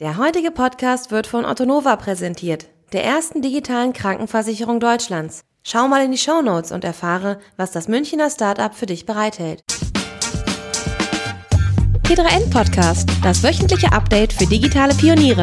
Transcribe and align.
Der 0.00 0.16
heutige 0.16 0.52
Podcast 0.52 1.10
wird 1.10 1.26
von 1.26 1.44
Ottonova 1.44 1.96
präsentiert, 1.96 2.66
der 2.92 3.02
ersten 3.02 3.42
digitalen 3.42 3.92
Krankenversicherung 3.92 4.78
Deutschlands. 4.78 5.42
Schau 5.64 5.88
mal 5.88 6.04
in 6.04 6.12
die 6.12 6.18
Show 6.18 6.40
Notes 6.40 6.70
und 6.70 6.84
erfahre, 6.84 7.40
was 7.56 7.72
das 7.72 7.88
Münchner 7.88 8.30
Startup 8.30 8.72
für 8.72 8.86
dich 8.86 9.06
bereithält. 9.06 9.64
T3N 12.04 12.48
Podcast, 12.48 13.08
das 13.24 13.42
wöchentliche 13.42 13.90
Update 13.90 14.32
für 14.32 14.46
digitale 14.46 14.94
Pioniere. 14.94 15.42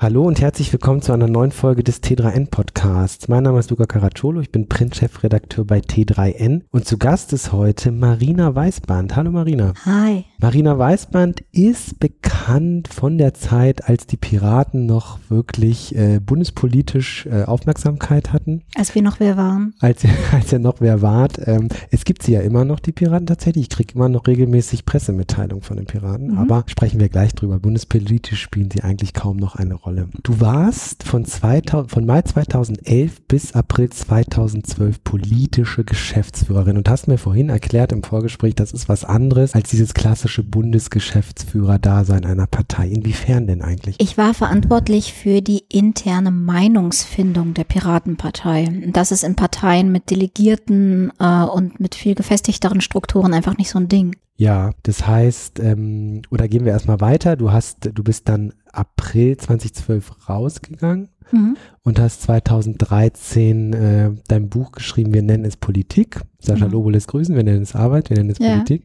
Hallo 0.00 0.22
und 0.22 0.40
herzlich 0.40 0.72
willkommen 0.72 1.02
zu 1.02 1.12
einer 1.12 1.26
neuen 1.26 1.50
Folge 1.50 1.82
des 1.82 2.00
T3N 2.04 2.50
Podcasts. 2.50 3.26
Mein 3.26 3.42
Name 3.42 3.58
ist 3.58 3.70
Luca 3.70 3.84
Caracciolo, 3.84 4.40
ich 4.40 4.52
bin 4.52 4.68
Printchefredakteur 4.68 5.64
bei 5.64 5.80
T3N 5.80 6.62
und 6.70 6.84
zu 6.84 6.98
Gast 6.98 7.32
ist 7.32 7.50
heute 7.50 7.90
Marina 7.90 8.54
Weißband. 8.54 9.16
Hallo 9.16 9.32
Marina. 9.32 9.72
Hi. 9.84 10.24
Marina 10.38 10.78
Weißband 10.78 11.42
ist 11.50 11.98
bekannt 11.98 12.86
von 12.86 13.18
der 13.18 13.34
Zeit, 13.34 13.88
als 13.88 14.06
die 14.06 14.16
Piraten 14.16 14.86
noch 14.86 15.18
wirklich 15.30 15.96
äh, 15.96 16.20
bundespolitisch 16.20 17.26
äh, 17.26 17.42
Aufmerksamkeit 17.42 18.32
hatten. 18.32 18.62
Als 18.76 18.94
wir 18.94 19.02
noch 19.02 19.18
wer 19.18 19.36
waren. 19.36 19.74
Als, 19.80 20.04
als 20.32 20.52
ihr 20.52 20.60
noch 20.60 20.76
wer 20.78 21.02
wart. 21.02 21.40
Ähm, 21.44 21.70
es 21.90 22.04
gibt 22.04 22.22
sie 22.22 22.34
ja 22.34 22.40
immer 22.42 22.64
noch, 22.64 22.78
die 22.78 22.92
Piraten 22.92 23.26
tatsächlich. 23.26 23.64
Ich 23.64 23.70
kriege 23.70 23.94
immer 23.96 24.08
noch 24.08 24.28
regelmäßig 24.28 24.86
Pressemitteilungen 24.86 25.64
von 25.64 25.76
den 25.76 25.86
Piraten, 25.86 26.34
mhm. 26.34 26.38
aber 26.38 26.62
sprechen 26.68 27.00
wir 27.00 27.08
gleich 27.08 27.34
drüber. 27.34 27.58
Bundespolitisch 27.58 28.40
spielen 28.40 28.70
sie 28.70 28.84
eigentlich 28.84 29.12
kaum 29.12 29.38
noch 29.38 29.56
eine 29.56 29.74
Rolle. 29.74 29.87
Rolle. 29.88 30.08
Du 30.22 30.38
warst 30.40 31.02
von, 31.02 31.24
2000, 31.24 31.90
von 31.90 32.04
Mai 32.04 32.20
2011 32.20 33.22
bis 33.26 33.54
April 33.54 33.88
2012 33.88 35.02
politische 35.02 35.82
Geschäftsführerin 35.82 36.76
und 36.76 36.88
hast 36.90 37.08
mir 37.08 37.16
vorhin 37.16 37.48
erklärt 37.48 37.92
im 37.92 38.02
Vorgespräch, 38.02 38.54
das 38.54 38.72
ist 38.72 38.90
was 38.90 39.06
anderes 39.06 39.54
als 39.54 39.70
dieses 39.70 39.94
klassische 39.94 40.42
Bundesgeschäftsführer-Dasein 40.42 42.26
einer 42.26 42.46
Partei. 42.46 42.88
Inwiefern 42.88 43.46
denn 43.46 43.62
eigentlich? 43.62 43.96
Ich 43.98 44.18
war 44.18 44.34
verantwortlich 44.34 45.14
für 45.14 45.40
die 45.40 45.64
interne 45.70 46.30
Meinungsfindung 46.30 47.54
der 47.54 47.64
Piratenpartei. 47.64 48.68
Das 48.92 49.10
ist 49.10 49.24
in 49.24 49.36
Parteien 49.36 49.90
mit 49.90 50.10
Delegierten 50.10 51.12
äh, 51.18 51.44
und 51.44 51.80
mit 51.80 51.94
viel 51.94 52.14
gefestigteren 52.14 52.82
Strukturen 52.82 53.32
einfach 53.32 53.56
nicht 53.56 53.70
so 53.70 53.78
ein 53.78 53.88
Ding. 53.88 54.16
Ja, 54.40 54.70
das 54.84 55.04
heißt, 55.04 55.58
ähm, 55.58 56.22
oder 56.30 56.46
gehen 56.46 56.64
wir 56.64 56.70
erstmal 56.70 57.00
weiter. 57.00 57.34
Du 57.34 57.50
hast, 57.50 57.90
du 57.92 58.04
bist 58.04 58.28
dann 58.28 58.52
April 58.72 59.36
2012 59.36 60.28
rausgegangen 60.28 61.08
mhm. 61.32 61.56
und 61.82 61.98
hast 61.98 62.22
2013 62.22 63.72
äh, 63.72 64.10
dein 64.28 64.48
Buch 64.48 64.70
geschrieben, 64.70 65.12
wir 65.12 65.22
nennen 65.22 65.44
es 65.44 65.56
Politik. 65.56 66.20
Sascha 66.38 66.66
mhm. 66.66 66.72
Lobo 66.72 66.90
grüßen, 66.90 67.34
wir 67.34 67.42
nennen 67.42 67.62
es 67.62 67.74
Arbeit, 67.74 68.10
wir 68.10 68.16
nennen 68.16 68.30
es 68.30 68.38
ja. 68.38 68.54
Politik. 68.54 68.84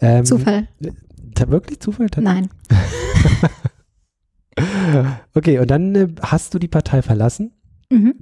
Ähm, 0.00 0.24
Zufall. 0.24 0.68
Wirklich 1.48 1.80
Zufall? 1.80 2.06
Nein. 2.20 2.48
okay, 5.34 5.58
und 5.58 5.68
dann 5.68 5.94
äh, 5.96 6.08
hast 6.22 6.54
du 6.54 6.60
die 6.60 6.68
Partei 6.68 7.02
verlassen. 7.02 7.50
Mhm 7.90 8.14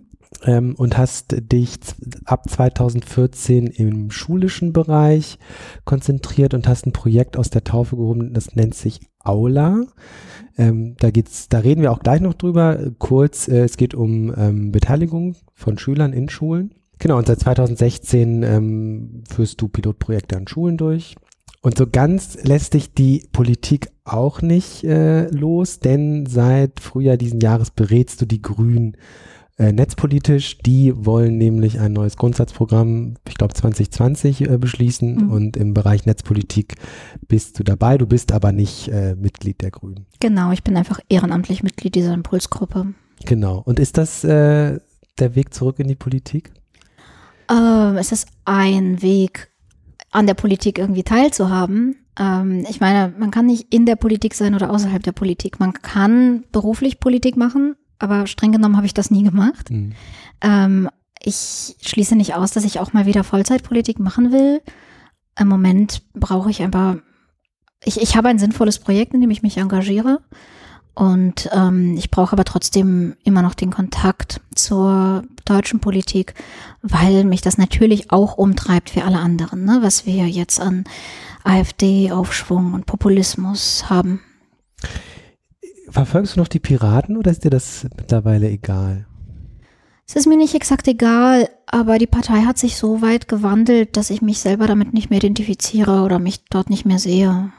ähm, 0.45 0.75
und 0.77 0.97
hast 0.97 1.35
dich 1.53 1.79
ab 2.25 2.49
2014 2.49 3.67
im 3.67 4.11
schulischen 4.11 4.73
Bereich 4.73 5.39
konzentriert 5.85 6.55
und 6.55 6.69
hast 6.69 6.87
ein 6.87 6.93
Projekt 6.93 7.37
aus 7.37 7.51
der 7.51 7.65
Taufe 7.65 7.97
gehoben, 7.97 8.33
das 8.35 8.55
nennt 8.55 8.75
sich 8.75 9.01
Aula. 9.21 9.87
Ähm, 10.57 10.97
da 10.99 11.11
geht's, 11.11 11.49
da 11.49 11.59
reden 11.59 11.83
wir 11.83 11.93
auch 11.93 12.01
gleich 12.01 12.21
noch 12.21 12.35
drüber. 12.35 12.79
Kurz, 12.99 13.49
äh, 13.49 13.65
es 13.65 13.77
geht 13.77 13.95
um 13.95 14.33
ähm, 14.37 14.73
Beteiligung 14.73 15.37
von 15.55 15.79
Schülern 15.79 16.13
in 16.13 16.29
Schulen. 16.29 16.75
Genau, 16.99 17.19
und 17.19 17.27
seit 17.27 17.41
2016 17.41 18.43
ähm, 18.43 19.25
führst 19.29 19.61
du 19.61 19.69
Pilotprojekte 19.69 20.37
an 20.37 20.47
Schulen 20.47 20.77
durch. 20.77 21.17
Und 21.61 21.79
so 21.79 21.87
ganz 21.87 22.39
lässt 22.43 22.75
dich 22.75 22.93
die 22.93 23.27
Politik 23.33 23.89
auch 24.05 24.43
nicht 24.43 24.85
äh, 24.85 25.29
los, 25.29 25.81
denn 25.81 26.27
seit 26.27 26.79
Frühjahr 26.79 27.17
diesen 27.17 27.41
Jahres 27.41 27.71
berätst 27.71 28.21
du 28.21 28.27
die 28.27 28.43
Grünen 28.43 28.99
äh, 29.59 29.73
netzpolitisch. 29.73 30.59
Die 30.59 30.93
wollen 30.97 31.39
nämlich 31.39 31.79
ein 31.81 31.93
neues 31.93 32.17
Grundsatzprogramm, 32.17 33.15
ich 33.29 33.35
glaube 33.35 33.55
2020, 33.55 34.49
äh, 34.49 34.59
beschließen. 34.59 35.27
Mhm. 35.27 35.31
Und 35.31 35.57
im 35.57 35.75
Bereich 35.75 36.07
Netzpolitik 36.07 36.75
bist 37.29 37.59
du 37.59 37.65
dabei. 37.65 37.99
Du 37.99 38.07
bist 38.07 38.33
aber 38.33 38.53
nicht 38.53 38.89
äh, 38.89 39.15
Mitglied 39.15 39.61
der 39.63 39.71
Grünen. 39.71 40.07
Genau, 40.21 40.53
ich 40.53 40.65
bin 40.65 40.77
einfach 40.77 41.01
ehrenamtlich 41.09 41.63
Mitglied 41.63 41.95
dieser 41.95 42.15
Impulsgruppe. 42.15 42.95
Genau. 43.25 43.63
Und 43.65 43.79
ist 43.79 43.97
das 43.97 44.25
äh, 44.25 44.79
der 45.19 45.35
Weg 45.35 45.55
zurück 45.55 45.79
in 45.79 45.89
die 45.89 45.95
Politik? 45.95 46.53
Ähm, 47.51 47.97
es 47.97 48.13
ist 48.13 48.27
ein 48.45 49.03
Weg, 49.03 49.51
an 50.11 50.27
der 50.27 50.35
Politik 50.35 50.79
irgendwie 50.79 51.03
teilzuhaben. 51.03 51.97
Ähm, 52.19 52.65
ich 52.69 52.81
meine, 52.81 53.13
man 53.19 53.31
kann 53.31 53.47
nicht 53.47 53.73
in 53.75 53.85
der 53.85 53.97
Politik 53.97 54.35
sein 54.35 54.55
oder 54.55 54.71
außerhalb 54.71 55.03
der 55.03 55.13
Politik. 55.13 55.59
Man 55.59 55.73
kann 55.73 56.45
beruflich 56.53 57.01
Politik 57.01 57.37
machen, 57.37 57.77
aber 58.05 58.27
streng 58.27 58.53
genommen 58.53 58.77
habe 58.77 58.87
ich 58.87 58.95
das 58.95 59.11
nie 59.11 59.25
gemacht. 59.25 59.71
Mhm. 59.71 59.93
Ähm, 60.41 60.89
ich 61.21 61.77
schließe 61.81 62.17
nicht 62.17 62.35
aus, 62.35 62.53
dass 62.53 62.65
ich 62.65 62.79
auch 62.79 62.93
mal 62.93 63.07
wieder 63.07 63.25
Vollzeitpolitik 63.25 63.99
machen 63.99 64.31
will. 64.31 64.61
Im 65.39 65.49
Moment 65.49 66.03
brauche 66.13 66.51
ich 66.51 66.63
einfach, 66.63 66.97
ich, 67.83 68.01
ich 68.01 68.17
habe 68.17 68.29
ein 68.29 68.39
sinnvolles 68.39 68.79
Projekt, 68.79 69.15
in 69.15 69.21
dem 69.21 69.31
ich 69.31 69.43
mich 69.43 69.57
engagiere. 69.57 70.21
Und 70.95 71.51
ähm, 71.53 71.97
ich 71.97 72.11
brauche 72.11 72.35
aber 72.35 72.45
trotzdem 72.45 73.17
immer 73.25 73.43
noch 73.43 73.55
den 73.55 73.73
Kontakt 73.73 74.41
zur 74.55 75.25
deutschen 75.45 75.81
Politik, 75.81 76.35
weil 76.83 77.25
mich 77.25 77.41
das 77.41 77.59
natürlich 77.59 78.13
auch 78.13 78.39
umtreibt 78.39 78.95
wie 78.95 79.03
alle 79.03 79.19
anderen, 79.19 79.65
ne? 79.65 79.79
was 79.81 80.07
wir 80.07 80.29
jetzt 80.29 80.61
an 80.61 80.85
AfD-Aufschwung 81.43 82.75
und 82.75 82.87
Populismus 82.87 83.91
haben. 83.91 84.21
Verfolgst 85.95 86.35
du 86.35 86.41
noch 86.41 86.49
die 86.49 86.59
Piraten 86.59 87.17
oder 87.17 87.31
ist 87.31 87.45
dir 87.45 87.51
das 87.51 87.87
mittlerweile 87.97 88.51
egal? 88.51 89.07
Es 90.09 90.17
ist 90.17 90.27
mir 90.27 90.37
nicht 90.37 90.57
exakt 90.57 90.89
egal, 90.89 91.49
aber 91.69 91.99
die 91.99 92.09
Partei 92.09 92.41
hat 92.41 92.59
sich 92.59 92.77
so 92.77 93.01
weit 93.01 93.29
gewandelt, 93.29 93.97
dass 93.97 94.11
ich 94.11 94.21
mich 94.21 94.41
selber 94.41 94.67
damit 94.67 94.93
nicht 94.93 95.11
mehr 95.11 95.19
identifiziere 95.19 96.03
oder 96.03 96.19
mich 96.19 96.47
dort 96.47 96.69
nicht 96.69 96.85
mehr 96.85 96.99
sehe. 96.99 97.53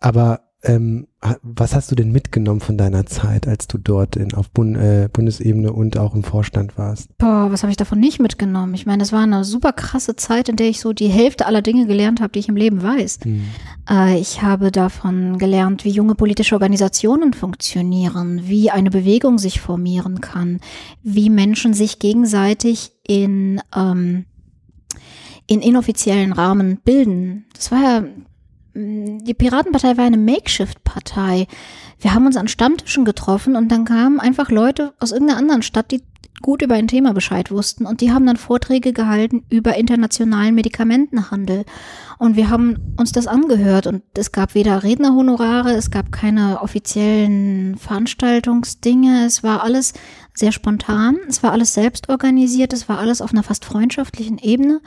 Aber 0.00 0.45
ähm, 0.66 1.06
was 1.42 1.74
hast 1.74 1.90
du 1.90 1.94
denn 1.94 2.12
mitgenommen 2.12 2.60
von 2.60 2.76
deiner 2.76 3.06
Zeit, 3.06 3.46
als 3.46 3.66
du 3.68 3.78
dort 3.78 4.16
in, 4.16 4.34
auf 4.34 4.50
Bund, 4.50 4.76
äh, 4.76 5.08
Bundesebene 5.12 5.72
und 5.72 5.96
auch 5.96 6.14
im 6.14 6.24
Vorstand 6.24 6.76
warst? 6.76 7.16
Boah, 7.18 7.48
was 7.50 7.62
habe 7.62 7.70
ich 7.70 7.76
davon 7.76 8.00
nicht 8.00 8.20
mitgenommen? 8.20 8.74
Ich 8.74 8.86
meine, 8.86 9.02
es 9.02 9.12
war 9.12 9.22
eine 9.22 9.44
super 9.44 9.72
krasse 9.72 10.16
Zeit, 10.16 10.48
in 10.48 10.56
der 10.56 10.68
ich 10.68 10.80
so 10.80 10.92
die 10.92 11.08
Hälfte 11.08 11.46
aller 11.46 11.62
Dinge 11.62 11.86
gelernt 11.86 12.20
habe, 12.20 12.32
die 12.32 12.40
ich 12.40 12.48
im 12.48 12.56
Leben 12.56 12.82
weiß. 12.82 13.20
Mhm. 13.24 13.44
Äh, 13.88 14.18
ich 14.18 14.42
habe 14.42 14.72
davon 14.72 15.38
gelernt, 15.38 15.84
wie 15.84 15.90
junge 15.90 16.14
politische 16.14 16.54
Organisationen 16.54 17.32
funktionieren, 17.32 18.42
wie 18.44 18.70
eine 18.70 18.90
Bewegung 18.90 19.38
sich 19.38 19.60
formieren 19.60 20.20
kann, 20.20 20.60
wie 21.02 21.30
Menschen 21.30 21.74
sich 21.74 21.98
gegenseitig 21.98 22.92
in 23.06 23.60
ähm, 23.74 24.26
in 25.48 25.60
inoffiziellen 25.60 26.32
Rahmen 26.32 26.78
bilden. 26.84 27.46
Das 27.54 27.70
war 27.70 27.80
ja 27.80 28.04
die 28.76 29.34
Piratenpartei 29.34 29.96
war 29.96 30.04
eine 30.04 30.18
Makeshift-Partei. 30.18 31.46
Wir 31.98 32.12
haben 32.12 32.26
uns 32.26 32.36
an 32.36 32.48
Stammtischen 32.48 33.06
getroffen 33.06 33.56
und 33.56 33.72
dann 33.72 33.86
kamen 33.86 34.20
einfach 34.20 34.50
Leute 34.50 34.92
aus 35.00 35.12
irgendeiner 35.12 35.38
anderen 35.38 35.62
Stadt, 35.62 35.90
die 35.90 36.02
gut 36.42 36.60
über 36.60 36.74
ein 36.74 36.86
Thema 36.86 37.14
Bescheid 37.14 37.50
wussten 37.50 37.86
und 37.86 38.02
die 38.02 38.12
haben 38.12 38.26
dann 38.26 38.36
Vorträge 38.36 38.92
gehalten 38.92 39.44
über 39.48 39.76
internationalen 39.76 40.54
Medikamentenhandel. 40.54 41.64
Und 42.18 42.36
wir 42.36 42.50
haben 42.50 42.94
uns 42.98 43.12
das 43.12 43.26
angehört 43.26 43.86
und 43.86 44.02
es 44.14 44.32
gab 44.32 44.54
weder 44.54 44.82
Rednerhonorare, 44.82 45.72
es 45.72 45.90
gab 45.90 46.12
keine 46.12 46.60
offiziellen 46.60 47.78
Veranstaltungsdinge, 47.78 49.24
es 49.24 49.42
war 49.42 49.62
alles 49.62 49.94
sehr 50.34 50.52
spontan, 50.52 51.16
es 51.26 51.42
war 51.42 51.52
alles 51.52 51.72
selbst 51.72 52.10
organisiert, 52.10 52.74
es 52.74 52.90
war 52.90 52.98
alles 52.98 53.22
auf 53.22 53.32
einer 53.32 53.42
fast 53.42 53.64
freundschaftlichen 53.64 54.36
Ebene 54.36 54.82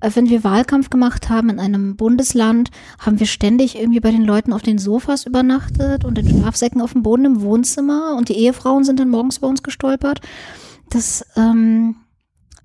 wenn 0.00 0.28
wir 0.28 0.44
Wahlkampf 0.44 0.90
gemacht 0.90 1.28
haben 1.28 1.50
in 1.50 1.58
einem 1.58 1.96
Bundesland, 1.96 2.70
haben 2.98 3.18
wir 3.18 3.26
ständig 3.26 3.78
irgendwie 3.78 4.00
bei 4.00 4.10
den 4.10 4.24
Leuten 4.24 4.52
auf 4.52 4.62
den 4.62 4.78
Sofas 4.78 5.26
übernachtet 5.26 6.04
und 6.04 6.18
in 6.18 6.28
Schlafsäcken 6.28 6.80
auf 6.80 6.92
dem 6.92 7.02
Boden 7.02 7.24
im 7.24 7.40
Wohnzimmer 7.40 8.14
und 8.16 8.28
die 8.28 8.36
Ehefrauen 8.36 8.84
sind 8.84 9.00
dann 9.00 9.10
morgens 9.10 9.40
bei 9.40 9.48
uns 9.48 9.62
gestolpert. 9.62 10.20
Das, 10.90 11.24
ähm, 11.36 11.96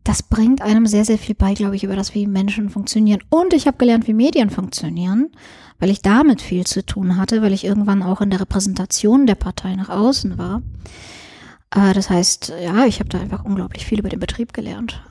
das 0.03 0.21
bringt 0.21 0.61
einem 0.61 0.85
sehr, 0.85 1.05
sehr 1.05 1.17
viel 1.17 1.35
bei, 1.35 1.53
glaube 1.53 1.75
ich, 1.75 1.83
über 1.83 1.95
das, 1.95 2.13
wie 2.13 2.27
Menschen 2.27 2.69
funktionieren. 2.69 3.21
Und 3.29 3.53
ich 3.53 3.67
habe 3.67 3.77
gelernt, 3.77 4.07
wie 4.07 4.13
Medien 4.13 4.49
funktionieren, 4.49 5.31
weil 5.79 5.89
ich 5.89 6.01
damit 6.01 6.41
viel 6.41 6.65
zu 6.65 6.85
tun 6.85 7.17
hatte, 7.17 7.41
weil 7.41 7.53
ich 7.53 7.65
irgendwann 7.65 8.03
auch 8.03 8.21
in 8.21 8.29
der 8.29 8.41
Repräsentation 8.41 9.25
der 9.25 9.35
Partei 9.35 9.75
nach 9.75 9.89
außen 9.89 10.37
war. 10.37 10.61
Äh, 11.75 11.93
das 11.93 12.09
heißt, 12.09 12.53
ja, 12.61 12.85
ich 12.85 12.99
habe 12.99 13.09
da 13.09 13.19
einfach 13.19 13.43
unglaublich 13.43 13.85
viel 13.85 13.99
über 13.99 14.09
den 14.09 14.19
Betrieb 14.19 14.53
gelernt. 14.53 15.01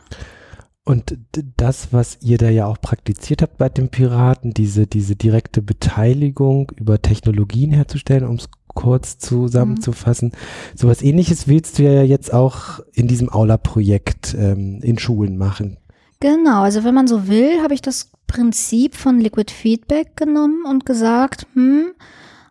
Und 0.85 1.17
das, 1.57 1.93
was 1.93 2.19
ihr 2.23 2.39
da 2.39 2.49
ja 2.49 2.67
auch 2.67 2.81
praktiziert 2.81 3.41
habt 3.41 3.57
bei 3.57 3.69
den 3.69 3.89
Piraten, 3.89 4.53
diese, 4.53 4.89
diese 4.89 5.15
direkte 5.15 5.63
Beteiligung 5.63 6.73
über 6.77 7.01
Technologien 7.01 7.71
herzustellen, 7.71 8.27
um 8.27 8.37
es 8.37 8.49
kurz 8.67 9.19
zusammenzufassen, 9.19 10.29
mhm. 10.31 10.77
sowas 10.77 11.03
ähnliches 11.03 11.47
willst 11.47 11.79
du 11.79 11.85
ja 11.85 12.03
jetzt 12.03 12.35
auch 12.35 12.81
in 12.93 13.07
diesem 13.07 13.29
Aula-Projekt 13.29 14.35
ähm, 14.37 14.81
in 14.83 14.99
Schulen 14.99 15.39
machen. 15.39 15.77
Genau, 16.19 16.63
also 16.63 16.83
wenn 16.83 16.95
man 16.95 17.07
so 17.07 17.29
will, 17.29 17.63
habe 17.63 17.75
ich 17.75 17.83
das 17.83 18.11
Prinzip 18.27 18.97
von 18.97 19.21
Liquid 19.21 19.53
Feedback 19.53 20.17
genommen 20.17 20.65
und 20.69 20.85
gesagt, 20.85 21.47
hm, 21.55 21.93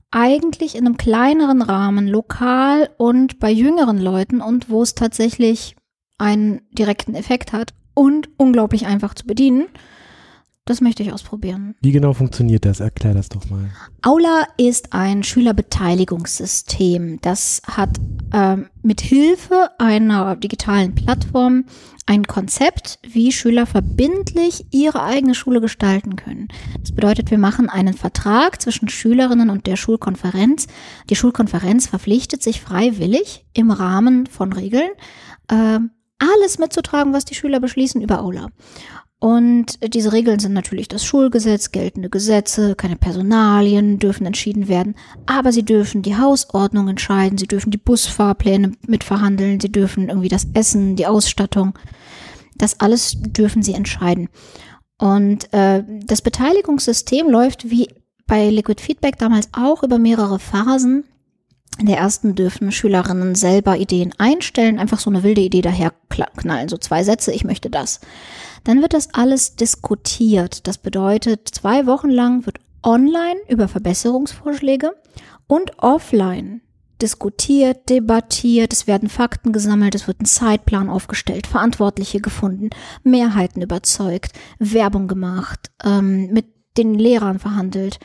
eigentlich 0.10 0.76
in 0.76 0.86
einem 0.86 0.98
kleineren 0.98 1.62
Rahmen, 1.62 2.08
lokal 2.08 2.90
und 2.98 3.40
bei 3.40 3.52
jüngeren 3.52 3.98
Leuten 3.98 4.40
und 4.40 4.70
wo 4.70 4.84
es 4.84 4.96
tatsächlich 4.96 5.76
einen 6.18 6.62
direkten 6.72 7.16
Effekt 7.16 7.52
hat 7.52 7.74
und 7.94 8.30
unglaublich 8.38 8.86
einfach 8.86 9.14
zu 9.14 9.26
bedienen. 9.26 9.68
Das 10.66 10.80
möchte 10.80 11.02
ich 11.02 11.12
ausprobieren. 11.12 11.76
Wie 11.82 11.92
genau 11.92 12.14
funktioniert 12.14 12.66
das? 12.66 12.80
Erklär 12.80 13.16
das 13.16 13.30
doch 13.30 13.50
mal. 13.50 13.72
Aula 14.04 14.46
ist 14.58 14.94
ein 14.94 15.24
Schülerbeteiligungssystem. 15.24 17.20
Das 17.22 17.64
hat 17.66 17.98
ähm, 18.32 18.70
mit 18.84 19.02
Hilfe 19.02 19.70
einer 19.80 20.36
digitalen 20.36 20.94
Plattform 20.94 21.66
ein 22.06 22.28
Konzept, 22.28 23.00
wie 23.02 23.32
Schüler 23.32 23.66
verbindlich 23.66 24.66
ihre 24.72 25.04
eigene 25.04 25.34
Schule 25.34 25.62
gestalten 25.62 26.16
können. 26.16 26.48
Das 26.80 26.92
bedeutet, 26.92 27.32
wir 27.32 27.40
machen 27.40 27.68
einen 27.68 27.96
Vertrag 27.96 28.62
zwischen 28.62 28.88
Schülerinnen 28.88 29.50
und 29.50 29.66
der 29.66 29.78
Schulkonferenz. 29.78 30.68
Die 31.10 31.16
Schulkonferenz 31.16 31.88
verpflichtet 31.88 32.44
sich 32.44 32.62
freiwillig 32.62 33.46
im 33.54 33.72
Rahmen 33.72 34.28
von 34.28 34.54
Regeln, 34.54 34.92
äh, 35.50 35.80
alles 36.22 36.60
mitzutragen, 36.60 37.14
was 37.14 37.26
die 37.26 37.36
Schüler 37.36 37.60
beschließen 37.60 38.02
über 38.02 38.22
Aula. 38.22 38.48
Und 39.20 39.78
diese 39.94 40.14
Regeln 40.14 40.40
sind 40.40 40.54
natürlich 40.54 40.88
das 40.88 41.06
Schulgesetz, 41.06 41.72
geltende 41.72 42.10
Gesetze, 42.10 42.74
keine 42.74 42.96
Personalien 42.96 44.00
dürfen 44.00 44.26
entschieden 44.26 44.68
werden, 44.68 44.96
aber 45.28 45.52
sie 45.52 45.64
dürfen 45.64 46.02
die 46.02 46.18
Hausordnung 46.18 46.88
entscheiden, 46.88 47.38
sie 47.38 47.46
dürfen 47.46 47.70
die 47.70 47.78
Busfahrpläne 47.78 48.72
mitverhandeln, 48.88 49.60
sie 49.60 49.72
dürfen 49.72 50.10
irgendwie 50.10 50.28
das 50.28 50.48
Essen, 50.56 50.96
die 50.96 51.06
Ausstattung, 51.06 51.78
das 52.56 52.80
alles 52.80 53.16
dürfen 53.22 53.62
sie 53.62 53.74
entscheiden. 53.74 54.28
Und 54.98 55.54
äh, 55.54 55.84
das 55.88 56.24
Beteiligungssystem 56.24 57.30
läuft 57.30 57.70
wie 57.70 57.90
bei 58.26 58.50
Liquid 58.50 58.82
Feedback 58.82 59.20
damals 59.20 59.50
auch 59.52 59.84
über 59.84 60.00
mehrere 60.00 60.40
Phasen. 60.40 61.04
In 61.80 61.86
der 61.86 61.98
ersten 61.98 62.36
dürfen 62.36 62.72
Schülerinnen 62.72 63.34
selber 63.34 63.78
Ideen 63.78 64.14
einstellen, 64.18 64.78
einfach 64.78 65.00
so 65.00 65.10
eine 65.10 65.24
wilde 65.24 65.42
Idee 65.42 65.62
daher 65.62 65.94
knallen, 66.10 66.70
so 66.70 66.78
zwei 66.78 67.04
Sätze, 67.04 67.32
ich 67.32 67.44
möchte 67.44 67.70
das. 67.70 68.02
Dann 68.64 68.82
wird 68.82 68.94
das 68.94 69.14
alles 69.14 69.56
diskutiert. 69.56 70.68
Das 70.68 70.78
bedeutet, 70.78 71.50
zwei 71.50 71.88
Wochen 71.88 72.10
lang 72.10 72.46
wird 72.46 72.60
online 72.84 73.40
über 73.48 73.68
Verbesserungsvorschläge 73.68 74.92
und 75.48 75.80
offline 75.80 76.62
diskutiert, 77.02 77.90
debattiert, 77.90 78.74
es 78.74 78.86
werden 78.86 79.10
Fakten 79.10 79.52
gesammelt, 79.52 79.96
es 79.96 80.08
wird 80.08 80.22
ein 80.22 80.26
Zeitplan 80.26 80.90
aufgestellt, 80.90 81.48
Verantwortliche 81.48 82.22
gefunden, 82.22 82.70
Mehrheiten 83.04 83.62
überzeugt, 83.62 84.34
Werbung 84.60 85.08
gemacht, 85.08 85.72
ähm, 85.84 86.32
mit 86.32 86.46
den 86.78 86.94
Lehrern 86.94 87.40
verhandelt. 87.40 88.00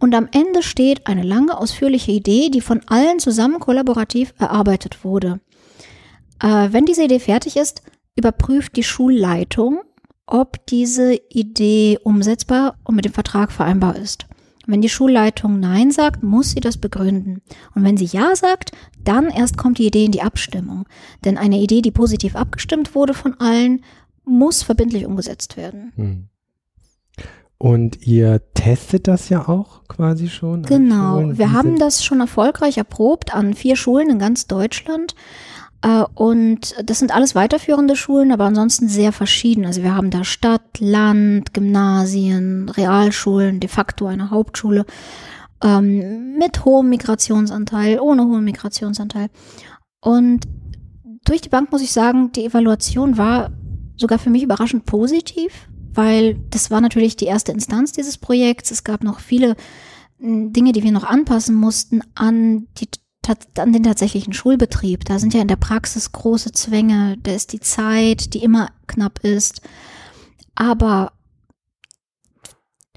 Und 0.00 0.14
am 0.14 0.28
Ende 0.32 0.62
steht 0.62 1.06
eine 1.06 1.22
lange, 1.22 1.56
ausführliche 1.56 2.10
Idee, 2.10 2.48
die 2.48 2.62
von 2.62 2.80
allen 2.86 3.20
zusammen 3.20 3.60
kollaborativ 3.60 4.34
erarbeitet 4.38 5.04
wurde. 5.04 5.40
Äh, 6.42 6.68
wenn 6.72 6.86
diese 6.86 7.04
Idee 7.04 7.20
fertig 7.20 7.56
ist, 7.56 7.82
überprüft 8.16 8.76
die 8.76 8.82
Schulleitung, 8.82 9.82
ob 10.26 10.64
diese 10.66 11.14
Idee 11.28 11.98
umsetzbar 12.02 12.76
und 12.84 12.96
mit 12.96 13.04
dem 13.04 13.12
Vertrag 13.12 13.52
vereinbar 13.52 13.96
ist. 13.96 14.26
Wenn 14.66 14.80
die 14.80 14.88
Schulleitung 14.88 15.58
Nein 15.60 15.90
sagt, 15.90 16.22
muss 16.22 16.52
sie 16.52 16.60
das 16.60 16.78
begründen. 16.78 17.42
Und 17.74 17.84
wenn 17.84 17.96
sie 17.96 18.04
Ja 18.04 18.34
sagt, 18.36 18.72
dann 19.02 19.28
erst 19.28 19.58
kommt 19.58 19.78
die 19.78 19.86
Idee 19.86 20.04
in 20.04 20.12
die 20.12 20.22
Abstimmung. 20.22 20.86
Denn 21.24 21.36
eine 21.36 21.58
Idee, 21.58 21.82
die 21.82 21.90
positiv 21.90 22.36
abgestimmt 22.36 22.94
wurde 22.94 23.12
von 23.12 23.34
allen, 23.40 23.82
muss 24.24 24.62
verbindlich 24.62 25.06
umgesetzt 25.06 25.56
werden. 25.56 25.92
Hm. 25.96 26.28
Und 27.62 28.06
ihr 28.06 28.40
testet 28.54 29.06
das 29.06 29.28
ja 29.28 29.46
auch 29.46 29.86
quasi 29.86 30.30
schon? 30.30 30.62
Genau, 30.62 31.36
wir 31.36 31.52
haben 31.52 31.78
das 31.78 32.02
schon 32.02 32.20
erfolgreich 32.20 32.78
erprobt 32.78 33.34
an 33.34 33.52
vier 33.52 33.76
Schulen 33.76 34.08
in 34.08 34.18
ganz 34.18 34.46
Deutschland. 34.46 35.14
Äh, 35.82 36.04
und 36.14 36.74
das 36.82 37.00
sind 37.00 37.14
alles 37.14 37.34
weiterführende 37.34 37.96
Schulen, 37.96 38.32
aber 38.32 38.46
ansonsten 38.46 38.88
sehr 38.88 39.12
verschieden. 39.12 39.66
Also 39.66 39.82
wir 39.82 39.94
haben 39.94 40.08
da 40.08 40.24
Stadt, 40.24 40.80
Land, 40.80 41.52
Gymnasien, 41.52 42.70
Realschulen, 42.70 43.60
de 43.60 43.68
facto 43.68 44.06
eine 44.06 44.30
Hauptschule 44.30 44.86
ähm, 45.62 46.38
mit 46.38 46.64
hohem 46.64 46.88
Migrationsanteil, 46.88 48.00
ohne 48.00 48.24
hohen 48.24 48.44
Migrationsanteil. 48.44 49.28
Und 50.00 50.46
durch 51.26 51.42
die 51.42 51.50
Bank 51.50 51.72
muss 51.72 51.82
ich 51.82 51.92
sagen, 51.92 52.32
die 52.32 52.46
Evaluation 52.46 53.18
war 53.18 53.50
sogar 53.98 54.18
für 54.18 54.30
mich 54.30 54.44
überraschend 54.44 54.86
positiv, 54.86 55.68
weil 55.94 56.34
das 56.50 56.70
war 56.70 56.80
natürlich 56.80 57.16
die 57.16 57.26
erste 57.26 57.52
Instanz 57.52 57.92
dieses 57.92 58.18
Projekts. 58.18 58.70
Es 58.70 58.84
gab 58.84 59.02
noch 59.02 59.20
viele 59.20 59.56
Dinge, 60.18 60.72
die 60.72 60.82
wir 60.82 60.92
noch 60.92 61.04
anpassen 61.04 61.54
mussten 61.54 62.02
an 62.14 62.66
die 62.78 62.88
an 63.58 63.72
den 63.72 63.82
tatsächlichen 63.82 64.32
Schulbetrieb. 64.32 65.04
Da 65.04 65.18
sind 65.18 65.34
ja 65.34 65.42
in 65.42 65.48
der 65.48 65.56
Praxis 65.56 66.10
große 66.10 66.52
Zwänge, 66.52 67.16
da 67.22 67.32
ist 67.32 67.52
die 67.52 67.60
Zeit, 67.60 68.34
die 68.34 68.42
immer 68.42 68.70
knapp 68.86 69.20
ist. 69.22 69.60
Aber 70.54 71.12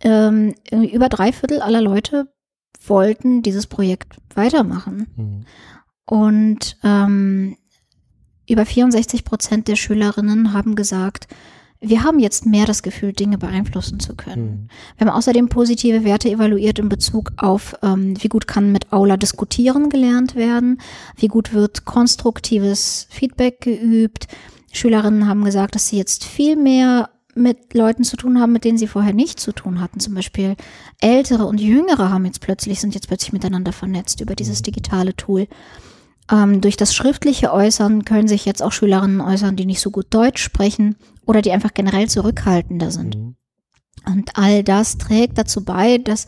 ähm, 0.01 0.55
über 0.71 1.09
drei 1.09 1.31
Viertel 1.33 1.61
aller 1.61 1.81
Leute 1.81 2.33
wollten 2.85 3.41
dieses 3.41 3.67
Projekt 3.67 4.15
weitermachen. 4.33 5.07
Mhm. 5.15 5.45
Und 6.05 6.77
ähm, 6.83 7.57
über 8.47 8.65
64 8.65 9.23
Prozent 9.23 9.67
der 9.67 9.75
Schülerinnen 9.75 10.53
haben 10.53 10.75
gesagt, 10.75 11.27
wir 11.83 12.03
haben 12.03 12.19
jetzt 12.19 12.45
mehr 12.45 12.65
das 12.65 12.81
Gefühl, 12.81 13.13
Dinge 13.13 13.38
beeinflussen 13.38 14.00
zu 14.00 14.15
können. 14.15 14.45
Mhm. 14.45 14.68
Wir 14.97 15.07
haben 15.07 15.15
außerdem 15.15 15.50
positive 15.50 16.03
Werte 16.03 16.30
evaluiert 16.30 16.80
in 16.80 16.89
Bezug 16.89 17.33
auf, 17.38 17.75
ähm, 17.83 18.15
wie 18.21 18.30
gut 18.30 18.47
kann 18.47 18.71
mit 18.71 18.94
Aula 18.94 19.18
diskutieren 19.18 19.89
gelernt 19.89 20.35
werden, 20.35 20.80
wie 21.18 21.27
gut 21.27 21.53
wird 21.53 21.85
konstruktives 21.85 23.07
Feedback 23.09 23.62
geübt. 23.62 24.27
Schülerinnen 24.71 25.27
haben 25.27 25.44
gesagt, 25.44 25.75
dass 25.75 25.89
sie 25.89 25.97
jetzt 25.97 26.24
viel 26.24 26.56
mehr 26.56 27.09
mit 27.35 27.74
Leuten 27.74 28.03
zu 28.03 28.15
tun 28.15 28.39
haben, 28.39 28.53
mit 28.53 28.63
denen 28.63 28.77
sie 28.77 28.88
vorher 28.88 29.13
nicht 29.13 29.39
zu 29.39 29.51
tun 29.51 29.81
hatten. 29.81 30.00
Zum 30.00 30.13
Beispiel 30.13 30.56
Ältere 31.01 31.45
und 31.45 31.59
Jüngere 31.59 32.12
haben 32.12 32.25
jetzt 32.25 32.41
plötzlich, 32.41 32.79
sind 32.79 32.94
jetzt 32.94 33.07
plötzlich 33.07 33.33
miteinander 33.33 33.74
vernetzt 33.74 34.21
über 34.21 34.36
dieses 34.36 34.59
mhm. 34.59 34.63
digitale 34.63 35.15
Tool. 35.15 35.47
Ähm, 36.31 36.61
durch 36.61 36.77
das 36.77 36.95
schriftliche 36.95 37.51
Äußern 37.51 38.05
können 38.05 38.27
sich 38.27 38.45
jetzt 38.45 38.63
auch 38.63 38.71
Schülerinnen 38.71 39.21
äußern, 39.21 39.55
die 39.55 39.65
nicht 39.65 39.81
so 39.81 39.91
gut 39.91 40.07
Deutsch 40.09 40.41
sprechen 40.41 40.95
oder 41.25 41.41
die 41.41 41.51
einfach 41.51 41.73
generell 41.73 42.09
zurückhaltender 42.09 42.91
sind. 42.91 43.17
Mhm. 43.17 43.35
Und 44.05 44.37
all 44.37 44.63
das 44.63 44.97
trägt 44.97 45.37
dazu 45.37 45.63
bei, 45.63 45.97
dass 45.97 46.27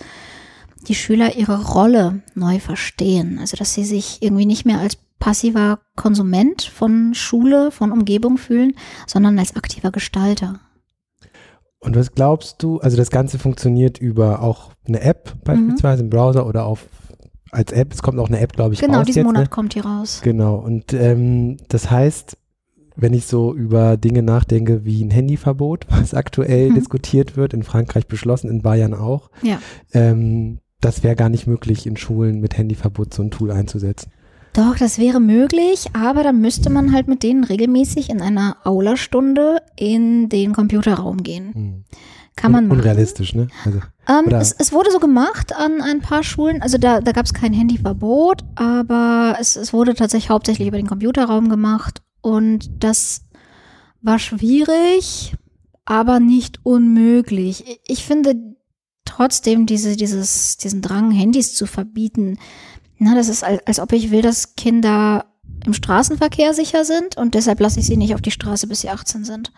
die 0.87 0.95
Schüler 0.95 1.35
ihre 1.35 1.65
Rolle 1.65 2.21
neu 2.35 2.59
verstehen. 2.59 3.39
Also 3.39 3.57
dass 3.57 3.73
sie 3.73 3.85
sich 3.85 4.21
irgendwie 4.21 4.45
nicht 4.45 4.65
mehr 4.65 4.79
als 4.79 4.97
passiver 5.19 5.79
Konsument 5.95 6.61
von 6.61 7.13
Schule, 7.13 7.71
von 7.71 7.91
Umgebung 7.91 8.37
fühlen, 8.37 8.73
sondern 9.07 9.39
als 9.39 9.55
aktiver 9.55 9.91
Gestalter. 9.91 10.59
Und 11.79 11.95
was 11.95 12.11
glaubst 12.11 12.61
du, 12.63 12.79
also 12.79 12.97
das 12.97 13.11
Ganze 13.11 13.39
funktioniert 13.39 13.97
über 13.97 14.41
auch 14.41 14.71
eine 14.87 15.01
App 15.01 15.35
beispielsweise 15.43 16.03
mhm. 16.03 16.07
im 16.07 16.09
Browser 16.09 16.47
oder 16.47 16.65
auf 16.65 16.87
als 17.55 17.71
App. 17.71 17.93
Es 17.93 18.01
kommt 18.01 18.19
auch 18.19 18.27
eine 18.27 18.39
App, 18.39 18.53
glaube 18.53 18.73
ich, 18.73 18.79
genau, 18.79 18.93
raus. 18.93 18.97
Genau, 18.99 19.05
diesen 19.05 19.19
jetzt, 19.19 19.25
Monat 19.25 19.43
ne? 19.43 19.49
kommt 19.49 19.75
die 19.75 19.79
raus. 19.79 20.21
Genau. 20.23 20.55
Und 20.55 20.93
ähm, 20.93 21.57
das 21.69 21.89
heißt, 21.89 22.37
wenn 22.95 23.13
ich 23.13 23.25
so 23.25 23.53
über 23.53 23.97
Dinge 23.97 24.23
nachdenke 24.23 24.85
wie 24.85 25.03
ein 25.03 25.11
Handyverbot, 25.11 25.87
was 25.89 26.13
aktuell 26.13 26.69
mhm. 26.69 26.75
diskutiert 26.75 27.37
wird, 27.37 27.53
in 27.53 27.63
Frankreich 27.63 28.07
beschlossen, 28.07 28.49
in 28.49 28.61
Bayern 28.61 28.93
auch, 28.93 29.29
ja. 29.41 29.59
ähm, 29.93 30.59
das 30.81 31.03
wäre 31.03 31.15
gar 31.15 31.29
nicht 31.29 31.47
möglich, 31.47 31.87
in 31.87 31.97
Schulen 31.97 32.39
mit 32.39 32.57
Handyverbot 32.57 33.13
so 33.13 33.23
ein 33.23 33.31
Tool 33.31 33.51
einzusetzen. 33.51 34.11
Doch, 34.53 34.77
das 34.77 34.99
wäre 34.99 35.19
möglich, 35.19 35.87
aber 35.93 36.23
dann 36.23 36.39
müsste 36.39 36.69
man 36.69 36.93
halt 36.93 37.09
mit 37.09 37.23
denen 37.23 37.43
regelmäßig 37.43 38.09
in 38.09 38.21
einer 38.21 38.55
Aula-Stunde 38.63 39.57
in 39.75 40.29
den 40.29 40.53
Computerraum 40.53 41.23
gehen. 41.23 41.51
Mhm. 41.53 41.83
Kann 42.35 42.51
man 42.51 42.67
machen. 42.67 42.79
Unrealistisch, 42.79 43.33
ne? 43.33 43.47
Also, 43.63 43.79
ähm, 44.09 44.33
es, 44.35 44.51
es, 44.51 44.73
wurde 44.73 44.91
so 44.91 44.99
gemacht 44.99 45.55
an 45.55 45.81
ein 45.81 46.01
paar 46.01 46.23
Schulen. 46.23 46.61
Also 46.61 46.77
da, 46.77 46.99
da 46.99 47.11
gab 47.13 47.25
es 47.25 47.33
kein 47.33 47.53
Handyverbot, 47.53 48.43
aber 48.55 49.37
es, 49.39 49.55
es 49.55 49.71
wurde 49.71 49.93
tatsächlich 49.93 50.29
hauptsächlich 50.29 50.67
über 50.67 50.77
den 50.77 50.87
Computerraum 50.87 51.49
gemacht. 51.49 52.01
Und 52.21 52.69
das 52.83 53.21
war 54.01 54.19
schwierig, 54.19 55.35
aber 55.85 56.19
nicht 56.19 56.59
unmöglich. 56.63 57.79
Ich 57.87 58.03
finde 58.03 58.35
trotzdem 59.05 59.65
diese, 59.65 59.95
dieses, 59.95 60.57
diesen 60.57 60.81
Drang, 60.81 61.11
Handys 61.11 61.55
zu 61.55 61.65
verbieten, 61.65 62.37
na, 62.97 63.15
das 63.15 63.29
ist, 63.29 63.43
als, 63.43 63.65
als 63.65 63.79
ob 63.79 63.93
ich 63.93 64.11
will, 64.11 64.21
dass 64.21 64.55
Kinder 64.55 65.25
im 65.65 65.73
Straßenverkehr 65.73 66.53
sicher 66.53 66.83
sind 66.83 67.17
und 67.17 67.33
deshalb 67.33 67.59
lasse 67.59 67.79
ich 67.79 67.85
sie 67.85 67.97
nicht 67.97 68.13
auf 68.13 68.21
die 68.21 68.31
Straße, 68.31 68.67
bis 68.67 68.81
sie 68.81 68.89
18 68.89 69.23
sind. 69.23 69.51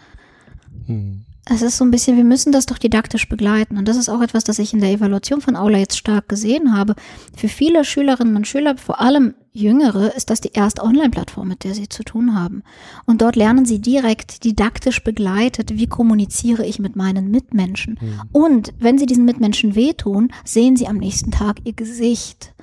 Hm 0.85 1.26
es 1.49 1.61
ist 1.61 1.77
so 1.77 1.85
ein 1.85 1.91
bisschen, 1.91 2.17
wir 2.17 2.23
müssen 2.23 2.51
das 2.51 2.65
doch 2.65 2.77
didaktisch 2.77 3.29
begleiten. 3.29 3.77
Und 3.77 3.87
das 3.87 3.97
ist 3.97 4.09
auch 4.09 4.21
etwas, 4.21 4.43
das 4.43 4.59
ich 4.59 4.73
in 4.73 4.81
der 4.81 4.91
Evaluation 4.91 5.41
von 5.41 5.55
Aula 5.55 5.77
jetzt 5.77 5.97
stark 5.97 6.27
gesehen 6.27 6.75
habe. 6.75 6.95
Für 7.35 7.47
viele 7.47 7.85
Schülerinnen 7.85 8.35
und 8.35 8.47
Schüler, 8.47 8.75
vor 8.77 8.99
allem 8.99 9.33
Jüngere 9.53 10.15
ist 10.15 10.29
das 10.29 10.41
die 10.41 10.51
erste 10.53 10.83
Online-Plattform, 10.83 11.47
mit 11.47 11.63
der 11.63 11.73
sie 11.73 11.89
zu 11.89 12.03
tun 12.03 12.35
haben. 12.35 12.63
Und 13.05 13.21
dort 13.21 13.35
lernen 13.35 13.65
sie 13.65 13.79
direkt 13.79 14.43
didaktisch 14.43 15.03
begleitet, 15.03 15.77
wie 15.77 15.87
kommuniziere 15.87 16.65
ich 16.65 16.79
mit 16.79 16.95
meinen 16.95 17.31
Mitmenschen. 17.31 17.97
Mhm. 17.99 18.21
Und 18.31 18.73
wenn 18.79 18.97
sie 18.97 19.05
diesen 19.05 19.25
Mitmenschen 19.25 19.73
wehtun, 19.73 20.31
sehen 20.43 20.75
sie 20.75 20.87
am 20.87 20.97
nächsten 20.97 21.31
Tag 21.31 21.57
ihr 21.63 21.73
Gesicht. 21.73 22.53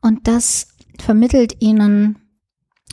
Und 0.00 0.28
das 0.28 0.68
vermittelt 0.98 1.56
ihnen, 1.60 2.16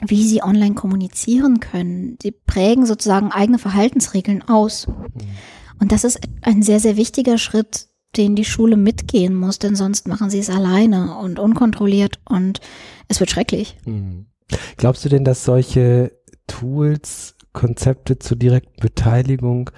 wie 0.01 0.27
sie 0.27 0.43
online 0.43 0.75
kommunizieren 0.75 1.59
können. 1.59 2.17
Sie 2.21 2.31
prägen 2.31 2.85
sozusagen 2.85 3.31
eigene 3.31 3.59
Verhaltensregeln 3.59 4.41
aus. 4.41 4.87
Mhm. 4.87 5.03
Und 5.79 5.91
das 5.91 6.03
ist 6.03 6.19
ein 6.41 6.63
sehr, 6.63 6.79
sehr 6.79 6.97
wichtiger 6.97 7.37
Schritt, 7.37 7.87
den 8.17 8.35
die 8.35 8.45
Schule 8.45 8.77
mitgehen 8.77 9.35
muss, 9.35 9.59
denn 9.59 9.75
sonst 9.75 10.07
machen 10.07 10.29
sie 10.29 10.39
es 10.39 10.49
alleine 10.49 11.17
und 11.17 11.39
unkontrolliert 11.39 12.19
und 12.25 12.59
es 13.07 13.19
wird 13.19 13.29
schrecklich. 13.31 13.77
Mhm. 13.85 14.27
Glaubst 14.77 15.03
du 15.03 15.09
denn, 15.09 15.25
dass 15.25 15.45
solche 15.45 16.11
Tools, 16.47 17.35
Konzepte 17.53 18.17
zur 18.19 18.37
direkten 18.37 18.81
Beteiligung 18.81 19.69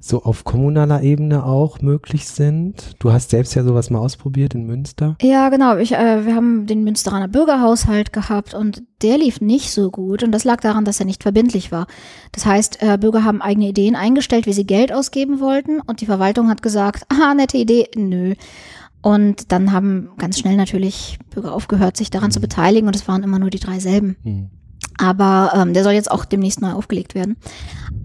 so 0.00 0.22
auf 0.22 0.44
kommunaler 0.44 1.02
Ebene 1.02 1.44
auch 1.44 1.80
möglich 1.80 2.26
sind? 2.26 2.94
Du 2.98 3.12
hast 3.12 3.30
selbst 3.30 3.54
ja 3.54 3.64
sowas 3.64 3.90
mal 3.90 3.98
ausprobiert 3.98 4.54
in 4.54 4.64
Münster. 4.64 5.16
Ja, 5.20 5.48
genau. 5.48 5.76
Ich, 5.76 5.92
äh, 5.92 6.24
wir 6.24 6.34
haben 6.34 6.66
den 6.66 6.84
Münsteraner 6.84 7.28
Bürgerhaushalt 7.28 8.12
gehabt 8.12 8.54
und 8.54 8.82
der 9.02 9.18
lief 9.18 9.40
nicht 9.40 9.70
so 9.70 9.90
gut 9.90 10.22
und 10.22 10.32
das 10.32 10.44
lag 10.44 10.60
daran, 10.60 10.84
dass 10.84 11.00
er 11.00 11.06
nicht 11.06 11.22
verbindlich 11.22 11.72
war. 11.72 11.86
Das 12.32 12.46
heißt, 12.46 12.82
äh, 12.82 12.98
Bürger 12.98 13.24
haben 13.24 13.42
eigene 13.42 13.68
Ideen 13.68 13.96
eingestellt, 13.96 14.46
wie 14.46 14.52
sie 14.52 14.66
Geld 14.66 14.92
ausgeben 14.92 15.40
wollten 15.40 15.80
und 15.80 16.00
die 16.00 16.06
Verwaltung 16.06 16.48
hat 16.48 16.62
gesagt, 16.62 17.04
ah, 17.08 17.34
nette 17.34 17.56
Idee, 17.56 17.88
nö. 17.96 18.34
Und 19.00 19.52
dann 19.52 19.72
haben 19.72 20.10
ganz 20.18 20.38
schnell 20.38 20.56
natürlich 20.56 21.18
Bürger 21.30 21.54
aufgehört, 21.54 21.96
sich 21.96 22.10
daran 22.10 22.28
mhm. 22.28 22.32
zu 22.32 22.40
beteiligen 22.40 22.88
und 22.88 22.96
es 22.96 23.06
waren 23.06 23.22
immer 23.22 23.38
nur 23.38 23.50
die 23.50 23.60
drei 23.60 23.78
selben. 23.78 24.16
Mhm. 24.22 24.50
Aber 24.98 25.52
ähm, 25.54 25.74
der 25.74 25.84
soll 25.84 25.92
jetzt 25.92 26.10
auch 26.10 26.24
demnächst 26.24 26.60
neu 26.60 26.72
aufgelegt 26.72 27.14
werden. 27.14 27.36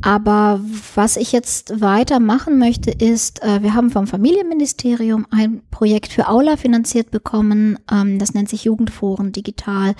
Aber 0.02 0.60
was 0.96 1.16
ich 1.16 1.32
jetzt 1.32 1.80
weiter 1.82 2.20
machen 2.20 2.60
möchte, 2.60 2.92
ist, 2.92 3.42
äh, 3.42 3.64
wir 3.64 3.74
haben 3.74 3.90
vom 3.90 4.06
Familienministerium 4.06 5.26
ein 5.32 5.62
Projekt 5.72 6.12
für 6.12 6.28
Aula 6.28 6.58
finanziert 6.58 7.10
bekommen. 7.10 7.80
Ähm, 7.92 8.20
das 8.20 8.34
nennt 8.34 8.50
sich 8.50 8.66
Jugendforen 8.66 9.32
digital. 9.32 9.96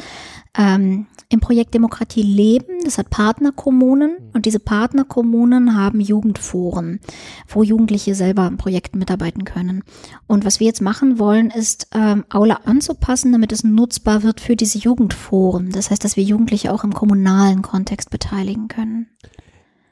Ähm, 0.56 1.08
Im 1.30 1.40
Projekt 1.40 1.74
Demokratie 1.74 2.22
leben, 2.22 2.84
das 2.84 3.00
hat 3.00 3.10
Partnerkommunen 3.10 4.18
und 4.34 4.46
diese 4.46 4.60
Partnerkommunen 4.60 5.76
haben 5.76 6.00
Jugendforen, 6.00 7.00
wo 7.48 7.64
Jugendliche 7.64 8.14
selber 8.14 8.44
an 8.44 8.58
Projekten 8.58 9.00
mitarbeiten 9.00 9.46
können. 9.46 9.84
Und 10.28 10.46
was 10.46 10.60
wir 10.60 10.68
jetzt 10.68 10.82
machen 10.82 11.18
wollen, 11.18 11.50
ist 11.50 11.88
ähm, 11.96 12.26
Aula 12.30 12.60
anzupassen, 12.66 13.32
damit 13.32 13.52
es 13.52 13.64
nutzbar 13.64 14.22
wird 14.22 14.42
für 14.42 14.56
diese 14.56 14.78
Jugendforen. 14.78 15.72
Das 15.72 15.90
heißt, 15.90 16.04
dass 16.04 16.18
wir 16.18 16.24
Jugendliche 16.24 16.72
auch 16.72 16.83
im 16.84 16.94
kommunalen 16.94 17.62
Kontext 17.62 18.10
beteiligen 18.10 18.68
können. 18.68 19.08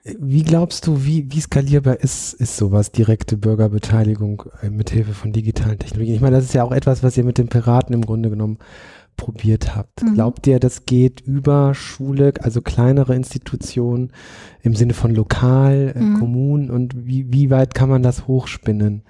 Wie 0.04 0.44
glaubst 0.44 0.88
du, 0.88 1.06
wie, 1.06 1.32
wie 1.32 1.42
skalierbar 1.42 2.00
ist, 2.00 2.34
ist 2.34 2.58
sowas, 2.58 2.92
direkte 2.92 3.38
Bürgerbeteiligung 3.38 4.44
äh, 4.64 4.72
mit 4.72 4.90
Hilfe 4.90 5.14
von 5.14 5.32
digitalen 5.32 5.78
Technologien? 5.78 6.16
Ich 6.16 6.22
meine, 6.22 6.38
das 6.38 6.46
ist 6.46 6.56
ja 6.56 6.64
auch 6.64 6.72
etwas, 6.72 7.04
was 7.04 7.16
ihr 7.18 7.24
mit 7.24 7.38
den 7.38 7.50
Piraten 7.50 7.94
im 7.94 8.04
Grunde 8.04 8.32
genommen 8.32 8.58
probiert 9.16 9.76
habt. 9.76 10.02
Mhm. 10.02 10.16
Glaubt 10.16 10.48
ihr, 10.48 10.60
das 10.60 10.88
geht 10.88 11.22
über 11.22 11.76
Schule, 11.76 12.34
also 12.42 12.62
kleinere 12.62 13.16
Institutionen 13.16 14.12
im 14.64 14.76
Sinne 14.76 14.96
von 14.96 15.14
lokal, 15.14 15.94
äh, 15.96 16.00
mhm. 16.00 16.20
Kommunen 16.20 16.72
und 16.72 17.06
wie, 17.06 17.32
wie 17.32 17.52
weit 17.52 17.76
kann 17.76 17.90
man 17.90 18.02
das 18.02 18.28
hochspinnen? 18.28 19.04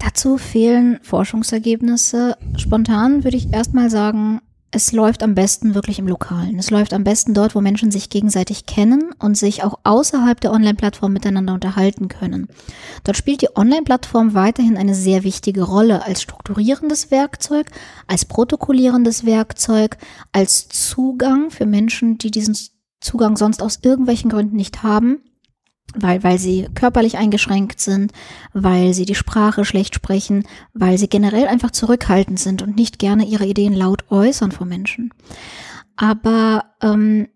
Dazu 0.00 0.38
fehlen 0.38 0.98
Forschungsergebnisse. 1.02 2.36
Spontan 2.56 3.22
würde 3.22 3.36
ich 3.36 3.52
erstmal 3.52 3.90
sagen, 3.90 4.40
es 4.76 4.92
läuft 4.92 5.22
am 5.22 5.34
besten 5.34 5.74
wirklich 5.74 5.98
im 5.98 6.06
Lokalen. 6.06 6.58
Es 6.58 6.70
läuft 6.70 6.92
am 6.92 7.02
besten 7.02 7.32
dort, 7.32 7.54
wo 7.54 7.62
Menschen 7.62 7.90
sich 7.90 8.10
gegenseitig 8.10 8.66
kennen 8.66 9.10
und 9.18 9.34
sich 9.34 9.64
auch 9.64 9.78
außerhalb 9.84 10.38
der 10.38 10.52
Online-Plattform 10.52 11.14
miteinander 11.14 11.54
unterhalten 11.54 12.08
können. 12.08 12.48
Dort 13.02 13.16
spielt 13.16 13.40
die 13.40 13.56
Online-Plattform 13.56 14.34
weiterhin 14.34 14.76
eine 14.76 14.94
sehr 14.94 15.24
wichtige 15.24 15.62
Rolle 15.62 16.04
als 16.04 16.20
strukturierendes 16.20 17.10
Werkzeug, 17.10 17.70
als 18.06 18.26
protokollierendes 18.26 19.24
Werkzeug, 19.24 19.96
als 20.32 20.68
Zugang 20.68 21.50
für 21.50 21.64
Menschen, 21.64 22.18
die 22.18 22.30
diesen 22.30 22.54
Zugang 23.00 23.38
sonst 23.38 23.62
aus 23.62 23.78
irgendwelchen 23.82 24.28
Gründen 24.28 24.56
nicht 24.56 24.82
haben 24.82 25.22
weil, 25.94 26.22
weil 26.22 26.38
sie 26.38 26.68
körperlich 26.74 27.16
eingeschränkt 27.16 27.80
sind, 27.80 28.12
weil 28.52 28.92
sie 28.94 29.04
die 29.04 29.14
Sprache 29.14 29.64
schlecht 29.64 29.94
sprechen, 29.94 30.44
weil 30.74 30.98
sie 30.98 31.08
generell 31.08 31.46
einfach 31.46 31.70
zurückhaltend 31.70 32.38
sind 32.38 32.62
und 32.62 32.76
nicht 32.76 32.98
gerne 32.98 33.24
ihre 33.24 33.46
Ideen 33.46 33.72
laut 33.72 34.10
äußern 34.10 34.52
vor 34.52 34.66
Menschen. 34.66 35.12
Aber 35.96 36.64
ähm, 36.82 37.28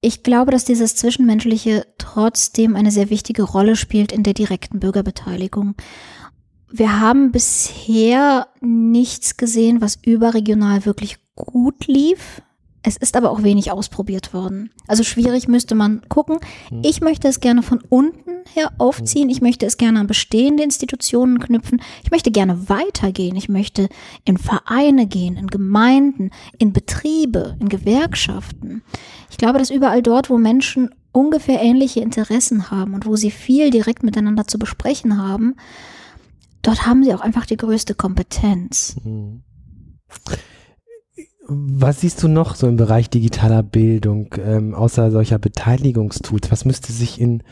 ich 0.00 0.22
glaube, 0.22 0.52
dass 0.52 0.64
dieses 0.64 0.96
Zwischenmenschliche 0.96 1.86
trotzdem 1.98 2.76
eine 2.76 2.90
sehr 2.90 3.10
wichtige 3.10 3.42
Rolle 3.42 3.74
spielt 3.74 4.12
in 4.12 4.22
der 4.22 4.34
direkten 4.34 4.78
Bürgerbeteiligung. 4.78 5.74
Wir 6.70 7.00
haben 7.00 7.32
bisher 7.32 8.48
nichts 8.60 9.36
gesehen, 9.36 9.80
was 9.80 9.98
überregional 10.04 10.84
wirklich 10.84 11.18
gut 11.34 11.86
lief. 11.86 12.42
Es 12.86 12.98
ist 12.98 13.16
aber 13.16 13.30
auch 13.30 13.42
wenig 13.42 13.72
ausprobiert 13.72 14.34
worden. 14.34 14.70
Also 14.86 15.04
schwierig 15.04 15.48
müsste 15.48 15.74
man 15.74 16.02
gucken. 16.10 16.38
Hm. 16.68 16.82
Ich 16.84 17.00
möchte 17.00 17.28
es 17.28 17.40
gerne 17.40 17.62
von 17.62 17.80
unten 17.88 18.44
her 18.52 18.72
aufziehen. 18.76 19.30
Ich 19.30 19.40
möchte 19.40 19.64
es 19.64 19.78
gerne 19.78 20.00
an 20.00 20.06
bestehende 20.06 20.62
Institutionen 20.62 21.40
knüpfen. 21.40 21.80
Ich 22.02 22.10
möchte 22.10 22.30
gerne 22.30 22.68
weitergehen. 22.68 23.36
Ich 23.36 23.48
möchte 23.48 23.88
in 24.26 24.36
Vereine 24.36 25.06
gehen, 25.06 25.38
in 25.38 25.46
Gemeinden, 25.46 26.30
in 26.58 26.74
Betriebe, 26.74 27.56
in 27.58 27.70
Gewerkschaften. 27.70 28.82
Ich 29.30 29.38
glaube, 29.38 29.58
dass 29.58 29.70
überall 29.70 30.02
dort, 30.02 30.28
wo 30.28 30.36
Menschen 30.36 30.90
ungefähr 31.10 31.62
ähnliche 31.62 32.00
Interessen 32.00 32.70
haben 32.70 32.92
und 32.92 33.06
wo 33.06 33.16
sie 33.16 33.30
viel 33.30 33.70
direkt 33.70 34.02
miteinander 34.02 34.46
zu 34.46 34.58
besprechen 34.58 35.16
haben, 35.16 35.56
dort 36.60 36.86
haben 36.86 37.02
sie 37.02 37.14
auch 37.14 37.22
einfach 37.22 37.46
die 37.46 37.56
größte 37.56 37.94
Kompetenz. 37.94 38.96
Was 41.46 42.00
siehst 42.00 42.22
du 42.22 42.28
noch 42.28 42.54
so 42.54 42.66
im 42.66 42.76
Bereich 42.76 43.10
digitaler 43.10 43.62
Bildung, 43.62 44.34
ähm, 44.38 44.74
außer 44.74 45.10
solcher 45.10 45.38
Beteiligungstools? 45.38 46.50
Was 46.50 46.64
müsste 46.64 46.92
sich 46.92 47.20
in, 47.20 47.42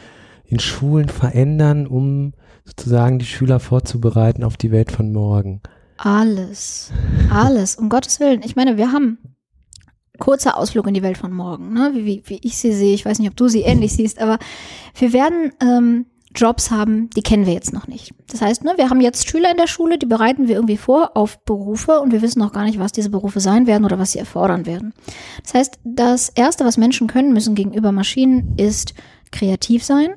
in 0.44 0.60
Schulen 0.60 1.08
verändern, 1.08 1.86
um 1.86 2.32
sozusagen 2.64 3.18
die 3.18 3.26
Schüler 3.26 3.60
vorzubereiten 3.60 4.44
auf 4.44 4.56
die 4.56 4.70
Welt 4.70 4.92
von 4.92 5.12
morgen? 5.12 5.60
Alles. 5.98 6.90
Alles. 7.30 7.76
Um 7.76 7.88
Gottes 7.88 8.18
Willen. 8.18 8.42
Ich 8.44 8.56
meine, 8.56 8.76
wir 8.76 8.92
haben 8.92 9.18
kurzer 10.18 10.56
Ausflug 10.56 10.86
in 10.86 10.94
die 10.94 11.02
Welt 11.02 11.18
von 11.18 11.32
morgen, 11.32 11.72
ne? 11.72 11.90
wie, 11.94 12.06
wie, 12.06 12.22
wie 12.26 12.40
ich 12.42 12.56
sie 12.56 12.72
sehe. 12.72 12.94
Ich 12.94 13.04
weiß 13.04 13.18
nicht, 13.18 13.28
ob 13.28 13.36
du 13.36 13.48
sie 13.48 13.62
ähnlich 13.62 13.92
siehst, 13.92 14.20
aber 14.20 14.38
wir 14.94 15.12
werden 15.12 15.52
ähm, 15.60 16.06
Jobs 16.34 16.70
haben, 16.70 17.10
die 17.10 17.22
kennen 17.22 17.46
wir 17.46 17.52
jetzt 17.52 17.72
noch 17.72 17.86
nicht. 17.86 18.12
Das 18.28 18.40
heißt, 18.40 18.64
ne, 18.64 18.74
wir 18.76 18.90
haben 18.90 19.00
jetzt 19.00 19.28
Schüler 19.28 19.50
in 19.50 19.56
der 19.56 19.66
Schule, 19.66 19.98
die 19.98 20.06
bereiten 20.06 20.48
wir 20.48 20.54
irgendwie 20.54 20.76
vor 20.76 21.16
auf 21.16 21.44
Berufe 21.44 22.00
und 22.00 22.12
wir 22.12 22.22
wissen 22.22 22.38
noch 22.38 22.52
gar 22.52 22.64
nicht, 22.64 22.78
was 22.78 22.92
diese 22.92 23.10
Berufe 23.10 23.40
sein 23.40 23.66
werden 23.66 23.84
oder 23.84 23.98
was 23.98 24.12
sie 24.12 24.18
erfordern 24.18 24.66
werden. 24.66 24.94
Das 25.42 25.54
heißt, 25.54 25.78
das 25.84 26.28
Erste, 26.30 26.64
was 26.64 26.76
Menschen 26.76 27.06
können 27.06 27.32
müssen 27.32 27.54
gegenüber 27.54 27.92
Maschinen, 27.92 28.54
ist 28.56 28.94
kreativ 29.30 29.84
sein, 29.84 30.14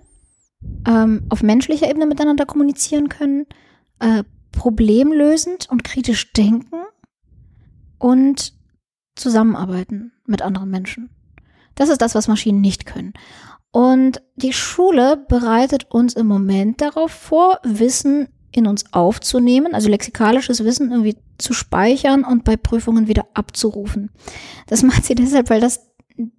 ähm, 0.87 1.23
auf 1.29 1.43
menschlicher 1.43 1.89
Ebene 1.89 2.05
miteinander 2.05 2.45
kommunizieren 2.45 3.09
können, 3.09 3.45
äh, 3.99 4.23
problemlösend 4.51 5.69
und 5.69 5.83
kritisch 5.83 6.31
denken 6.33 6.77
und 7.97 8.53
zusammenarbeiten 9.15 10.13
mit 10.25 10.41
anderen 10.41 10.69
Menschen. 10.69 11.09
Das 11.75 11.89
ist 11.89 12.01
das, 12.01 12.15
was 12.15 12.27
Maschinen 12.27 12.61
nicht 12.61 12.85
können. 12.85 13.13
Und 13.75 14.21
die 14.37 14.53
Schule 14.53 15.17
bereitet 15.27 15.91
uns 15.91 16.13
im 16.13 16.27
Moment 16.27 16.79
darauf 16.79 17.11
vor, 17.11 17.59
Wissen 17.65 18.29
in 18.53 18.67
uns 18.67 18.85
aufzunehmen, 18.93 19.73
also 19.73 19.89
lexikalisches 19.89 20.63
Wissen 20.63 20.91
irgendwie 20.91 21.17
zu 21.37 21.51
speichern 21.51 22.23
und 22.23 22.45
bei 22.45 22.55
Prüfungen 22.55 23.09
wieder 23.09 23.25
abzurufen. 23.33 24.11
Das 24.67 24.81
macht 24.83 25.03
sie 25.03 25.13
deshalb, 25.13 25.49
weil 25.49 25.59
das 25.59 25.91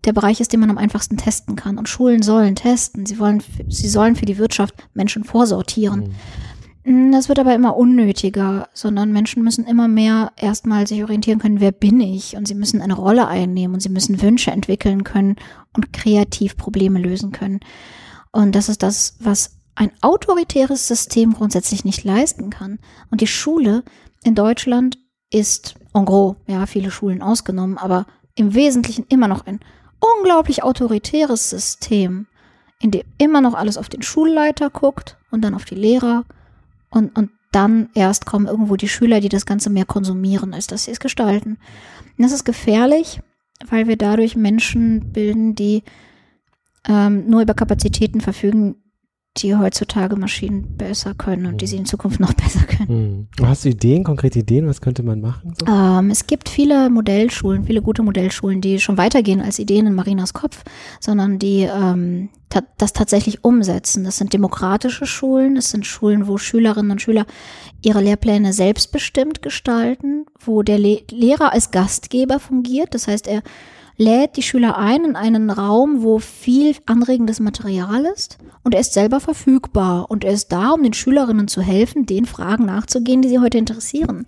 der 0.06 0.14
Bereich 0.14 0.40
ist, 0.40 0.54
den 0.54 0.60
man 0.60 0.70
am 0.70 0.78
einfachsten 0.78 1.18
testen 1.18 1.56
kann. 1.56 1.76
Und 1.76 1.90
Schulen 1.90 2.22
sollen 2.22 2.54
testen. 2.54 3.04
Sie 3.04 3.18
wollen, 3.18 3.42
sie 3.68 3.88
sollen 3.90 4.16
für 4.16 4.24
die 4.24 4.38
Wirtschaft 4.38 4.74
Menschen 4.94 5.22
vorsortieren. 5.22 6.00
Mhm. 6.00 6.14
Hm, 6.86 7.10
das 7.10 7.28
wird 7.28 7.40
aber 7.40 7.52
immer 7.52 7.76
unnötiger, 7.76 8.68
sondern 8.72 9.10
Menschen 9.10 9.42
müssen 9.42 9.66
immer 9.66 9.88
mehr 9.88 10.30
erstmal 10.36 10.86
sich 10.86 11.02
orientieren 11.02 11.40
können, 11.40 11.58
wer 11.58 11.72
bin 11.72 12.00
ich? 12.00 12.36
Und 12.36 12.46
sie 12.46 12.54
müssen 12.54 12.80
eine 12.80 12.94
Rolle 12.94 13.26
einnehmen 13.26 13.74
und 13.74 13.80
sie 13.80 13.88
müssen 13.88 14.22
Wünsche 14.22 14.52
entwickeln 14.52 15.02
können 15.02 15.34
und 15.74 15.92
kreativ 15.92 16.56
Probleme 16.56 17.00
lösen 17.00 17.32
können. 17.32 17.58
Und 18.30 18.54
das 18.54 18.68
ist 18.68 18.84
das, 18.84 19.16
was 19.18 19.58
ein 19.74 19.90
autoritäres 20.00 20.86
System 20.86 21.32
grundsätzlich 21.32 21.84
nicht 21.84 22.04
leisten 22.04 22.50
kann. 22.50 22.78
Und 23.10 23.20
die 23.20 23.26
Schule 23.26 23.82
in 24.22 24.36
Deutschland 24.36 24.96
ist 25.32 25.74
en 25.92 26.04
gros, 26.04 26.36
ja, 26.46 26.66
viele 26.66 26.92
Schulen 26.92 27.20
ausgenommen, 27.20 27.78
aber 27.78 28.06
im 28.36 28.54
Wesentlichen 28.54 29.06
immer 29.08 29.26
noch 29.26 29.44
ein 29.44 29.58
unglaublich 30.18 30.62
autoritäres 30.62 31.50
System, 31.50 32.28
in 32.80 32.92
dem 32.92 33.02
immer 33.18 33.40
noch 33.40 33.54
alles 33.54 33.76
auf 33.76 33.88
den 33.88 34.02
Schulleiter 34.02 34.70
guckt 34.70 35.16
und 35.32 35.42
dann 35.42 35.54
auf 35.54 35.64
die 35.64 35.74
Lehrer 35.74 36.24
und, 36.90 37.16
und 37.16 37.30
dann 37.52 37.88
erst 37.94 38.26
kommen 38.26 38.46
irgendwo 38.46 38.76
die 38.76 38.88
Schüler, 38.88 39.20
die 39.20 39.28
das 39.28 39.46
Ganze 39.46 39.70
mehr 39.70 39.86
konsumieren, 39.86 40.52
als 40.52 40.66
dass 40.66 40.84
sie 40.84 40.90
es 40.90 41.00
gestalten. 41.00 41.58
Und 42.18 42.24
das 42.24 42.32
ist 42.32 42.44
gefährlich, 42.44 43.20
weil 43.68 43.86
wir 43.88 43.96
dadurch 43.96 44.36
Menschen 44.36 45.12
bilden, 45.12 45.54
die 45.54 45.82
ähm, 46.86 47.28
nur 47.28 47.42
über 47.42 47.54
Kapazitäten 47.54 48.20
verfügen, 48.20 48.76
die 49.42 49.54
heutzutage 49.54 50.16
Maschinen 50.16 50.76
besser 50.76 51.14
können 51.14 51.46
und 51.46 51.60
die 51.60 51.66
sie 51.66 51.76
in 51.76 51.86
Zukunft 51.86 52.20
noch 52.20 52.34
besser 52.34 52.64
können. 52.64 53.28
Hm. 53.38 53.46
Hast 53.46 53.64
du 53.64 53.70
Ideen, 53.70 54.04
konkrete 54.04 54.38
Ideen? 54.40 54.66
Was 54.66 54.80
könnte 54.80 55.02
man 55.02 55.20
machen? 55.20 55.54
So? 55.58 55.66
Ähm, 55.66 56.10
es 56.10 56.26
gibt 56.26 56.48
viele 56.48 56.90
Modellschulen, 56.90 57.64
viele 57.64 57.82
gute 57.82 58.02
Modellschulen, 58.02 58.60
die 58.60 58.80
schon 58.80 58.98
weitergehen 58.98 59.40
als 59.40 59.58
Ideen 59.58 59.86
in 59.86 59.94
Marinas 59.94 60.32
Kopf, 60.32 60.62
sondern 61.00 61.38
die 61.38 61.62
ähm, 61.62 62.30
ta 62.48 62.62
das 62.78 62.92
tatsächlich 62.92 63.44
umsetzen. 63.44 64.04
Das 64.04 64.18
sind 64.18 64.32
demokratische 64.32 65.06
Schulen, 65.06 65.56
das 65.56 65.70
sind 65.70 65.86
Schulen, 65.86 66.26
wo 66.26 66.38
Schülerinnen 66.38 66.90
und 66.90 67.02
Schüler 67.02 67.26
ihre 67.82 68.00
Lehrpläne 68.00 68.52
selbstbestimmt 68.52 69.42
gestalten, 69.42 70.26
wo 70.44 70.62
der 70.62 70.78
Le 70.78 71.02
Lehrer 71.10 71.52
als 71.52 71.70
Gastgeber 71.70 72.38
fungiert. 72.40 72.94
Das 72.94 73.08
heißt, 73.08 73.26
er 73.26 73.42
lädt 73.96 74.36
die 74.36 74.42
Schüler 74.42 74.76
ein 74.76 75.04
in 75.04 75.16
einen 75.16 75.50
Raum, 75.50 76.02
wo 76.02 76.18
viel 76.18 76.76
anregendes 76.86 77.40
Material 77.40 78.04
ist 78.04 78.38
und 78.62 78.74
er 78.74 78.80
ist 78.80 78.94
selber 78.94 79.20
verfügbar 79.20 80.10
und 80.10 80.24
er 80.24 80.32
ist 80.32 80.52
da, 80.52 80.70
um 80.70 80.82
den 80.82 80.92
Schülerinnen 80.92 81.48
zu 81.48 81.62
helfen, 81.62 82.06
den 82.06 82.26
Fragen 82.26 82.66
nachzugehen, 82.66 83.22
die 83.22 83.28
sie 83.28 83.38
heute 83.38 83.58
interessieren. 83.58 84.26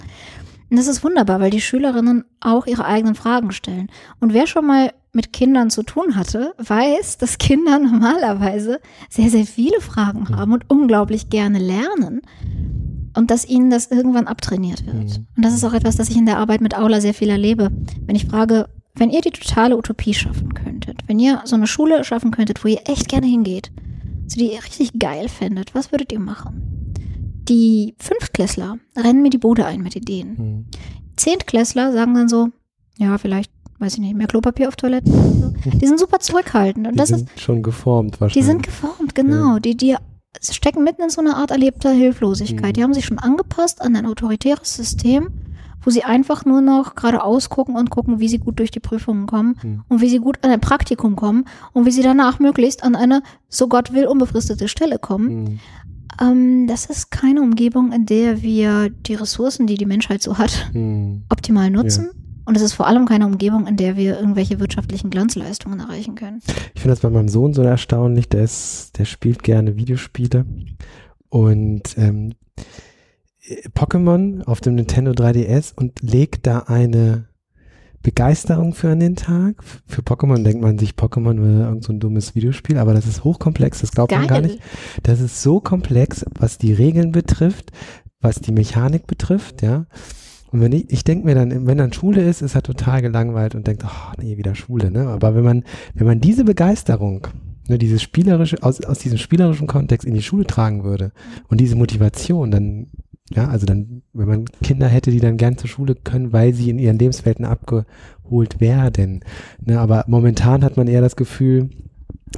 Und 0.71 0.79
das 0.79 0.87
ist 0.87 1.03
wunderbar, 1.03 1.41
weil 1.41 1.51
die 1.51 1.61
Schülerinnen 1.61 2.25
auch 2.41 2.67
ihre 2.67 2.85
eigenen 2.85 3.15
Fragen 3.15 3.53
stellen. 3.53 3.91
Und 4.21 4.35
wer 4.35 4.47
schon 4.47 4.67
mal 4.67 4.93
mit 5.13 5.33
Kindern 5.33 5.71
zu 5.71 5.83
tun 5.83 6.15
hatte, 6.17 6.55
weiß, 6.59 7.19
dass 7.19 7.39
Kinder 7.39 7.79
normalerweise 7.79 8.81
sehr, 9.09 9.31
sehr 9.31 9.47
viele 9.47 9.81
Fragen 9.81 10.29
haben 10.29 10.53
und 10.53 10.69
unglaublich 10.69 11.31
gerne 11.31 11.59
lernen 11.59 12.21
und 13.17 13.31
dass 13.31 13.49
ihnen 13.49 13.71
das 13.71 13.91
irgendwann 13.91 14.27
abtrainiert 14.27 14.87
wird. 14.87 15.19
Mhm. 15.19 15.27
Und 15.37 15.45
das 15.45 15.55
ist 15.55 15.65
auch 15.65 15.73
etwas, 15.73 15.97
das 15.97 16.11
ich 16.11 16.17
in 16.17 16.27
der 16.27 16.39
Arbeit 16.39 16.61
mit 16.61 16.77
Aula 16.77 17.01
sehr 17.01 17.15
viel 17.15 17.31
erlebe. 17.31 17.71
Wenn 18.07 18.17
ich 18.17 18.27
frage, 18.27 18.69
wenn 18.99 19.11
ihr 19.11 19.21
die 19.21 19.31
totale 19.31 19.77
Utopie 19.77 20.15
schaffen 20.15 20.55
könntet, 20.55 21.01
wenn 21.07 21.19
ihr 21.19 21.41
so 21.45 21.57
eine 21.57 21.67
Schule 21.67 22.05
schaffen 22.05 22.31
könntet, 22.31 22.65
wo 22.65 22.69
ihr 22.69 22.81
echt 22.87 23.09
gerne 23.09 23.27
hingeht, 23.27 23.71
so 24.27 24.39
die 24.39 24.53
ihr 24.53 24.63
richtig 24.63 24.99
geil 24.99 25.29
findet, 25.29 25.75
was 25.75 25.93
würdet 25.93 26.13
ihr 26.13 26.21
machen? 26.21 26.93
Die 27.49 27.95
Fünftklässler 27.99 28.79
rennen 28.97 29.23
mir 29.23 29.31
die 29.31 29.39
Bude 29.39 29.65
ein 29.65 29.81
mit 29.81 29.97
Ideen. 29.97 30.35
Mhm. 30.37 30.67
Zehntklässler 31.17 31.93
sagen 31.93 32.15
dann 32.15 32.29
so, 32.29 32.49
ja, 32.99 33.17
vielleicht, 33.17 33.51
weiß 33.79 33.95
ich 33.95 34.01
nicht, 34.01 34.17
mehr 34.17 34.27
Klopapier 34.27 34.69
auf 34.69 34.77
Toiletten. 34.77 35.55
Die 35.65 35.87
sind 35.87 35.99
super 35.99 36.19
zurückhaltend. 36.21 36.87
Und 36.87 36.93
die 36.95 36.99
das 36.99 37.09
sind 37.09 37.31
ist, 37.31 37.41
schon 37.41 37.63
geformt 37.63 38.21
wahrscheinlich. 38.21 38.45
Die 38.45 38.51
sind 38.51 38.63
geformt, 38.63 39.15
genau. 39.15 39.55
Ja. 39.55 39.61
Die, 39.61 39.77
die 39.77 39.97
stecken 40.41 40.85
mitten 40.85 41.03
in 41.03 41.11
so 41.11 41.21
einer 41.21 41.37
Art 41.37 41.51
erlebter 41.51 41.91
Hilflosigkeit. 41.91 42.71
Mhm. 42.71 42.73
Die 42.75 42.83
haben 42.83 42.95
sich 42.95 43.07
schon 43.07 43.19
angepasst 43.19 43.81
an 43.81 43.97
ein 43.97 44.07
autoritäres 44.07 44.75
System 44.75 45.31
wo 45.89 45.91
sie 45.91 46.05
einfach 46.05 46.45
nur 46.45 46.61
noch 46.61 46.97
geradeaus 46.97 47.49
gucken 47.49 47.75
und 47.75 47.89
gucken, 47.89 48.21
wie 48.21 48.29
sie 48.29 48.37
gut 48.37 48.59
durch 48.59 48.71
die 48.71 48.79
Prüfungen 48.79 49.27
kommen 49.27 49.57
mhm. 49.63 49.85
und 49.89 50.03
wie 50.03 50.11
sie 50.11 50.19
gut 50.19 50.37
an 50.43 50.51
ein 50.51 50.61
Praktikum 50.61 51.17
kommen 51.17 51.47
und 51.73 51.87
wie 51.87 51.91
sie 51.91 52.03
danach 52.03 52.41
möglichst 52.41 52.85
an 52.85 52.95
eine, 52.95 53.23
so 53.49 53.69
Gott 53.69 53.95
will, 53.95 54.07
unbefristete 54.07 54.69
Stelle 54.69 54.99
kommen. 54.99 55.45
Mhm. 55.45 55.61
Ähm, 56.21 56.67
das 56.67 56.85
ist 56.85 57.11
keine 57.11 57.41
Umgebung, 57.41 57.93
in 57.93 58.05
der 58.05 58.43
wir 58.43 58.91
die 58.91 59.15
Ressourcen, 59.15 59.67
die 59.67 59.77
die 59.77 59.87
Menschheit 59.87 60.21
so 60.21 60.37
hat, 60.37 60.69
mhm. 60.75 61.23
optimal 61.31 61.71
nutzen. 61.71 62.11
Ja. 62.13 62.21
Und 62.45 62.55
es 62.55 62.61
ist 62.61 62.75
vor 62.75 62.87
allem 62.87 63.07
keine 63.07 63.25
Umgebung, 63.25 63.67
in 63.67 63.79
der 63.79 63.97
wir 63.97 64.21
irgendwelche 64.21 64.61
wirtschaftlichen 64.61 65.09
Glanzleistungen 65.09 65.81
erreichen 65.81 66.17
können. 66.17 66.43
Ich 66.75 66.83
finde 66.83 66.91
das 66.91 67.01
bei 67.01 67.09
meinem 67.09 67.31
Sohn 67.31 67.55
so 67.55 67.63
erstaunlich. 67.63 68.29
Der 68.29 68.45
ist, 68.45 68.99
der 68.99 69.07
spielt 69.07 69.43
gerne 69.43 69.77
Videospiele 69.77 70.45
und 71.31 71.97
ähm, 71.97 72.35
Pokémon 73.75 74.45
auf 74.45 74.61
dem 74.61 74.75
Nintendo 74.75 75.13
3DS 75.13 75.73
und 75.75 76.03
legt 76.03 76.47
da 76.47 76.61
eine 76.61 77.29
Begeisterung 78.03 78.75
für 78.75 78.91
an 78.91 79.01
den 79.01 79.17
Tag. 79.17 79.63
Für 79.87 80.03
Pokémon 80.03 80.43
denkt 80.43 80.63
man 80.63 80.79
sich, 80.79 80.93
Pokémon 80.93 81.43
wäre 81.43 81.69
irgend 81.69 81.85
so 81.85 81.93
ein 81.93 82.01
dummes 82.01 82.35
Videospiel, 82.35 82.79
aber 82.79 82.95
das 82.95 83.07
ist 83.07 83.25
hochkomplex, 83.25 83.81
das 83.81 83.91
glaubt 83.91 84.11
Geil. 84.11 84.21
man 84.21 84.29
gar 84.29 84.41
nicht. 84.41 84.61
Das 85.03 85.21
ist 85.21 85.43
so 85.43 85.61
komplex, 85.61 86.25
was 86.39 86.59
die 86.59 86.73
Regeln 86.73 87.13
betrifft, 87.13 87.73
was 88.21 88.41
die 88.41 88.53
Mechanik 88.53 89.07
betrifft, 89.07 89.63
ja. 89.63 89.87
Und 90.51 90.63
wenn 90.63 90.73
ich, 90.73 90.91
ich 90.91 91.05
denke 91.05 91.27
mir 91.27 91.35
dann, 91.35 91.67
wenn 91.67 91.77
dann 91.77 91.93
Schule 91.93 92.23
ist, 92.23 92.41
ist 92.41 92.55
er 92.55 92.63
total 92.63 93.03
gelangweilt 93.03 93.55
und 93.55 93.67
denkt, 93.67 93.83
ach 93.85 94.15
oh, 94.15 94.23
nee, 94.23 94.39
wieder 94.39 94.55
Schule, 94.55 94.91
ne? 94.91 95.09
Aber 95.09 95.35
wenn 95.35 95.45
man, 95.45 95.65
wenn 95.95 96.07
man 96.07 96.21
diese 96.21 96.45
Begeisterung, 96.45 97.27
ne, 97.69 97.79
dieses 97.79 98.01
spielerische, 98.01 98.63
aus, 98.63 98.83
aus 98.83 98.99
diesem 99.01 99.19
spielerischen 99.19 99.67
Kontext 99.67 100.07
in 100.07 100.15
die 100.15 100.23
Schule 100.23 100.47
tragen 100.47 100.85
würde 100.85 101.13
und 101.49 101.61
diese 101.61 101.77
Motivation, 101.77 102.51
dann 102.51 102.87
ja, 103.31 103.49
also 103.49 103.67
dann, 103.67 104.03
wenn 104.13 104.29
man 104.29 104.45
Kinder 104.63 104.89
hätte, 104.89 105.11
die 105.11 105.21
dann 105.21 105.37
gern 105.37 105.59
zur 105.59 105.69
Schule 105.69 105.95
können, 105.95 106.33
weil 106.33 106.55
sie 106.55 106.71
in 106.71 106.79
ihren 106.79 106.99
Lebenswelten 106.99 107.45
abgeholt 107.45 108.61
werden. 108.61 109.21
Ne, 109.61 109.79
aber 109.79 110.05
momentan 110.09 110.65
hat 110.65 110.77
man 110.77 110.89
eher 110.89 111.01
das 111.01 111.17
Gefühl, 111.17 111.71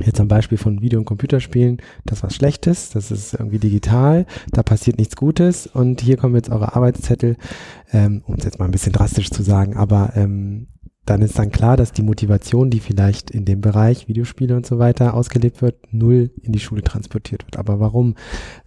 jetzt 0.05 0.21
am 0.21 0.29
Beispiel 0.29 0.59
von 0.59 0.83
Video- 0.83 0.99
und 0.99 1.05
Computerspielen, 1.05 1.79
das 2.07 2.19
ist 2.19 2.23
was 2.25 2.35
Schlechtes, 2.35 2.91
das 2.91 3.11
ist 3.11 3.35
irgendwie 3.35 3.59
digital, 3.59 4.27
da 4.53 4.63
passiert 4.63 4.99
nichts 4.99 5.17
Gutes 5.17 5.67
und 5.67 6.01
hier 6.01 6.17
kommen 6.17 6.37
jetzt 6.37 6.51
eure 6.51 6.77
Arbeitszettel, 6.77 7.37
ähm, 7.93 8.23
um 8.27 8.35
es 8.37 8.45
jetzt 8.45 8.59
mal 8.59 8.67
ein 8.67 8.71
bisschen 8.71 8.93
drastisch 8.93 9.31
zu 9.31 9.43
sagen, 9.43 9.77
aber 9.77 10.13
ähm, 10.17 10.69
dann 11.11 11.23
ist 11.23 11.37
dann 11.41 11.51
klar, 11.51 11.77
dass 11.77 11.91
die 11.91 12.03
Motivation, 12.03 12.71
die 12.71 12.79
vielleicht 12.79 13.33
in 13.33 13.45
dem 13.45 13.61
Bereich 13.61 14.07
Videospiele 14.07 14.55
und 14.55 14.65
so 14.65 14.79
weiter 14.79 15.15
ausgelebt 15.15 15.61
wird, 15.61 15.93
null 15.93 16.31
in 16.41 16.53
die 16.53 16.61
Schule 16.61 16.83
transportiert 16.83 17.45
wird. 17.45 17.57
Aber 17.57 17.81
warum 17.81 18.15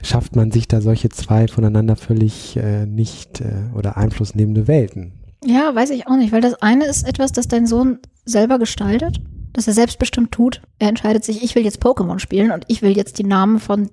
schafft 0.01 0.35
man 0.35 0.51
sich 0.51 0.67
da 0.67 0.81
solche 0.81 1.07
zwei 1.07 1.47
voneinander 1.47 1.95
völlig 1.95 2.57
äh, 2.57 2.85
nicht 2.85 3.39
äh, 3.39 3.45
oder 3.73 3.95
einflussnehmende 3.95 4.67
Welten? 4.67 5.13
Ja, 5.45 5.73
weiß 5.73 5.91
ich 5.91 6.07
auch 6.07 6.17
nicht, 6.17 6.33
weil 6.33 6.41
das 6.41 6.61
eine 6.61 6.85
ist 6.85 7.07
etwas, 7.07 7.31
das 7.31 7.47
dein 7.47 7.65
Sohn 7.65 7.99
selber 8.25 8.59
gestaltet, 8.59 9.21
das 9.53 9.67
er 9.67 9.73
selbstbestimmt 9.73 10.33
tut. 10.33 10.61
Er 10.79 10.89
entscheidet 10.89 11.23
sich, 11.23 11.43
ich 11.43 11.55
will 11.55 11.63
jetzt 11.63 11.81
Pokémon 11.81 12.19
spielen 12.19 12.51
und 12.51 12.65
ich 12.67 12.81
will 12.81 12.97
jetzt 12.97 13.19
die 13.19 13.23
Namen 13.23 13.59
von 13.59 13.89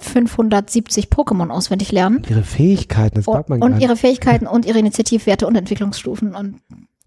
570 0.00 1.08
Pokémon 1.08 1.50
auswendig 1.50 1.90
lernen. 1.90 2.22
Ihre 2.30 2.44
Fähigkeiten, 2.44 3.16
das 3.16 3.24
glaubt 3.24 3.48
man 3.48 3.60
Und, 3.60 3.74
und 3.74 3.80
ihre 3.80 3.96
Fähigkeiten 3.96 4.46
und 4.46 4.66
ihre 4.66 4.78
Initiativwerte 4.78 5.48
und 5.48 5.56
Entwicklungsstufen 5.56 6.36
und 6.36 6.60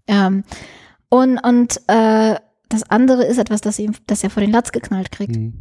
ähm, 0.06 0.44
und, 1.12 1.36
und 1.40 1.78
äh, 1.88 2.36
das 2.70 2.84
andere 2.88 3.26
ist 3.26 3.36
etwas, 3.36 3.60
das, 3.60 3.78
ihm, 3.78 3.92
das 4.06 4.24
er 4.24 4.30
vor 4.30 4.40
den 4.40 4.50
Latz 4.50 4.72
geknallt 4.72 5.12
kriegt. 5.12 5.36
Mhm. 5.36 5.52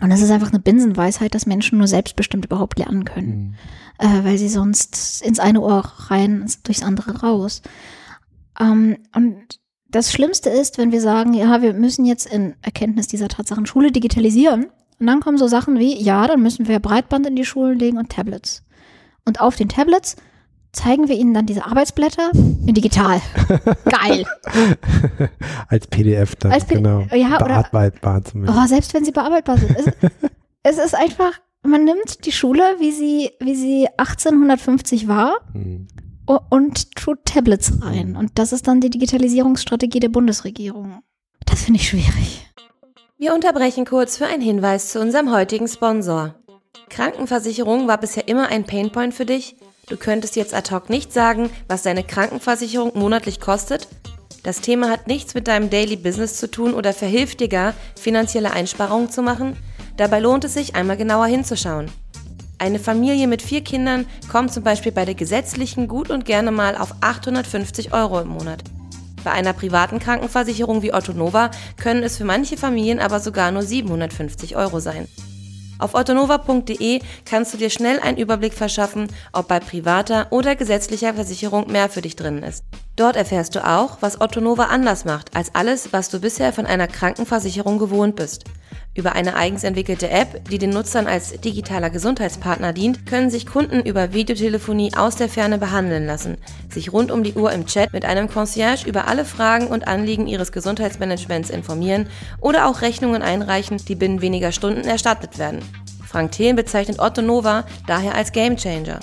Und 0.00 0.10
das 0.10 0.20
ist 0.20 0.32
einfach 0.32 0.48
eine 0.48 0.58
Binsenweisheit, 0.58 1.32
dass 1.32 1.46
Menschen 1.46 1.78
nur 1.78 1.86
selbstbestimmt 1.86 2.44
überhaupt 2.44 2.76
lernen 2.76 3.04
können. 3.04 3.30
Mhm. 3.30 3.54
Äh, 3.98 4.24
weil 4.24 4.36
sie 4.36 4.48
sonst 4.48 5.22
ins 5.22 5.38
eine 5.38 5.60
Ohr 5.60 5.84
rein, 6.08 6.44
durchs 6.64 6.82
andere 6.82 7.20
raus. 7.20 7.62
Ähm, 8.58 8.96
und 9.14 9.60
das 9.88 10.10
Schlimmste 10.10 10.50
ist, 10.50 10.76
wenn 10.76 10.90
wir 10.90 11.00
sagen, 11.00 11.34
ja, 11.34 11.62
wir 11.62 11.72
müssen 11.72 12.04
jetzt 12.04 12.26
in 12.26 12.56
Erkenntnis 12.60 13.06
dieser 13.06 13.28
Tatsachen 13.28 13.66
Schule 13.66 13.92
digitalisieren. 13.92 14.70
Und 14.98 15.06
dann 15.06 15.20
kommen 15.20 15.38
so 15.38 15.46
Sachen 15.46 15.78
wie, 15.78 16.02
ja, 16.02 16.26
dann 16.26 16.42
müssen 16.42 16.66
wir 16.66 16.80
Breitband 16.80 17.28
in 17.28 17.36
die 17.36 17.44
Schulen 17.44 17.78
legen 17.78 17.96
und 17.96 18.10
Tablets. 18.10 18.64
Und 19.24 19.40
auf 19.40 19.54
den 19.54 19.68
Tablets 19.68 20.16
zeigen 20.72 21.08
wir 21.08 21.16
Ihnen 21.16 21.34
dann 21.34 21.46
diese 21.46 21.64
Arbeitsblätter 21.64 22.30
in 22.32 22.74
digital. 22.74 23.20
Geil. 23.84 24.24
Als 25.68 25.86
PDF 25.88 26.36
dann, 26.36 26.52
Als 26.52 26.64
PDF, 26.64 26.82
genau. 26.82 27.06
Ja, 27.12 27.38
bearbeitbar 27.38 28.24
zumindest. 28.24 28.58
Oh, 28.58 28.66
selbst 28.66 28.94
wenn 28.94 29.04
sie 29.04 29.12
bearbeitbar 29.12 29.58
sind. 29.58 29.76
Es, 29.76 29.86
es, 30.78 30.78
ist 30.78 30.94
einfach, 30.94 31.32
man 31.62 31.84
nimmt 31.84 32.24
die 32.24 32.32
Schule, 32.32 32.62
wie 32.78 32.92
sie, 32.92 33.30
wie 33.40 33.54
sie 33.54 33.88
1850 33.96 35.08
war 35.08 35.38
hm. 35.52 35.88
und 36.48 36.94
tut 36.94 37.24
Tablets 37.24 37.72
rein. 37.82 38.10
Hm. 38.10 38.16
Und 38.16 38.38
das 38.38 38.52
ist 38.52 38.68
dann 38.68 38.80
die 38.80 38.90
Digitalisierungsstrategie 38.90 40.00
der 40.00 40.08
Bundesregierung. 40.08 41.02
Das 41.46 41.64
finde 41.64 41.80
ich 41.80 41.88
schwierig. 41.88 42.46
Wir 43.18 43.34
unterbrechen 43.34 43.84
kurz 43.84 44.16
für 44.16 44.26
einen 44.26 44.40
Hinweis 44.40 44.90
zu 44.90 45.00
unserem 45.00 45.32
heutigen 45.32 45.68
Sponsor. 45.68 46.36
Krankenversicherung 46.88 47.86
war 47.86 47.98
bisher 47.98 48.28
immer 48.28 48.48
ein 48.48 48.64
Painpoint 48.64 49.14
für 49.14 49.26
dich– 49.26 49.56
Du 49.90 49.96
könntest 49.96 50.36
jetzt 50.36 50.54
ad 50.54 50.72
hoc 50.72 50.88
nicht 50.88 51.12
sagen, 51.12 51.50
was 51.66 51.82
deine 51.82 52.04
Krankenversicherung 52.04 52.92
monatlich 52.94 53.40
kostet? 53.40 53.88
Das 54.44 54.60
Thema 54.60 54.88
hat 54.88 55.08
nichts 55.08 55.34
mit 55.34 55.48
deinem 55.48 55.68
Daily 55.68 55.96
Business 55.96 56.36
zu 56.36 56.48
tun 56.48 56.74
oder 56.74 56.92
verhilft 56.92 57.40
dir 57.40 57.48
gar, 57.48 57.74
finanzielle 58.00 58.52
Einsparungen 58.52 59.10
zu 59.10 59.20
machen? 59.20 59.56
Dabei 59.96 60.20
lohnt 60.20 60.44
es 60.44 60.54
sich, 60.54 60.76
einmal 60.76 60.96
genauer 60.96 61.26
hinzuschauen. 61.26 61.90
Eine 62.58 62.78
Familie 62.78 63.26
mit 63.26 63.42
vier 63.42 63.64
Kindern 63.64 64.06
kommt 64.30 64.52
zum 64.52 64.62
Beispiel 64.62 64.92
bei 64.92 65.04
der 65.04 65.16
gesetzlichen 65.16 65.88
gut 65.88 66.08
und 66.08 66.24
gerne 66.24 66.52
mal 66.52 66.76
auf 66.76 66.94
850 67.00 67.92
Euro 67.92 68.20
im 68.20 68.28
Monat. 68.28 68.62
Bei 69.24 69.32
einer 69.32 69.52
privaten 69.52 69.98
Krankenversicherung 69.98 70.82
wie 70.82 70.94
Otto 70.94 71.12
Nova 71.12 71.50
können 71.76 72.04
es 72.04 72.16
für 72.16 72.24
manche 72.24 72.56
Familien 72.56 73.00
aber 73.00 73.18
sogar 73.18 73.50
nur 73.50 73.62
750 73.62 74.54
Euro 74.54 74.78
sein. 74.78 75.08
Auf 75.80 75.94
ottonova.de 75.94 77.00
kannst 77.24 77.54
du 77.54 77.58
dir 77.58 77.70
schnell 77.70 77.98
einen 78.00 78.18
Überblick 78.18 78.54
verschaffen, 78.54 79.08
ob 79.32 79.48
bei 79.48 79.60
privater 79.60 80.26
oder 80.30 80.54
gesetzlicher 80.54 81.14
Versicherung 81.14 81.70
mehr 81.72 81.88
für 81.88 82.02
dich 82.02 82.16
drin 82.16 82.42
ist. 82.42 82.64
Dort 82.96 83.16
erfährst 83.16 83.54
du 83.54 83.66
auch, 83.66 83.98
was 84.00 84.20
Ottonova 84.20 84.64
anders 84.64 85.04
macht 85.06 85.34
als 85.34 85.54
alles, 85.54 85.92
was 85.92 86.10
du 86.10 86.20
bisher 86.20 86.52
von 86.52 86.66
einer 86.66 86.86
Krankenversicherung 86.86 87.78
gewohnt 87.78 88.14
bist. 88.14 88.44
Über 88.92 89.12
eine 89.12 89.36
eigens 89.36 89.62
entwickelte 89.62 90.10
App, 90.10 90.48
die 90.50 90.58
den 90.58 90.70
Nutzern 90.70 91.06
als 91.06 91.40
digitaler 91.40 91.90
Gesundheitspartner 91.90 92.72
dient, 92.72 93.06
können 93.06 93.30
sich 93.30 93.46
Kunden 93.46 93.82
über 93.82 94.12
Videotelefonie 94.12 94.94
aus 94.96 95.14
der 95.14 95.28
Ferne 95.28 95.58
behandeln 95.58 96.06
lassen, 96.06 96.38
sich 96.68 96.92
rund 96.92 97.12
um 97.12 97.22
die 97.22 97.34
Uhr 97.34 97.52
im 97.52 97.66
Chat 97.66 97.92
mit 97.92 98.04
einem 98.04 98.28
Concierge 98.28 98.88
über 98.88 99.06
alle 99.06 99.24
Fragen 99.24 99.68
und 99.68 99.86
Anliegen 99.86 100.26
ihres 100.26 100.50
Gesundheitsmanagements 100.50 101.50
informieren 101.50 102.08
oder 102.40 102.68
auch 102.68 102.82
Rechnungen 102.82 103.22
einreichen, 103.22 103.76
die 103.76 103.94
binnen 103.94 104.22
weniger 104.22 104.50
Stunden 104.50 104.82
erstattet 104.84 105.38
werden. 105.38 105.60
Frank 106.04 106.32
Thelen 106.32 106.56
bezeichnet 106.56 106.98
Otto 106.98 107.22
Nova 107.22 107.64
daher 107.86 108.16
als 108.16 108.32
Gamechanger. 108.32 108.98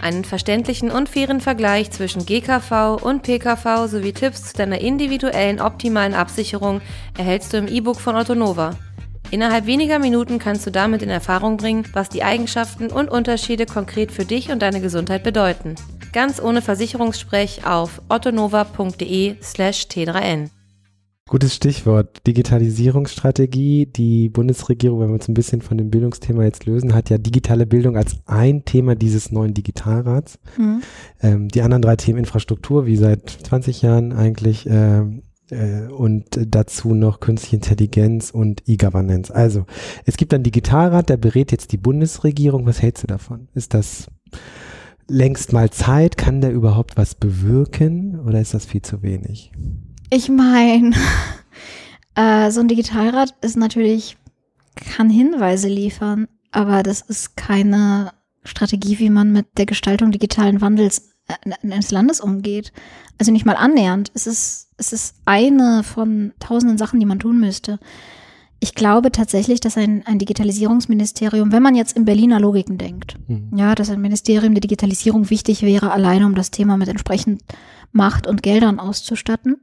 Einen 0.00 0.24
verständlichen 0.24 0.90
und 0.90 1.08
fairen 1.08 1.40
Vergleich 1.40 1.90
zwischen 1.90 2.26
GKV 2.26 3.02
und 3.02 3.22
PKV 3.22 3.86
sowie 3.86 4.12
Tipps 4.12 4.44
zu 4.44 4.56
deiner 4.56 4.80
individuellen 4.80 5.60
optimalen 5.60 6.14
Absicherung 6.14 6.80
erhältst 7.16 7.52
du 7.52 7.56
im 7.56 7.68
E-Book 7.68 8.00
von 8.00 8.16
Otto 8.16 8.34
Nova. 8.34 8.76
Innerhalb 9.30 9.66
weniger 9.66 9.98
Minuten 9.98 10.38
kannst 10.38 10.66
du 10.66 10.70
damit 10.70 11.02
in 11.02 11.10
Erfahrung 11.10 11.56
bringen, 11.56 11.84
was 11.92 12.08
die 12.08 12.22
Eigenschaften 12.22 12.92
und 12.92 13.10
Unterschiede 13.10 13.66
konkret 13.66 14.12
für 14.12 14.24
dich 14.24 14.50
und 14.50 14.62
deine 14.62 14.80
Gesundheit 14.80 15.24
bedeuten. 15.24 15.74
Ganz 16.12 16.40
ohne 16.40 16.62
Versicherungssprech 16.62 17.66
auf 17.66 18.00
ottonova.de/t3n. 18.08 20.50
Gutes 21.28 21.56
Stichwort. 21.56 22.24
Digitalisierungsstrategie. 22.24 23.86
Die 23.86 24.28
Bundesregierung, 24.28 25.00
wenn 25.00 25.08
wir 25.08 25.14
uns 25.14 25.28
ein 25.28 25.34
bisschen 25.34 25.60
von 25.60 25.76
dem 25.76 25.90
Bildungsthema 25.90 26.44
jetzt 26.44 26.66
lösen, 26.66 26.94
hat 26.94 27.10
ja 27.10 27.18
digitale 27.18 27.66
Bildung 27.66 27.96
als 27.96 28.18
ein 28.26 28.64
Thema 28.64 28.94
dieses 28.94 29.32
neuen 29.32 29.52
Digitalrats. 29.52 30.38
Mhm. 30.56 30.82
Ähm, 31.20 31.48
die 31.48 31.62
anderen 31.62 31.82
drei 31.82 31.96
Themen 31.96 32.20
Infrastruktur, 32.20 32.86
wie 32.86 32.96
seit 32.96 33.28
20 33.28 33.82
Jahren 33.82 34.12
eigentlich, 34.12 34.68
ähm, 34.70 35.22
äh, 35.50 35.88
und 35.88 36.26
dazu 36.46 36.94
noch 36.94 37.18
künstliche 37.18 37.56
Intelligenz 37.56 38.30
und 38.30 38.62
E-Governance. 38.66 39.34
Also, 39.34 39.66
es 40.04 40.16
gibt 40.16 40.32
einen 40.32 40.44
Digitalrat, 40.44 41.08
der 41.08 41.16
berät 41.16 41.50
jetzt 41.50 41.72
die 41.72 41.76
Bundesregierung. 41.76 42.66
Was 42.66 42.82
hältst 42.82 43.02
du 43.02 43.08
davon? 43.08 43.48
Ist 43.52 43.74
das 43.74 44.06
längst 45.08 45.52
mal 45.52 45.70
Zeit? 45.70 46.16
Kann 46.16 46.40
der 46.40 46.52
überhaupt 46.52 46.96
was 46.96 47.16
bewirken 47.16 48.20
oder 48.20 48.40
ist 48.40 48.54
das 48.54 48.64
viel 48.64 48.82
zu 48.82 49.02
wenig? 49.02 49.50
Ich 50.10 50.28
meine, 50.28 50.94
äh, 52.14 52.50
so 52.50 52.60
ein 52.60 52.68
Digitalrad 52.68 53.34
ist 53.40 53.56
natürlich, 53.56 54.16
kann 54.96 55.10
Hinweise 55.10 55.68
liefern, 55.68 56.28
aber 56.52 56.82
das 56.82 57.00
ist 57.00 57.36
keine 57.36 58.12
Strategie, 58.44 58.98
wie 58.98 59.10
man 59.10 59.32
mit 59.32 59.46
der 59.58 59.66
Gestaltung 59.66 60.12
digitalen 60.12 60.60
Wandels 60.60 61.10
äh, 61.28 61.52
eines 61.62 61.90
Landes 61.90 62.20
umgeht. 62.20 62.72
Also 63.18 63.32
nicht 63.32 63.46
mal 63.46 63.56
annähernd. 63.56 64.10
Es 64.14 64.26
ist, 64.26 64.68
es 64.76 64.92
ist 64.92 65.16
eine 65.24 65.82
von 65.82 66.32
tausenden 66.38 66.78
Sachen, 66.78 67.00
die 67.00 67.06
man 67.06 67.18
tun 67.18 67.40
müsste. 67.40 67.78
Ich 68.58 68.74
glaube 68.74 69.12
tatsächlich, 69.12 69.60
dass 69.60 69.76
ein, 69.76 70.06
ein 70.06 70.18
Digitalisierungsministerium, 70.18 71.52
wenn 71.52 71.62
man 71.62 71.74
jetzt 71.74 71.96
in 71.96 72.06
Berliner 72.06 72.40
Logiken 72.40 72.78
denkt, 72.78 73.18
mhm. 73.28 73.50
ja, 73.54 73.74
dass 73.74 73.90
ein 73.90 74.00
Ministerium 74.00 74.54
der 74.54 74.62
Digitalisierung 74.62 75.28
wichtig 75.28 75.62
wäre, 75.62 75.92
alleine 75.92 76.26
um 76.26 76.34
das 76.34 76.50
Thema 76.50 76.76
mit 76.76 76.88
entsprechend 76.88 77.42
Macht 77.92 78.26
und 78.26 78.42
Geldern 78.42 78.78
auszustatten. 78.78 79.56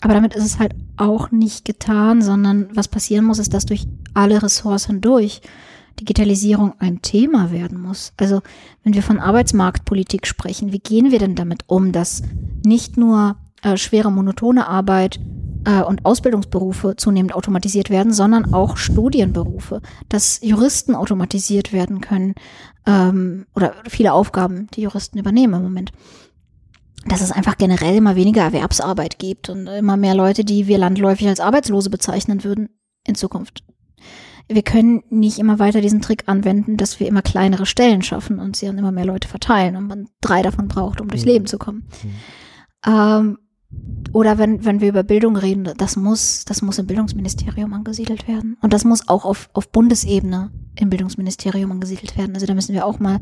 Aber 0.00 0.14
damit 0.14 0.34
ist 0.34 0.44
es 0.44 0.58
halt 0.58 0.74
auch 0.96 1.30
nicht 1.30 1.64
getan, 1.64 2.22
sondern 2.22 2.68
was 2.74 2.88
passieren 2.88 3.24
muss, 3.24 3.38
ist, 3.38 3.54
dass 3.54 3.66
durch 3.66 3.86
alle 4.14 4.42
Ressorts 4.42 4.86
hindurch 4.86 5.40
Digitalisierung 6.00 6.74
ein 6.78 7.02
Thema 7.02 7.50
werden 7.50 7.80
muss. 7.80 8.12
Also 8.16 8.42
wenn 8.84 8.94
wir 8.94 9.02
von 9.02 9.18
Arbeitsmarktpolitik 9.18 10.26
sprechen, 10.26 10.72
wie 10.72 10.78
gehen 10.78 11.10
wir 11.10 11.18
denn 11.18 11.34
damit 11.34 11.64
um, 11.66 11.92
dass 11.92 12.22
nicht 12.64 12.96
nur 12.96 13.36
äh, 13.62 13.76
schwere 13.76 14.12
monotone 14.12 14.68
Arbeit 14.68 15.18
äh, 15.64 15.82
und 15.82 16.04
Ausbildungsberufe 16.04 16.94
zunehmend 16.96 17.34
automatisiert 17.34 17.90
werden, 17.90 18.12
sondern 18.12 18.54
auch 18.54 18.76
Studienberufe, 18.76 19.80
dass 20.08 20.40
Juristen 20.42 20.94
automatisiert 20.94 21.72
werden 21.72 22.00
können 22.00 22.34
ähm, 22.86 23.46
oder 23.54 23.74
viele 23.88 24.12
Aufgaben, 24.12 24.68
die 24.74 24.82
Juristen 24.82 25.18
übernehmen 25.18 25.54
im 25.54 25.62
Moment 25.62 25.92
dass 27.06 27.20
es 27.20 27.32
einfach 27.32 27.56
generell 27.56 27.96
immer 27.96 28.16
weniger 28.16 28.42
Erwerbsarbeit 28.42 29.18
gibt 29.18 29.48
und 29.48 29.66
immer 29.66 29.96
mehr 29.96 30.14
Leute, 30.14 30.44
die 30.44 30.66
wir 30.66 30.78
landläufig 30.78 31.28
als 31.28 31.40
Arbeitslose 31.40 31.90
bezeichnen 31.90 32.44
würden 32.44 32.68
in 33.04 33.14
Zukunft. 33.14 33.64
Wir 34.48 34.62
können 34.62 35.02
nicht 35.10 35.38
immer 35.38 35.58
weiter 35.58 35.80
diesen 35.82 36.00
Trick 36.00 36.24
anwenden, 36.26 36.78
dass 36.78 37.00
wir 37.00 37.06
immer 37.06 37.20
kleinere 37.20 37.66
Stellen 37.66 38.02
schaffen 38.02 38.38
und 38.38 38.56
sie 38.56 38.66
an 38.66 38.78
immer 38.78 38.92
mehr 38.92 39.04
Leute 39.04 39.28
verteilen 39.28 39.76
und 39.76 39.86
man 39.86 40.08
drei 40.22 40.42
davon 40.42 40.68
braucht, 40.68 41.00
um 41.00 41.08
durchs 41.08 41.26
mhm. 41.26 41.30
Leben 41.30 41.46
zu 41.46 41.58
kommen. 41.58 41.86
Ähm, 42.86 43.38
oder 44.14 44.38
wenn, 44.38 44.64
wenn 44.64 44.80
wir 44.80 44.88
über 44.88 45.02
Bildung 45.02 45.36
reden, 45.36 45.68
das 45.76 45.96
muss, 45.96 46.46
das 46.46 46.62
muss 46.62 46.78
im 46.78 46.86
Bildungsministerium 46.86 47.74
angesiedelt 47.74 48.26
werden. 48.26 48.56
Und 48.62 48.72
das 48.72 48.84
muss 48.84 49.08
auch 49.08 49.26
auf, 49.26 49.50
auf 49.52 49.70
Bundesebene 49.70 50.50
im 50.76 50.88
Bildungsministerium 50.88 51.70
angesiedelt 51.70 52.16
werden. 52.16 52.34
Also 52.34 52.46
da 52.46 52.54
müssen 52.54 52.74
wir 52.74 52.86
auch 52.86 52.98
mal 52.98 53.20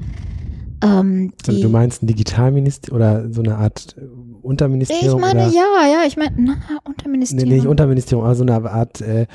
ähm, 0.83 1.33
also 1.47 1.61
du 1.61 1.69
meinst 1.69 2.03
ein 2.03 2.07
Digitalministerium 2.07 2.97
oder 2.97 3.33
so 3.33 3.43
eine 3.43 3.57
Art 3.57 3.97
Unterministerium? 4.43 5.17
Ich 5.17 5.21
meine, 5.21 5.47
oder? 5.47 5.55
ja, 5.55 5.87
ja, 5.87 6.07
ich 6.07 6.17
meine, 6.17 6.35
na, 6.37 6.57
Unterministerium. 6.85 7.49
Nee, 7.49 7.57
nicht 7.57 7.67
Unterministerium, 7.67 8.25
aber 8.25 8.35
so 8.35 8.43
eine 8.43 8.71
Art, 8.71 9.01
äh, 9.01 9.27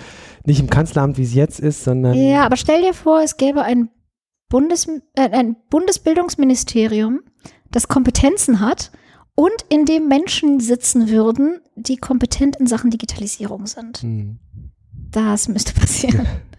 nicht 0.46 0.60
im 0.60 0.70
Kanzleramt, 0.70 1.18
wie 1.18 1.24
es 1.24 1.34
jetzt 1.34 1.60
ist, 1.60 1.84
sondern. 1.84 2.14
Ja, 2.16 2.46
aber 2.46 2.58
stell 2.58 2.82
dir 2.82 2.94
vor, 2.94 3.22
es 3.22 3.38
gäbe 3.38 3.64
ein, 3.64 3.90
Bundes, 4.50 4.88
äh, 5.16 5.30
ein 5.32 5.56
Bundesbildungsministerium, 5.70 7.22
das 7.72 7.88
Kompetenzen 7.88 8.60
hat 8.60 8.92
und 9.34 9.54
in 9.70 9.86
dem 9.86 10.08
Menschen 10.08 10.60
sitzen 10.60 11.10
würden, 11.10 11.62
die 11.76 11.98
kompetent 11.98 12.58
in 12.58 12.68
Sachen 12.68 12.92
Digitalisierung 12.92 13.66
sind. 13.66 14.00
Hm. 14.00 14.40
Das 15.12 15.48
müsste 15.48 15.74
passieren. 15.74 16.28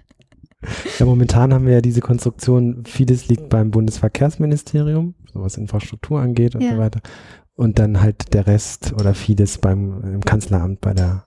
Ja, 0.98 1.06
momentan 1.06 1.52
haben 1.52 1.66
wir 1.66 1.74
ja 1.74 1.80
diese 1.80 2.00
Konstruktion, 2.00 2.84
vieles 2.86 3.28
liegt 3.28 3.48
beim 3.48 3.70
Bundesverkehrsministerium, 3.70 5.14
so 5.32 5.42
was 5.42 5.56
Infrastruktur 5.56 6.20
angeht 6.20 6.54
und 6.54 6.62
ja. 6.62 6.72
so 6.72 6.78
weiter. 6.78 7.00
Und 7.54 7.78
dann 7.78 8.00
halt 8.00 8.32
der 8.34 8.46
Rest 8.46 8.94
oder 8.94 9.14
vieles 9.14 9.58
beim 9.58 10.02
im 10.02 10.20
Kanzleramt 10.20 10.80
bei 10.80 10.94
der 10.94 11.26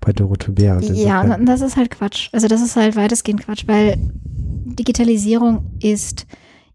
bei 0.00 0.12
Dorothee 0.12 0.52
Bär. 0.52 0.80
Ja, 0.80 1.22
und 1.22 1.46
das 1.46 1.62
ist 1.62 1.76
halt 1.76 1.90
Quatsch. 1.90 2.28
Also 2.32 2.46
das 2.46 2.60
ist 2.60 2.76
halt 2.76 2.94
weitestgehend 2.94 3.42
Quatsch, 3.42 3.64
weil 3.66 3.96
Digitalisierung 3.98 5.64
ist 5.80 6.26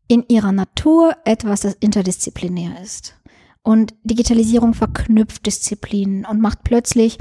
in 0.07 0.23
ihrer 0.27 0.51
Natur 0.51 1.13
etwas, 1.25 1.61
das 1.61 1.75
interdisziplinär 1.75 2.81
ist. 2.81 3.15
Und 3.61 3.93
Digitalisierung 4.03 4.73
verknüpft 4.73 5.45
Disziplinen 5.45 6.25
und 6.25 6.41
macht 6.41 6.63
plötzlich 6.63 7.19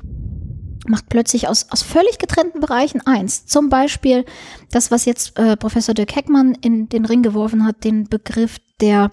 macht 0.89 1.09
plötzlich 1.09 1.49
aus, 1.49 1.71
aus 1.71 1.83
völlig 1.83 2.19
getrennten 2.19 2.61
Bereichen 2.61 3.01
eins. 3.07 3.47
Zum 3.47 3.69
Beispiel 3.69 4.25
das, 4.71 4.91
was 4.91 5.05
jetzt 5.05 5.39
äh, 5.39 5.57
Professor 5.57 5.95
Dirk 5.95 6.15
Heckmann 6.15 6.55
in 6.61 6.89
den 6.89 7.05
Ring 7.05 7.23
geworfen 7.23 7.65
hat, 7.65 7.85
den 7.85 8.09
Begriff 8.09 8.59
der 8.81 9.11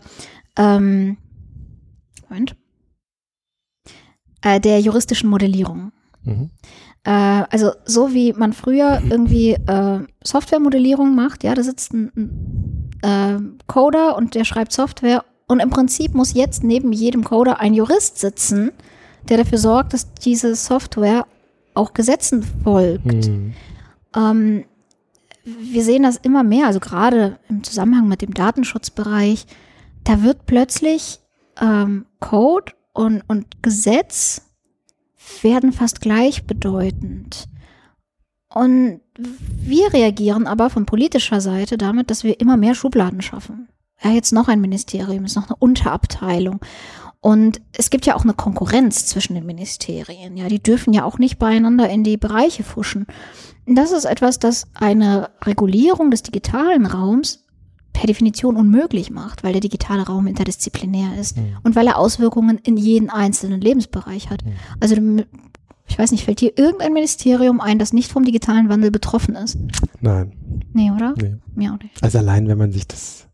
ähm, 0.57 1.17
Moment, 2.29 2.55
äh, 4.41 4.59
der 4.59 4.79
juristischen 4.79 5.29
Modellierung. 5.29 5.91
Mhm. 6.23 6.49
Äh, 7.03 7.11
also 7.11 7.71
so 7.85 8.13
wie 8.13 8.33
man 8.33 8.53
früher 8.53 9.01
irgendwie 9.09 9.51
äh, 9.53 9.99
Softwaremodellierung 10.23 11.15
macht, 11.15 11.43
ja, 11.43 11.53
da 11.53 11.63
sitzt 11.63 11.93
ein, 11.93 12.11
ein 12.15 13.59
äh, 13.61 13.63
Coder 13.67 14.15
und 14.17 14.35
der 14.35 14.43
schreibt 14.43 14.73
Software 14.73 15.23
und 15.47 15.59
im 15.59 15.69
Prinzip 15.69 16.13
muss 16.13 16.33
jetzt 16.33 16.63
neben 16.63 16.91
jedem 16.91 17.23
Coder 17.23 17.59
ein 17.59 17.73
Jurist 17.73 18.17
sitzen, 18.19 18.71
der 19.29 19.38
dafür 19.38 19.57
sorgt, 19.57 19.93
dass 19.93 20.13
diese 20.13 20.55
Software 20.55 21.25
auch 21.75 21.93
Gesetzen 21.93 22.43
folgt. 22.63 23.05
Mhm. 23.05 23.53
Ähm, 24.15 24.65
wir 25.43 25.83
sehen 25.83 26.03
das 26.03 26.17
immer 26.17 26.43
mehr, 26.43 26.67
also 26.67 26.79
gerade 26.79 27.38
im 27.49 27.63
Zusammenhang 27.63 28.07
mit 28.07 28.21
dem 28.21 28.33
Datenschutzbereich, 28.33 29.45
da 30.03 30.23
wird 30.23 30.45
plötzlich 30.45 31.19
ähm, 31.61 32.05
Code 32.19 32.73
und, 32.93 33.21
und 33.27 33.61
Gesetz 33.61 34.41
werden 35.41 35.73
fast 35.73 36.01
gleichbedeutend. 36.01 37.47
Und 38.53 39.01
wir 39.17 39.93
reagieren 39.93 40.47
aber 40.47 40.69
von 40.69 40.85
politischer 40.85 41.41
Seite 41.41 41.77
damit, 41.77 42.09
dass 42.09 42.23
wir 42.23 42.39
immer 42.39 42.57
mehr 42.57 42.75
Schubladen 42.75 43.21
schaffen. 43.21 43.67
Ja, 44.01 44.11
jetzt 44.11 44.31
noch 44.31 44.47
ein 44.47 44.61
Ministerium, 44.61 45.25
ist 45.25 45.35
noch 45.35 45.47
eine 45.47 45.55
Unterabteilung. 45.57 46.59
Und 47.25 47.59
es 47.75 47.89
gibt 47.89 48.05
ja 48.05 48.15
auch 48.15 48.21
eine 48.21 48.35
Konkurrenz 48.35 49.07
zwischen 49.07 49.33
den 49.33 49.47
Ministerien. 49.47 50.38
Ja, 50.38 50.47
die 50.47 50.61
dürfen 50.61 50.93
ja 50.93 51.05
auch 51.05 51.17
nicht 51.17 51.39
beieinander 51.39 51.89
in 51.89 52.03
die 52.03 52.17
Bereiche 52.17 52.61
fuschen. 52.61 53.07
Das 53.65 53.91
ist 53.91 54.05
etwas, 54.05 54.38
das 54.38 54.67
eine 54.75 55.31
Regulierung 55.43 56.11
des 56.11 56.21
digitalen 56.21 56.85
Raums 56.85 57.43
per 57.93 58.05
Definition 58.05 58.55
unmöglich 58.55 59.09
macht, 59.09 59.43
weil 59.43 59.53
der 59.53 59.61
digitale 59.61 60.03
Raum 60.03 60.27
interdisziplinär 60.27 61.19
ist 61.19 61.38
mhm. 61.38 61.57
und 61.63 61.75
weil 61.75 61.88
er 61.88 61.97
Auswirkungen 61.97 62.59
in 62.59 62.77
jeden 62.77 63.09
einzelnen 63.09 63.59
Lebensbereich 63.59 64.29
hat. 64.29 64.45
Mhm. 64.45 64.51
Also 64.79 64.95
ich 65.88 65.97
weiß 65.97 66.11
nicht, 66.11 66.25
fällt 66.25 66.41
dir 66.41 66.55
irgendein 66.55 66.93
Ministerium 66.93 67.59
ein, 67.59 67.79
das 67.79 67.91
nicht 67.91 68.11
vom 68.11 68.23
digitalen 68.23 68.69
Wandel 68.69 68.91
betroffen 68.91 69.33
ist? 69.33 69.57
Nein. 69.99 70.31
Nee, 70.73 70.91
oder? 70.91 71.15
Nee. 71.19 71.38
Mir 71.55 71.73
auch 71.73 71.79
nicht. 71.79 72.03
Also 72.03 72.19
allein, 72.19 72.47
wenn 72.47 72.59
man 72.59 72.71
sich 72.71 72.88
das 72.88 73.24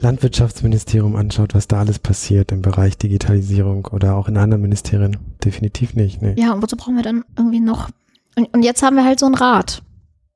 Landwirtschaftsministerium 0.00 1.16
anschaut, 1.16 1.54
was 1.54 1.68
da 1.68 1.80
alles 1.80 1.98
passiert 1.98 2.52
im 2.52 2.62
Bereich 2.62 2.98
Digitalisierung 2.98 3.86
oder 3.86 4.16
auch 4.16 4.28
in 4.28 4.36
anderen 4.36 4.62
Ministerien, 4.62 5.16
definitiv 5.44 5.94
nicht. 5.94 6.20
Nee. 6.22 6.34
Ja, 6.36 6.52
und 6.52 6.62
wozu 6.62 6.76
brauchen 6.76 6.96
wir 6.96 7.02
dann 7.02 7.24
irgendwie 7.36 7.60
noch? 7.60 7.90
Und, 8.36 8.52
und 8.52 8.62
jetzt 8.62 8.82
haben 8.82 8.96
wir 8.96 9.04
halt 9.04 9.20
so 9.20 9.26
ein 9.26 9.34
Rat. 9.34 9.82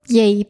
yay. 0.06 0.46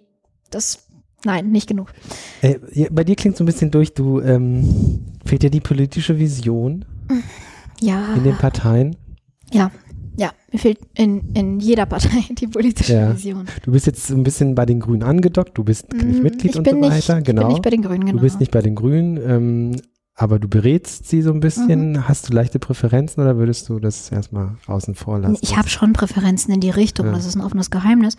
Das, 0.50 0.86
nein, 1.24 1.50
nicht 1.50 1.68
genug. 1.68 1.92
Äh, 2.40 2.58
bei 2.90 3.04
dir 3.04 3.16
klingt 3.16 3.36
so 3.36 3.44
ein 3.44 3.46
bisschen 3.46 3.70
durch, 3.70 3.92
du, 3.92 4.20
ähm, 4.20 5.04
fehlt 5.24 5.42
dir 5.42 5.50
die 5.50 5.60
politische 5.60 6.18
Vision? 6.18 6.84
Ja. 7.80 8.14
In 8.14 8.24
den 8.24 8.36
Parteien? 8.36 8.96
Ja, 9.52 9.70
ja, 10.18 10.32
mir 10.52 10.58
fehlt 10.58 10.80
in, 10.94 11.32
in 11.34 11.60
jeder 11.60 11.86
Partei 11.86 12.24
die 12.30 12.48
politische 12.48 12.92
ja. 12.92 13.14
Vision. 13.14 13.46
Du 13.62 13.70
bist 13.70 13.86
jetzt 13.86 14.06
so 14.06 14.14
ein 14.14 14.24
bisschen 14.24 14.54
bei 14.54 14.66
den 14.66 14.80
Grünen 14.80 15.04
angedockt, 15.04 15.56
du 15.56 15.62
bist 15.62 15.92
nicht 15.92 16.18
mm, 16.18 16.22
Mitglied 16.22 16.56
und 16.56 16.68
so 16.68 16.80
weiter. 16.80 16.94
Nicht, 16.94 17.06
genau. 17.06 17.20
Ich 17.20 17.24
bin 17.24 17.36
genau. 17.36 17.48
nicht 17.48 17.62
bei 17.62 17.70
den 17.70 17.82
Grünen, 17.82 18.00
genau. 18.00 18.18
Du 18.18 18.22
bist 18.22 18.40
nicht 18.40 18.50
bei 18.50 18.60
den 18.60 18.74
Grünen, 18.74 19.16
ähm, 19.16 19.76
aber 20.14 20.40
du 20.40 20.48
berätst 20.48 21.08
sie 21.08 21.22
so 21.22 21.32
ein 21.32 21.38
bisschen. 21.38 21.92
Mhm. 21.92 22.08
Hast 22.08 22.28
du 22.28 22.32
leichte 22.32 22.58
Präferenzen 22.58 23.22
oder 23.22 23.36
würdest 23.36 23.68
du 23.68 23.78
das 23.78 24.10
erstmal 24.10 24.56
außen 24.66 24.96
vor 24.96 25.20
lassen? 25.20 25.38
Ich 25.40 25.56
habe 25.56 25.68
schon 25.68 25.92
Präferenzen 25.92 26.52
in 26.52 26.60
die 26.60 26.70
Richtung, 26.70 27.06
ja. 27.06 27.12
das 27.12 27.24
ist 27.24 27.36
ein 27.36 27.40
offenes 27.40 27.70
Geheimnis. 27.70 28.16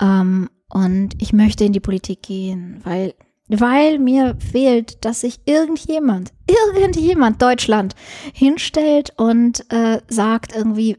Ähm, 0.00 0.48
und 0.70 1.10
ich 1.20 1.34
möchte 1.34 1.64
in 1.64 1.74
die 1.74 1.80
Politik 1.80 2.22
gehen, 2.22 2.80
weil, 2.84 3.12
weil 3.48 3.98
mir 3.98 4.36
fehlt, 4.38 5.04
dass 5.04 5.20
sich 5.20 5.40
irgendjemand, 5.44 6.32
irgendjemand 6.74 7.42
Deutschland 7.42 7.94
hinstellt 8.32 9.12
und 9.18 9.70
äh, 9.70 10.00
sagt 10.08 10.56
irgendwie, 10.56 10.96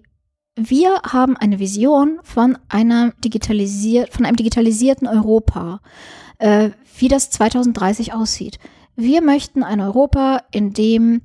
wir 0.59 1.01
haben 1.03 1.37
eine 1.37 1.59
Vision 1.59 2.19
von 2.23 2.57
einer 2.67 3.11
digitalisiert, 3.23 4.13
von 4.13 4.25
einem 4.25 4.35
digitalisierten 4.35 5.07
Europa, 5.07 5.79
äh, 6.37 6.71
wie 6.97 7.07
das 7.07 7.29
2030 7.29 8.13
aussieht. 8.13 8.59
Wir 8.95 9.21
möchten 9.21 9.63
ein 9.63 9.79
Europa, 9.79 10.41
in 10.51 10.73
dem 10.73 11.21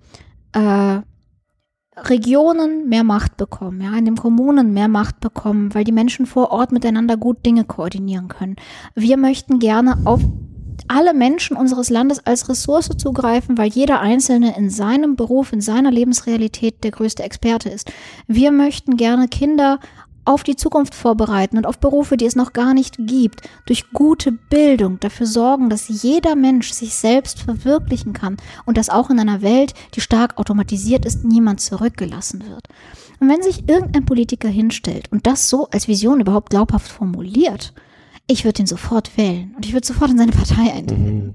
äh, 0.53 1.01
Regionen 1.97 2.89
mehr 2.89 3.05
Macht 3.05 3.37
bekommen, 3.37 3.81
ja, 3.81 3.97
in 3.97 4.05
dem 4.05 4.17
Kommunen 4.17 4.73
mehr 4.73 4.89
Macht 4.89 5.21
bekommen, 5.21 5.75
weil 5.75 5.85
die 5.85 5.93
Menschen 5.93 6.27
vor 6.27 6.51
Ort 6.51 6.73
miteinander 6.73 7.17
gut 7.17 7.45
Dinge 7.47 7.65
koordinieren 7.65 8.29
können. 8.29 8.57
Wir 8.95 9.17
möchten 9.17 9.59
gerne 9.59 9.99
auf 10.05 10.21
alle 10.89 11.15
Menschen 11.15 11.57
unseres 11.57 11.91
Landes 11.91 12.25
als 12.27 12.49
Ressource 12.49 12.91
zugreifen, 12.97 13.57
weil 13.59 13.69
jeder 13.69 14.01
Einzelne 14.01 14.57
in 14.57 14.71
seinem 14.71 15.17
Beruf, 15.17 15.53
in 15.53 15.61
seiner 15.61 15.91
Lebensrealität 15.91 16.85
der 16.85 16.91
größte 16.91 17.23
Experte 17.23 17.69
ist. 17.71 17.93
Wir 18.27 18.53
möchten 18.53 18.97
gerne 18.97 19.29
Kinder 19.29 19.79
auf 20.25 20.43
die 20.43 20.57
Zukunft 20.57 20.95
vorbereiten 20.95 21.57
und 21.59 21.67
auf 21.67 21.79
Berufe, 21.79 22.17
die 22.17 22.25
es 22.25 22.37
noch 22.37 22.53
gar 22.53 22.75
nicht 22.75 22.97
gibt, 22.99 23.43
durch 23.67 23.91
gute 23.93 24.33
Bildung 24.33 24.99
dafür 25.01 25.27
sorgen, 25.27 25.69
dass 25.69 25.89
jeder 25.89 26.35
Mensch 26.35 26.73
sich 26.73 26.95
selbst 26.95 27.41
verwirklichen 27.41 28.13
kann 28.13 28.37
und 28.65 28.79
dass 28.79 28.91
auch 28.91 29.11
in 29.11 29.21
einer 29.21 29.43
Welt, 29.43 29.75
die 29.95 30.01
stark 30.01 30.39
automatisiert 30.39 31.05
ist, 31.05 31.25
niemand 31.25 31.61
zurückgelassen 31.61 32.45
wird. 32.49 32.69
Und 33.21 33.29
wenn 33.29 33.43
sich 33.43 33.69
irgendein 33.69 34.07
Politiker 34.07 34.49
hinstellt 34.49 35.11
und 35.13 35.27
das 35.27 35.49
so 35.49 35.69
als 35.71 35.89
Vision 35.89 36.21
überhaupt 36.21 36.51
glaubhaft 36.51 36.91
formuliert, 36.91 37.75
ich 38.27 38.45
würde 38.45 38.63
ihn 38.63 38.67
sofort 38.67 39.17
wählen 39.17 39.53
und 39.57 39.67
ich 39.67 39.73
würde 39.73 39.87
sofort 39.87 40.11
in 40.11 40.19
seine 40.19 40.33
Partei 40.33 40.73
eintreten. 40.73 41.17
Mhm. 41.17 41.35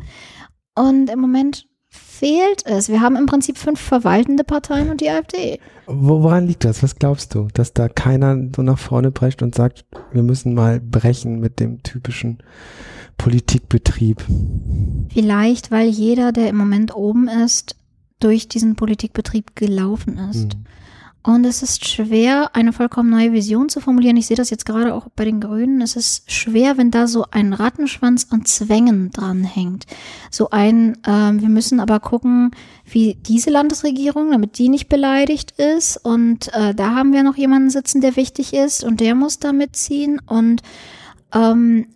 Und 0.76 1.10
im 1.10 1.20
Moment 1.20 1.68
fehlt 1.90 2.66
es. 2.66 2.90
Wir 2.90 3.02
haben 3.02 3.16
im 3.16 3.26
Prinzip 3.26 3.58
fünf 3.58 3.80
verwaltende 3.80 4.44
Parteien 4.44 4.90
und 4.90 5.02
die 5.02 5.10
AfD. 5.10 5.60
Woran 5.88 6.48
liegt 6.48 6.64
das? 6.64 6.84
Was 6.84 6.98
glaubst 6.98 7.34
du? 7.34 7.48
Dass 7.54 7.74
da 7.74 7.90
keiner 7.90 8.38
so 8.56 8.62
nach 8.62 8.78
vorne 8.78 9.12
brecht 9.12 9.42
und 9.42 9.56
sagt, 9.56 9.86
wir 10.12 10.22
müssen 10.22 10.54
mal 10.54 10.80
brechen 10.80 11.40
mit 11.40 11.60
dem 11.60 11.82
typischen 11.82 12.40
Politikbetrieb? 13.18 14.24
Vielleicht, 15.12 15.72
weil 15.72 15.90
jeder, 15.90 16.32
der 16.32 16.50
im 16.50 16.58
Moment 16.58 16.96
oben 16.96 17.28
ist, 17.28 17.76
durch 18.20 18.48
diesen 18.48 18.76
Politikbetrieb 18.76 19.56
gelaufen 19.56 20.18
ist. 20.30 20.56
Mhm. 20.56 20.66
Und 21.30 21.46
es 21.46 21.62
ist 21.62 21.88
schwer, 21.88 22.56
eine 22.56 22.74
vollkommen 22.74 23.12
neue 23.12 23.32
Vision 23.32 23.70
zu 23.70 23.82
formulieren. 23.82 24.18
Ich 24.18 24.26
sehe 24.26 24.36
das 24.36 24.50
jetzt 24.50 24.66
gerade 24.66 24.96
auch 24.96 25.10
bei 25.16 25.26
den 25.26 25.40
Grünen. 25.40 25.80
Es 25.80 25.96
ist 25.96 26.32
schwer, 26.32 26.80
wenn 26.80 26.90
da 26.90 27.06
so 27.06 27.24
ein 27.30 27.54
Rattenschwanz 27.54 28.26
an 28.32 28.46
Zwängen 28.46 29.12
dranhängt. 29.12 29.86
So 30.32 30.50
ein, 30.50 30.96
äh, 31.04 31.40
wir 31.40 31.50
müssen 31.50 31.80
aber 31.80 32.00
gucken, 32.00 32.50
wie 32.84 33.14
diese 33.14 33.52
Landesregierung, 33.52 34.32
damit 34.32 34.58
die 34.58 34.70
nicht 34.70 34.90
beleidigt 34.90 35.52
ist. 35.52 35.98
Und 35.98 36.52
äh, 36.56 36.74
da 36.74 36.96
haben 36.96 37.14
wir 37.14 37.22
noch 37.22 37.38
jemanden 37.38 37.70
sitzen, 37.70 38.02
der 38.02 38.16
wichtig 38.16 38.54
ist 38.54 38.84
und 38.84 39.00
der 39.00 39.14
muss 39.14 39.38
da 39.38 39.54
mitziehen. 39.54 40.20
Und 40.26 40.64
ähm, 41.32 41.90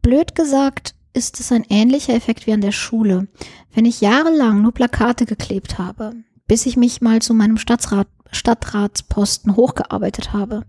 blöd 0.00 0.34
gesagt, 0.34 0.96
ist 1.12 1.38
es 1.38 1.52
ein 1.52 1.64
ähnlicher 1.68 2.14
Effekt 2.14 2.48
wie 2.48 2.52
an 2.52 2.60
der 2.60 2.72
Schule. 2.72 3.28
Wenn 3.72 3.84
ich 3.84 4.00
jahrelang 4.00 4.62
nur 4.62 4.72
Plakate 4.72 5.26
geklebt 5.26 5.78
habe, 5.78 6.16
bis 6.48 6.66
ich 6.66 6.76
mich 6.76 7.00
mal 7.00 7.22
zu 7.22 7.34
meinem 7.34 7.56
Stadtrat 7.56 8.08
Stadtratsposten 8.32 9.56
hochgearbeitet 9.56 10.32
habe, 10.32 10.64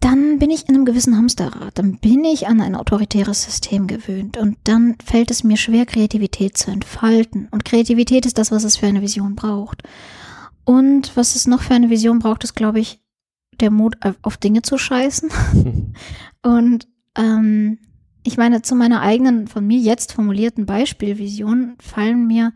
dann 0.00 0.38
bin 0.38 0.50
ich 0.50 0.66
in 0.66 0.74
einem 0.74 0.86
gewissen 0.86 1.16
Hamsterrad, 1.16 1.78
dann 1.78 1.98
bin 1.98 2.24
ich 2.24 2.46
an 2.46 2.62
ein 2.62 2.74
autoritäres 2.74 3.42
System 3.42 3.86
gewöhnt 3.86 4.38
und 4.38 4.56
dann 4.64 4.96
fällt 5.04 5.30
es 5.30 5.44
mir 5.44 5.58
schwer, 5.58 5.84
Kreativität 5.84 6.56
zu 6.56 6.70
entfalten. 6.70 7.48
Und 7.50 7.66
Kreativität 7.66 8.24
ist 8.24 8.38
das, 8.38 8.50
was 8.50 8.64
es 8.64 8.78
für 8.78 8.86
eine 8.86 9.02
Vision 9.02 9.36
braucht. 9.36 9.82
Und 10.64 11.14
was 11.16 11.36
es 11.36 11.46
noch 11.46 11.60
für 11.60 11.74
eine 11.74 11.90
Vision 11.90 12.18
braucht, 12.18 12.44
ist, 12.44 12.54
glaube 12.54 12.80
ich, 12.80 13.02
der 13.60 13.70
Mut, 13.70 13.98
auf 14.22 14.38
Dinge 14.38 14.62
zu 14.62 14.78
scheißen. 14.78 15.30
und 16.42 16.88
ähm, 17.18 17.78
ich 18.22 18.38
meine, 18.38 18.62
zu 18.62 18.74
meiner 18.74 19.02
eigenen, 19.02 19.48
von 19.48 19.66
mir 19.66 19.78
jetzt 19.78 20.12
formulierten 20.12 20.64
Beispielvision 20.64 21.74
fallen 21.78 22.26
mir 22.26 22.52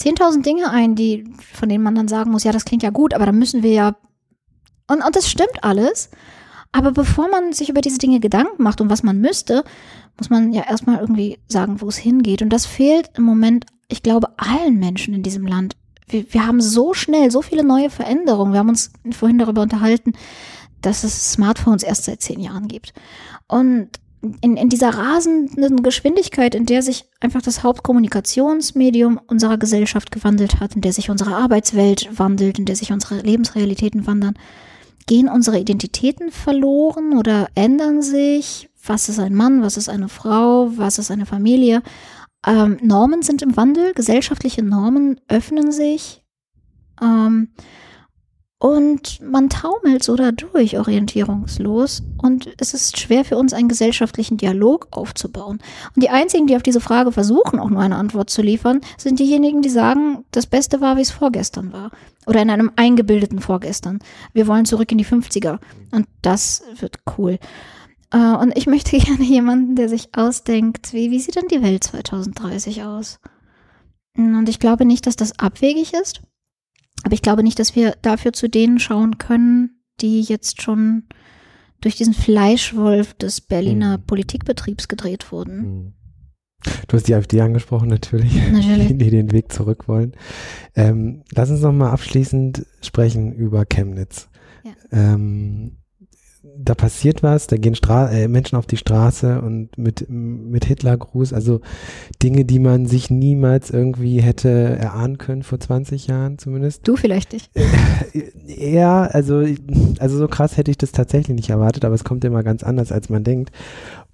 10.000 0.00 0.42
Dinge 0.42 0.70
ein, 0.70 0.94
die, 0.94 1.24
von 1.52 1.68
denen 1.68 1.84
man 1.84 1.94
dann 1.94 2.08
sagen 2.08 2.30
muss, 2.30 2.44
ja, 2.44 2.52
das 2.52 2.64
klingt 2.64 2.82
ja 2.82 2.90
gut, 2.90 3.14
aber 3.14 3.26
dann 3.26 3.38
müssen 3.38 3.62
wir 3.62 3.72
ja. 3.72 3.96
Und, 4.88 5.04
und 5.04 5.16
das 5.16 5.28
stimmt 5.28 5.62
alles. 5.62 6.10
Aber 6.72 6.92
bevor 6.92 7.28
man 7.28 7.52
sich 7.52 7.68
über 7.68 7.80
diese 7.80 7.98
Dinge 7.98 8.20
Gedanken 8.20 8.62
macht 8.62 8.80
und 8.80 8.90
was 8.90 9.02
man 9.02 9.20
müsste, 9.20 9.64
muss 10.18 10.30
man 10.30 10.52
ja 10.52 10.62
erstmal 10.62 11.00
irgendwie 11.00 11.38
sagen, 11.48 11.80
wo 11.80 11.88
es 11.88 11.96
hingeht. 11.96 12.42
Und 12.42 12.50
das 12.50 12.66
fehlt 12.66 13.10
im 13.16 13.24
Moment, 13.24 13.66
ich 13.88 14.02
glaube, 14.02 14.28
allen 14.36 14.78
Menschen 14.78 15.14
in 15.14 15.22
diesem 15.22 15.46
Land. 15.46 15.76
Wir, 16.06 16.32
wir 16.32 16.46
haben 16.46 16.60
so 16.60 16.94
schnell 16.94 17.30
so 17.30 17.42
viele 17.42 17.64
neue 17.64 17.90
Veränderungen. 17.90 18.52
Wir 18.52 18.60
haben 18.60 18.68
uns 18.68 18.92
vorhin 19.10 19.38
darüber 19.38 19.62
unterhalten, 19.62 20.12
dass 20.80 21.04
es 21.04 21.32
Smartphones 21.32 21.82
erst 21.82 22.04
seit 22.04 22.22
zehn 22.22 22.40
Jahren 22.40 22.68
gibt. 22.68 22.92
Und 23.48 23.88
in, 24.42 24.56
in 24.56 24.68
dieser 24.68 24.90
rasenden 24.90 25.82
Geschwindigkeit, 25.82 26.54
in 26.54 26.66
der 26.66 26.82
sich 26.82 27.06
einfach 27.20 27.40
das 27.40 27.62
Hauptkommunikationsmedium 27.62 29.18
unserer 29.26 29.56
Gesellschaft 29.56 30.10
gewandelt 30.10 30.60
hat, 30.60 30.74
in 30.74 30.82
der 30.82 30.92
sich 30.92 31.10
unsere 31.10 31.34
Arbeitswelt 31.34 32.18
wandelt, 32.18 32.58
in 32.58 32.66
der 32.66 32.76
sich 32.76 32.92
unsere 32.92 33.20
Lebensrealitäten 33.20 34.06
wandern, 34.06 34.34
gehen 35.06 35.28
unsere 35.28 35.58
Identitäten 35.58 36.30
verloren 36.30 37.16
oder 37.16 37.48
ändern 37.54 38.02
sich? 38.02 38.68
Was 38.84 39.08
ist 39.08 39.18
ein 39.18 39.34
Mann? 39.34 39.62
Was 39.62 39.76
ist 39.76 39.88
eine 39.88 40.08
Frau? 40.08 40.70
Was 40.76 40.98
ist 40.98 41.10
eine 41.10 41.26
Familie? 41.26 41.82
Ähm, 42.46 42.78
Normen 42.82 43.22
sind 43.22 43.42
im 43.42 43.56
Wandel, 43.56 43.92
gesellschaftliche 43.94 44.62
Normen 44.62 45.20
öffnen 45.28 45.72
sich. 45.72 46.22
Ähm, 47.02 47.48
und 48.62 49.22
man 49.22 49.48
taumelt 49.48 50.04
so 50.04 50.16
dadurch 50.16 50.78
orientierungslos 50.78 52.02
und 52.18 52.50
es 52.58 52.74
ist 52.74 53.00
schwer 53.00 53.24
für 53.24 53.38
uns, 53.38 53.54
einen 53.54 53.70
gesellschaftlichen 53.70 54.36
Dialog 54.36 54.88
aufzubauen. 54.90 55.60
Und 55.96 56.02
die 56.02 56.10
einzigen, 56.10 56.46
die 56.46 56.56
auf 56.56 56.62
diese 56.62 56.82
Frage 56.82 57.10
versuchen, 57.10 57.58
auch 57.58 57.70
nur 57.70 57.80
eine 57.80 57.96
Antwort 57.96 58.28
zu 58.28 58.42
liefern, 58.42 58.82
sind 58.98 59.18
diejenigen, 59.18 59.62
die 59.62 59.70
sagen, 59.70 60.26
das 60.30 60.46
Beste 60.46 60.82
war, 60.82 60.98
wie 60.98 61.00
es 61.00 61.10
vorgestern 61.10 61.72
war. 61.72 61.90
Oder 62.26 62.42
in 62.42 62.50
einem 62.50 62.70
eingebildeten 62.76 63.40
Vorgestern. 63.40 64.00
Wir 64.34 64.46
wollen 64.46 64.66
zurück 64.66 64.92
in 64.92 64.98
die 64.98 65.06
50er. 65.06 65.58
Und 65.90 66.06
das 66.20 66.62
wird 66.78 66.98
cool. 67.16 67.38
Äh, 68.12 68.18
und 68.18 68.54
ich 68.58 68.66
möchte 68.66 68.98
gerne 68.98 69.24
jemanden, 69.24 69.74
der 69.74 69.88
sich 69.88 70.14
ausdenkt, 70.14 70.92
wie, 70.92 71.10
wie 71.10 71.20
sieht 71.20 71.36
denn 71.36 71.48
die 71.48 71.62
Welt 71.62 71.84
2030 71.84 72.82
aus? 72.82 73.20
Und 74.18 74.50
ich 74.50 74.58
glaube 74.58 74.84
nicht, 74.84 75.06
dass 75.06 75.16
das 75.16 75.38
abwegig 75.38 75.94
ist. 75.94 76.20
Aber 77.02 77.14
ich 77.14 77.22
glaube 77.22 77.42
nicht, 77.42 77.58
dass 77.58 77.76
wir 77.76 77.94
dafür 78.02 78.32
zu 78.32 78.48
denen 78.48 78.78
schauen 78.78 79.18
können, 79.18 79.82
die 80.00 80.20
jetzt 80.22 80.62
schon 80.62 81.04
durch 81.80 81.96
diesen 81.96 82.14
Fleischwolf 82.14 83.14
des 83.14 83.40
Berliner 83.40 83.98
mhm. 83.98 84.02
Politikbetriebs 84.02 84.88
gedreht 84.88 85.32
wurden. 85.32 85.56
Mhm. 85.56 85.92
Du 86.88 86.96
hast 86.96 87.08
die 87.08 87.14
AfD 87.14 87.40
angesprochen, 87.40 87.88
natürlich, 87.88 88.34
natürlich. 88.52 88.88
Die, 88.88 88.98
die 88.98 89.10
den 89.10 89.32
Weg 89.32 89.50
zurück 89.50 89.88
wollen. 89.88 90.12
Ähm, 90.76 91.22
lass 91.34 91.48
uns 91.48 91.62
noch 91.62 91.72
mal 91.72 91.90
abschließend 91.90 92.66
sprechen 92.82 93.32
über 93.32 93.64
Chemnitz. 93.64 94.28
Ja. 94.62 94.72
Ähm, 94.92 95.78
da 96.42 96.74
passiert 96.74 97.22
was, 97.22 97.46
da 97.46 97.56
gehen 97.56 97.74
Stra 97.74 98.10
äh, 98.10 98.26
Menschen 98.26 98.56
auf 98.56 98.66
die 98.66 98.78
Straße 98.78 99.42
und 99.42 99.76
mit, 99.76 100.06
mit 100.08 100.64
Hitlergruß, 100.64 101.32
also 101.32 101.60
Dinge, 102.22 102.44
die 102.44 102.58
man 102.58 102.86
sich 102.86 103.10
niemals 103.10 103.70
irgendwie 103.70 104.20
hätte 104.22 104.48
erahnen 104.48 105.18
können, 105.18 105.42
vor 105.42 105.60
20 105.60 106.06
Jahren 106.06 106.38
zumindest. 106.38 106.88
Du 106.88 106.96
vielleicht 106.96 107.32
nicht. 107.32 107.50
ja, 108.46 109.02
also, 109.02 109.44
also 109.98 110.18
so 110.18 110.28
krass 110.28 110.56
hätte 110.56 110.70
ich 110.70 110.78
das 110.78 110.92
tatsächlich 110.92 111.36
nicht 111.36 111.50
erwartet, 111.50 111.84
aber 111.84 111.94
es 111.94 112.04
kommt 112.04 112.24
immer 112.24 112.42
ganz 112.42 112.62
anders, 112.62 112.90
als 112.90 113.10
man 113.10 113.22
denkt. 113.22 113.50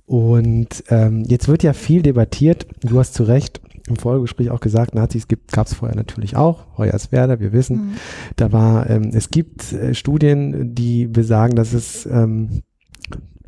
Und 0.07 0.85
ähm, 0.89 1.25
jetzt 1.27 1.49
wird 1.49 1.63
ja 1.63 1.73
viel 1.73 2.03
debattiert, 2.03 2.67
du 2.83 2.99
hast 2.99 3.15
zu 3.15 3.25
Recht 3.25 3.61
im 3.89 3.97
Folgegespräch 3.97 4.51
auch 4.51 4.61
gesagt, 4.61 4.95
Nazis 4.95 5.27
gab 5.51 5.67
es 5.67 5.75
vorher 5.75 5.97
natürlich 5.97 6.37
auch, 6.37 6.65
Hoyerswerda, 6.77 7.41
wir 7.41 7.53
wissen, 7.53 7.77
mhm. 7.77 7.95
da 8.37 8.53
war, 8.53 8.91
ähm, 8.91 9.11
es 9.13 9.31
gibt 9.31 9.73
äh, 9.73 9.95
Studien, 9.95 10.75
die 10.75 11.07
besagen, 11.07 11.57
dass 11.57 11.73
es 11.73 12.07
ähm, 12.07 12.63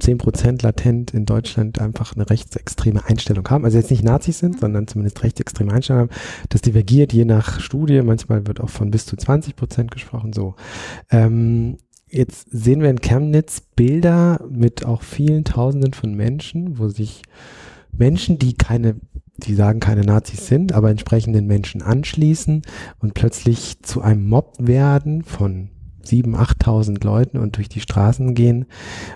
10% 0.00 0.62
latent 0.62 1.12
in 1.12 1.26
Deutschland 1.26 1.80
einfach 1.80 2.14
eine 2.14 2.28
rechtsextreme 2.30 3.04
Einstellung 3.06 3.48
haben, 3.48 3.64
also 3.64 3.78
jetzt 3.78 3.90
nicht 3.90 4.04
Nazis 4.04 4.38
sind, 4.38 4.60
sondern 4.60 4.86
zumindest 4.86 5.22
rechtsextreme 5.22 5.72
Einstellung 5.72 6.02
haben. 6.02 6.10
Das 6.50 6.60
divergiert 6.60 7.12
je 7.12 7.24
nach 7.24 7.60
Studie, 7.60 8.02
manchmal 8.02 8.46
wird 8.46 8.60
auch 8.60 8.70
von 8.70 8.90
bis 8.90 9.06
zu 9.06 9.16
20% 9.16 9.88
gesprochen, 9.88 10.32
so. 10.32 10.54
Ähm, 11.10 11.78
jetzt 12.08 12.48
sehen 12.50 12.80
wir 12.80 12.90
in 12.90 13.00
Chemnitz 13.00 13.60
Bilder 13.74 14.40
mit 14.48 14.84
auch 14.84 15.02
vielen 15.02 15.44
Tausenden 15.44 15.92
von 15.92 16.14
Menschen, 16.14 16.78
wo 16.78 16.88
sich 16.88 17.22
Menschen, 17.90 18.38
die 18.38 18.54
keine 18.54 18.96
die 19.38 19.54
sagen 19.54 19.80
keine 19.80 20.02
Nazis 20.02 20.46
sind, 20.46 20.72
aber 20.72 20.90
entsprechenden 20.90 21.46
Menschen 21.46 21.82
anschließen 21.82 22.62
und 22.98 23.14
plötzlich 23.14 23.82
zu 23.82 24.02
einem 24.02 24.28
Mob 24.28 24.54
werden 24.58 25.22
von 25.22 25.70
sieben, 26.02 26.34
achttausend 26.34 27.04
Leuten 27.04 27.38
und 27.38 27.56
durch 27.56 27.68
die 27.68 27.80
Straßen 27.80 28.34
gehen 28.34 28.66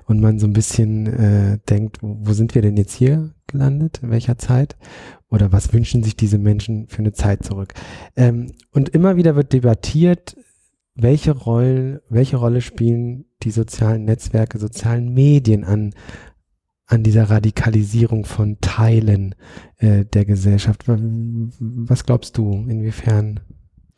und 0.06 0.20
man 0.20 0.38
so 0.38 0.46
ein 0.46 0.52
bisschen 0.52 1.06
äh, 1.06 1.58
denkt, 1.68 2.02
wo, 2.02 2.18
wo 2.20 2.32
sind 2.32 2.54
wir 2.54 2.62
denn 2.62 2.76
jetzt 2.76 2.94
hier 2.94 3.30
gelandet, 3.46 4.00
in 4.02 4.10
welcher 4.10 4.38
Zeit? 4.38 4.76
Oder 5.30 5.50
was 5.50 5.72
wünschen 5.72 6.02
sich 6.02 6.16
diese 6.16 6.38
Menschen 6.38 6.88
für 6.88 6.98
eine 6.98 7.12
Zeit 7.12 7.44
zurück? 7.44 7.72
Ähm, 8.16 8.52
und 8.70 8.90
immer 8.90 9.16
wieder 9.16 9.34
wird 9.34 9.52
debattiert, 9.52 10.36
welche 10.94 11.32
Rolle, 11.32 12.02
welche 12.10 12.36
Rolle 12.36 12.60
spielen 12.60 13.24
die 13.42 13.50
sozialen 13.50 14.04
Netzwerke, 14.04 14.58
sozialen 14.58 15.14
Medien 15.14 15.64
an, 15.64 15.94
an 16.86 17.02
dieser 17.02 17.30
Radikalisierung 17.30 18.24
von 18.24 18.58
Teilen 18.60 19.34
äh, 19.78 20.04
der 20.04 20.24
Gesellschaft. 20.24 20.84
Was 20.86 22.04
glaubst 22.04 22.36
du, 22.36 22.52
inwiefern 22.68 23.40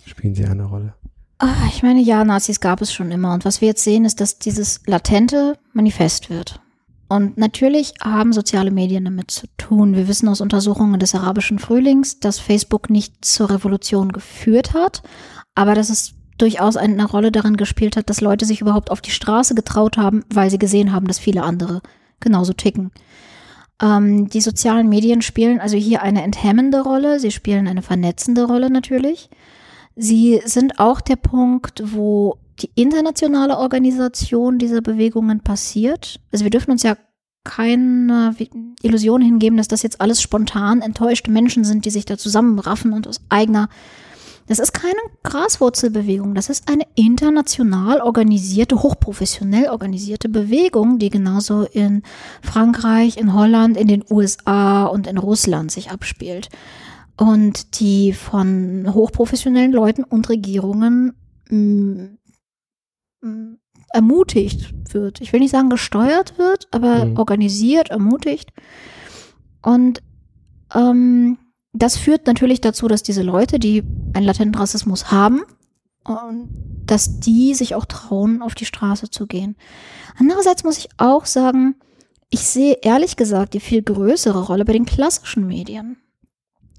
spielen 0.04 0.34
sie 0.34 0.44
eine 0.44 0.64
Rolle? 0.64 0.94
Ach, 1.38 1.66
ich 1.68 1.82
meine, 1.82 2.00
ja, 2.00 2.24
Nazis 2.24 2.60
gab 2.60 2.80
es 2.80 2.92
schon 2.92 3.10
immer. 3.10 3.34
Und 3.34 3.44
was 3.44 3.60
wir 3.60 3.68
jetzt 3.68 3.84
sehen, 3.84 4.04
ist, 4.04 4.20
dass 4.20 4.38
dieses 4.38 4.80
Latente 4.86 5.58
manifest 5.72 6.30
wird. 6.30 6.60
Und 7.08 7.36
natürlich 7.36 7.94
haben 8.02 8.32
soziale 8.32 8.70
Medien 8.70 9.04
damit 9.04 9.30
zu 9.30 9.46
tun. 9.56 9.94
Wir 9.94 10.08
wissen 10.08 10.28
aus 10.28 10.40
Untersuchungen 10.40 10.98
des 10.98 11.14
arabischen 11.14 11.58
Frühlings, 11.58 12.18
dass 12.18 12.38
Facebook 12.38 12.88
nicht 12.88 13.24
zur 13.24 13.50
Revolution 13.50 14.12
geführt 14.12 14.72
hat, 14.72 15.02
aber 15.54 15.74
dass 15.74 15.90
es 15.90 16.14
durchaus 16.38 16.76
eine 16.76 17.04
Rolle 17.04 17.30
darin 17.30 17.56
gespielt 17.56 17.96
hat, 17.96 18.10
dass 18.10 18.20
Leute 18.20 18.44
sich 18.44 18.60
überhaupt 18.60 18.90
auf 18.90 19.00
die 19.00 19.10
Straße 19.10 19.54
getraut 19.54 19.96
haben, 19.96 20.24
weil 20.32 20.50
sie 20.50 20.58
gesehen 20.58 20.92
haben, 20.92 21.06
dass 21.06 21.18
viele 21.18 21.42
andere 21.42 21.82
genauso 22.24 22.52
ticken. 22.52 22.90
Ähm, 23.80 24.28
die 24.28 24.40
sozialen 24.40 24.88
Medien 24.88 25.22
spielen 25.22 25.60
also 25.60 25.76
hier 25.76 26.02
eine 26.02 26.22
enthemmende 26.22 26.80
Rolle, 26.80 27.20
sie 27.20 27.30
spielen 27.30 27.68
eine 27.68 27.82
vernetzende 27.82 28.44
Rolle 28.44 28.70
natürlich. 28.70 29.30
Sie 29.94 30.40
sind 30.44 30.80
auch 30.80 31.00
der 31.00 31.16
Punkt, 31.16 31.82
wo 31.84 32.38
die 32.60 32.70
internationale 32.74 33.58
Organisation 33.58 34.58
dieser 34.58 34.80
Bewegungen 34.80 35.40
passiert. 35.40 36.20
Also 36.32 36.44
wir 36.44 36.50
dürfen 36.50 36.72
uns 36.72 36.82
ja 36.82 36.96
keine 37.44 38.34
Illusion 38.82 39.20
hingeben, 39.20 39.56
dass 39.56 39.68
das 39.68 39.82
jetzt 39.82 40.00
alles 40.00 40.22
spontan 40.22 40.80
enttäuschte 40.80 41.30
Menschen 41.30 41.64
sind, 41.64 41.84
die 41.84 41.90
sich 41.90 42.06
da 42.06 42.16
zusammenraffen 42.16 42.92
und 42.92 43.06
aus 43.06 43.20
eigener 43.28 43.68
das 44.46 44.58
ist 44.58 44.72
keine 44.72 45.00
Graswurzelbewegung, 45.22 46.34
das 46.34 46.50
ist 46.50 46.68
eine 46.70 46.84
international 46.94 48.00
organisierte, 48.00 48.82
hochprofessionell 48.82 49.68
organisierte 49.68 50.28
Bewegung, 50.28 50.98
die 50.98 51.10
genauso 51.10 51.62
in 51.62 52.02
Frankreich, 52.42 53.16
in 53.16 53.32
Holland, 53.32 53.76
in 53.76 53.88
den 53.88 54.04
USA 54.10 54.84
und 54.84 55.06
in 55.06 55.18
Russland 55.18 55.70
sich 55.70 55.90
abspielt. 55.90 56.50
Und 57.16 57.78
die 57.78 58.12
von 58.12 58.92
hochprofessionellen 58.92 59.72
Leuten 59.72 60.02
und 60.02 60.28
Regierungen 60.28 61.14
mm, 61.48 62.06
mm, 63.20 63.58
ermutigt 63.94 64.74
wird. 64.92 65.20
Ich 65.20 65.32
will 65.32 65.38
nicht 65.38 65.52
sagen 65.52 65.70
gesteuert 65.70 66.36
wird, 66.38 66.66
aber 66.72 67.04
mhm. 67.04 67.16
organisiert, 67.16 67.90
ermutigt. 67.90 68.52
Und 69.62 70.02
ähm, 70.74 71.38
das 71.74 71.96
führt 71.96 72.26
natürlich 72.26 72.60
dazu, 72.60 72.88
dass 72.88 73.02
diese 73.02 73.22
Leute, 73.22 73.58
die 73.58 73.82
einen 74.14 74.24
latenten 74.24 74.54
Rassismus 74.54 75.10
haben, 75.10 75.42
dass 76.86 77.18
die 77.20 77.54
sich 77.54 77.74
auch 77.74 77.84
trauen, 77.84 78.42
auf 78.42 78.54
die 78.54 78.64
Straße 78.64 79.10
zu 79.10 79.26
gehen. 79.26 79.56
Andererseits 80.18 80.62
muss 80.62 80.78
ich 80.78 80.88
auch 80.98 81.26
sagen, 81.26 81.74
ich 82.30 82.40
sehe 82.40 82.78
ehrlich 82.82 83.16
gesagt 83.16 83.54
die 83.54 83.60
viel 83.60 83.82
größere 83.82 84.46
Rolle 84.46 84.64
bei 84.64 84.72
den 84.72 84.86
klassischen 84.86 85.46
Medien. 85.46 85.96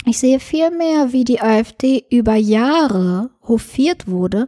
Ich 0.05 0.19
sehe 0.19 0.39
viel 0.39 0.71
mehr, 0.71 1.11
wie 1.11 1.23
die 1.23 1.41
AfD 1.41 2.05
über 2.09 2.35
Jahre 2.35 3.31
hofiert 3.47 4.07
wurde, 4.07 4.47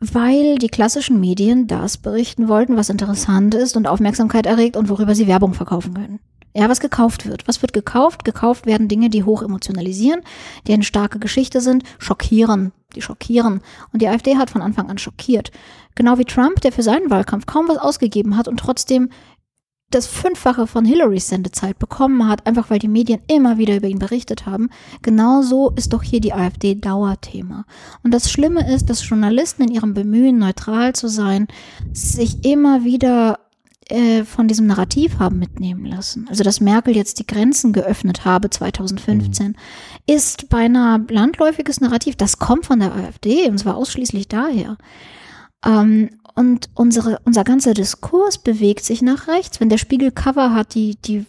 weil 0.00 0.56
die 0.56 0.68
klassischen 0.68 1.20
Medien 1.20 1.66
das 1.66 1.98
berichten 1.98 2.48
wollten, 2.48 2.76
was 2.76 2.88
interessant 2.88 3.54
ist 3.54 3.76
und 3.76 3.86
Aufmerksamkeit 3.86 4.46
erregt 4.46 4.76
und 4.76 4.88
worüber 4.88 5.14
sie 5.14 5.26
Werbung 5.26 5.54
verkaufen 5.54 5.94
können. 5.94 6.20
Ja, 6.58 6.68
was 6.68 6.80
gekauft 6.80 7.24
wird. 7.24 7.46
Was 7.46 7.62
wird 7.62 7.72
gekauft? 7.72 8.24
Gekauft 8.24 8.66
werden 8.66 8.88
Dinge, 8.88 9.10
die 9.10 9.22
hoch 9.22 9.42
emotionalisieren, 9.42 10.22
die 10.66 10.72
eine 10.72 10.82
starke 10.82 11.20
Geschichte 11.20 11.60
sind, 11.60 11.84
schockieren, 12.00 12.72
die 12.96 13.00
schockieren. 13.00 13.60
Und 13.92 14.02
die 14.02 14.08
AfD 14.08 14.36
hat 14.36 14.50
von 14.50 14.60
Anfang 14.60 14.90
an 14.90 14.98
schockiert. 14.98 15.52
Genau 15.94 16.18
wie 16.18 16.24
Trump, 16.24 16.60
der 16.62 16.72
für 16.72 16.82
seinen 16.82 17.10
Wahlkampf 17.10 17.46
kaum 17.46 17.68
was 17.68 17.78
ausgegeben 17.78 18.36
hat 18.36 18.48
und 18.48 18.58
trotzdem 18.58 19.10
das 19.90 20.08
Fünffache 20.08 20.66
von 20.66 20.84
Hillarys 20.84 21.28
Sendezeit 21.28 21.78
bekommen 21.78 22.28
hat, 22.28 22.44
einfach 22.44 22.70
weil 22.70 22.80
die 22.80 22.88
Medien 22.88 23.20
immer 23.28 23.56
wieder 23.56 23.76
über 23.76 23.86
ihn 23.86 24.00
berichtet 24.00 24.44
haben. 24.44 24.68
Genauso 25.00 25.70
ist 25.76 25.92
doch 25.92 26.02
hier 26.02 26.20
die 26.20 26.34
AfD 26.34 26.74
Dauerthema. 26.74 27.66
Und 28.02 28.12
das 28.12 28.32
Schlimme 28.32 28.68
ist, 28.68 28.90
dass 28.90 29.08
Journalisten 29.08 29.62
in 29.62 29.70
ihrem 29.70 29.94
Bemühen, 29.94 30.38
neutral 30.38 30.92
zu 30.94 31.08
sein, 31.08 31.46
sich 31.92 32.44
immer 32.44 32.82
wieder 32.82 33.37
äh, 33.88 34.24
von 34.24 34.48
diesem 34.48 34.66
Narrativ 34.66 35.18
haben 35.18 35.38
mitnehmen 35.38 35.86
lassen. 35.86 36.26
Also 36.28 36.44
dass 36.44 36.60
Merkel 36.60 36.94
jetzt 36.94 37.18
die 37.18 37.26
Grenzen 37.26 37.72
geöffnet 37.72 38.24
habe 38.24 38.50
2015, 38.50 39.48
mhm. 39.48 39.54
ist 40.06 40.48
beinahe 40.48 41.04
landläufiges 41.08 41.80
Narrativ. 41.80 42.16
Das 42.16 42.38
kommt 42.38 42.66
von 42.66 42.80
der 42.80 42.94
AfD 42.94 43.48
und 43.48 43.58
zwar 43.58 43.76
ausschließlich 43.76 44.28
daher. 44.28 44.76
Ähm, 45.64 46.10
und 46.34 46.70
unsere, 46.74 47.18
unser 47.24 47.44
ganzer 47.44 47.74
Diskurs 47.74 48.38
bewegt 48.38 48.84
sich 48.84 49.02
nach 49.02 49.26
rechts. 49.26 49.58
Wenn 49.58 49.70
der 49.70 49.78
Spiegel 49.78 50.12
Cover 50.12 50.54
hat, 50.54 50.74
die, 50.74 50.96
die 50.96 51.26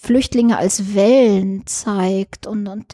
Flüchtlinge 0.00 0.58
als 0.58 0.94
Wellen 0.94 1.66
zeigt 1.66 2.46
und, 2.46 2.68
und 2.68 2.92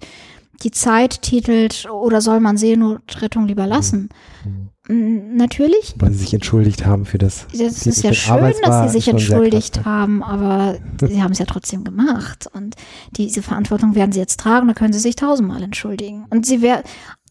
die 0.62 0.70
Zeit 0.70 1.22
titelt, 1.22 1.86
oder 1.90 2.20
soll 2.20 2.40
man 2.40 2.56
Seenotrettung 2.56 3.46
lieber 3.46 3.66
lassen? 3.66 4.08
Mhm. 4.44 4.70
Natürlich. 4.86 5.94
Weil 5.96 6.12
sie 6.12 6.18
sich 6.18 6.34
entschuldigt 6.34 6.84
haben 6.84 7.06
für 7.06 7.16
das. 7.16 7.46
Das 7.58 7.86
ist 7.86 8.02
ja 8.02 8.12
schön, 8.12 8.52
dass 8.62 8.92
sie 8.92 8.98
sich 8.98 9.08
entschuldigt 9.08 9.84
haben, 9.86 10.22
aber 10.22 10.76
sie 11.00 11.22
haben 11.22 11.32
es 11.32 11.38
ja 11.38 11.46
trotzdem 11.46 11.84
gemacht. 11.84 12.46
Und 12.52 12.76
diese 13.16 13.40
Verantwortung 13.40 13.94
werden 13.94 14.12
sie 14.12 14.20
jetzt 14.20 14.40
tragen, 14.40 14.68
da 14.68 14.74
können 14.74 14.92
sie 14.92 14.98
sich 14.98 15.16
tausendmal 15.16 15.62
entschuldigen. 15.62 16.26
Und 16.28 16.44
sie 16.44 16.60
werden, 16.60 16.82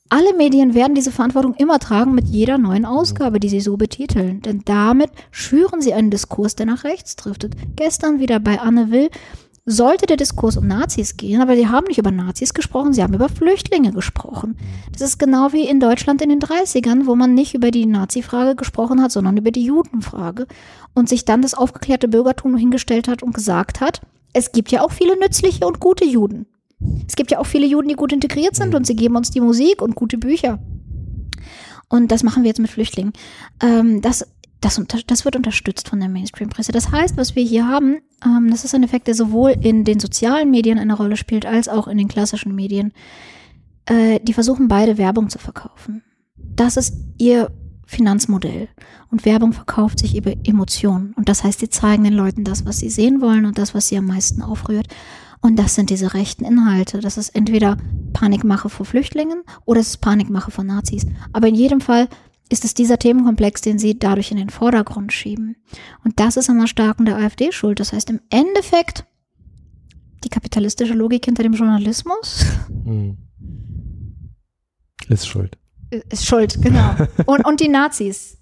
alle 0.09 0.33
Medien 0.35 0.73
werden 0.73 0.95
diese 0.95 1.11
Verantwortung 1.11 1.53
immer 1.53 1.77
tragen 1.77 2.15
mit 2.15 2.27
jeder 2.27 2.57
neuen 2.57 2.85
Ausgabe, 2.85 3.39
die 3.39 3.49
sie 3.49 3.61
so 3.61 3.77
betiteln. 3.77 4.41
Denn 4.41 4.63
damit 4.65 5.11
schüren 5.29 5.79
sie 5.79 5.93
einen 5.93 6.09
Diskurs, 6.09 6.55
der 6.55 6.65
nach 6.65 6.83
rechts 6.83 7.15
driftet. 7.15 7.55
Gestern 7.75 8.19
wieder 8.19 8.39
bei 8.39 8.59
Anne 8.59 8.89
Will 8.89 9.11
sollte 9.65 10.05
der 10.05 10.17
Diskurs 10.17 10.57
um 10.57 10.67
Nazis 10.67 11.15
gehen, 11.15 11.41
aber 11.41 11.55
sie 11.55 11.67
haben 11.67 11.87
nicht 11.87 11.97
über 11.97 12.11
Nazis 12.11 12.53
gesprochen, 12.53 12.91
sie 12.91 13.01
haben 13.01 13.13
über 13.13 13.29
Flüchtlinge 13.29 13.93
gesprochen. 13.93 14.57
Das 14.91 15.01
ist 15.01 15.19
genau 15.19 15.53
wie 15.53 15.67
in 15.67 15.79
Deutschland 15.79 16.21
in 16.21 16.29
den 16.29 16.41
30ern, 16.41 17.05
wo 17.05 17.15
man 17.15 17.33
nicht 17.33 17.53
über 17.53 17.71
die 17.71 17.85
Nazi-Frage 17.85 18.55
gesprochen 18.55 19.01
hat, 19.01 19.11
sondern 19.11 19.37
über 19.37 19.51
die 19.51 19.63
Judenfrage 19.63 20.47
und 20.93 21.07
sich 21.07 21.23
dann 21.23 21.41
das 21.41 21.53
aufgeklärte 21.53 22.09
Bürgertum 22.09 22.57
hingestellt 22.57 23.07
hat 23.07 23.23
und 23.23 23.33
gesagt 23.33 23.79
hat, 23.79 24.01
es 24.33 24.51
gibt 24.51 24.71
ja 24.71 24.81
auch 24.81 24.91
viele 24.91 25.17
nützliche 25.17 25.65
und 25.65 25.79
gute 25.79 26.05
Juden. 26.05 26.45
Es 27.07 27.15
gibt 27.15 27.31
ja 27.31 27.39
auch 27.39 27.45
viele 27.45 27.65
Juden, 27.65 27.87
die 27.87 27.95
gut 27.95 28.11
integriert 28.11 28.55
sind 28.55 28.75
und 28.75 28.85
sie 28.85 28.95
geben 28.95 29.15
uns 29.15 29.31
die 29.31 29.39
Musik 29.39 29.81
und 29.81 29.95
gute 29.95 30.17
Bücher. 30.17 30.59
Und 31.87 32.11
das 32.11 32.23
machen 32.23 32.43
wir 32.43 32.49
jetzt 32.49 32.59
mit 32.59 32.71
Flüchtlingen. 32.71 33.13
Ähm, 33.61 34.01
das 34.01 34.27
das, 34.63 34.81
das 35.07 35.25
wird 35.25 35.35
unterstützt 35.35 35.89
von 35.89 35.99
der 35.99 36.09
Mainstream-Presse. 36.09 36.71
Das 36.71 36.91
heißt, 36.91 37.17
was 37.17 37.35
wir 37.35 37.43
hier 37.43 37.67
haben, 37.67 37.97
ähm, 38.25 38.49
das 38.49 38.63
ist 38.63 38.73
ein 38.73 38.83
Effekt, 38.83 39.07
der 39.07 39.15
sowohl 39.15 39.51
in 39.51 39.83
den 39.83 39.99
sozialen 39.99 40.51
Medien 40.51 40.79
eine 40.79 40.95
Rolle 40.95 41.17
spielt, 41.17 41.45
als 41.45 41.67
auch 41.67 41.87
in 41.87 41.97
den 41.97 42.07
klassischen 42.07 42.55
Medien. 42.55 42.93
Äh, 43.85 44.19
die 44.21 44.33
versuchen 44.33 44.67
beide 44.67 44.97
Werbung 44.97 45.29
zu 45.29 45.39
verkaufen. 45.39 46.03
Das 46.35 46.77
ist 46.77 46.95
ihr 47.17 47.51
Finanzmodell. 47.85 48.69
Und 49.11 49.25
Werbung 49.25 49.53
verkauft 49.53 49.99
sich 49.99 50.15
über 50.15 50.33
Emotionen. 50.45 51.13
Und 51.15 51.29
das 51.29 51.43
heißt, 51.43 51.59
sie 51.59 51.69
zeigen 51.69 52.03
den 52.03 52.13
Leuten 52.13 52.43
das, 52.43 52.65
was 52.65 52.77
sie 52.77 52.89
sehen 52.89 53.21
wollen 53.21 53.45
und 53.45 53.57
das, 53.57 53.75
was 53.75 53.87
sie 53.87 53.97
am 53.97 54.05
meisten 54.05 54.41
aufrührt. 54.41 54.87
Und 55.41 55.59
das 55.59 55.75
sind 55.75 55.89
diese 55.89 56.13
rechten 56.13 56.45
Inhalte. 56.45 56.99
Das 56.99 57.17
ist 57.17 57.35
entweder 57.35 57.77
Panikmache 58.13 58.69
vor 58.69 58.85
Flüchtlingen 58.85 59.43
oder 59.65 59.81
es 59.81 59.89
ist 59.89 59.97
Panikmache 59.97 60.51
vor 60.51 60.63
Nazis. 60.63 61.05
Aber 61.33 61.49
in 61.49 61.55
jedem 61.55 61.81
Fall 61.81 62.07
ist 62.53 62.63
es 62.63 62.75
dieser 62.75 62.99
Themenkomplex, 62.99 63.61
den 63.61 63.79
sie 63.79 63.97
dadurch 63.97 64.29
in 64.29 64.37
den 64.37 64.51
Vordergrund 64.51 65.11
schieben. 65.11 65.57
Und 66.05 66.19
das 66.19 66.37
ist 66.37 66.49
immer 66.49 66.67
stark 66.67 66.99
in 66.99 67.05
der 67.05 67.17
AfD 67.17 67.51
schuld. 67.51 67.79
Das 67.79 67.91
heißt 67.91 68.11
im 68.11 68.21
Endeffekt 68.29 69.05
die 70.23 70.29
kapitalistische 70.29 70.93
Logik 70.93 71.25
hinter 71.25 71.43
dem 71.43 71.53
Journalismus. 71.53 72.45
Hm. 72.85 73.17
Ist 75.07 75.25
schuld. 75.25 75.57
Ist 76.09 76.25
schuld, 76.25 76.61
genau. 76.61 76.95
Und, 77.25 77.45
und 77.45 77.61
die 77.61 77.69
Nazis. 77.69 78.37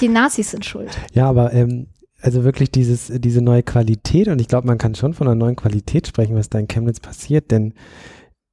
Die 0.00 0.08
Nazis 0.08 0.50
sind 0.50 0.64
schuld. 0.64 0.96
Ja, 1.12 1.28
aber 1.28 1.52
ähm, 1.52 1.88
also 2.22 2.42
wirklich 2.42 2.70
dieses, 2.70 3.12
diese 3.14 3.42
neue 3.42 3.62
Qualität 3.62 4.28
und 4.28 4.40
ich 4.40 4.48
glaube, 4.48 4.66
man 4.66 4.78
kann 4.78 4.94
schon 4.94 5.12
von 5.12 5.26
einer 5.26 5.34
neuen 5.34 5.56
Qualität 5.56 6.06
sprechen, 6.06 6.36
was 6.36 6.48
da 6.48 6.58
in 6.58 6.68
Chemnitz 6.68 7.00
passiert, 7.00 7.50
denn 7.50 7.74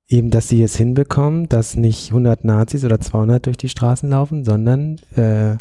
eben, 0.09 0.31
dass 0.31 0.49
sie 0.49 0.61
es 0.63 0.75
hinbekommen, 0.75 1.47
dass 1.47 1.75
nicht 1.75 2.09
100 2.09 2.43
Nazis 2.43 2.83
oder 2.83 2.99
200 2.99 3.45
durch 3.45 3.57
die 3.57 3.69
Straßen 3.69 4.09
laufen, 4.09 4.43
sondern 4.43 4.99
äh, 5.15 5.55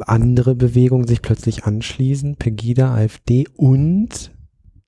andere 0.00 0.54
Bewegungen 0.54 1.06
sich 1.06 1.22
plötzlich 1.22 1.64
anschließen, 1.64 2.36
Pegida, 2.36 2.94
AfD 2.94 3.46
und 3.56 4.32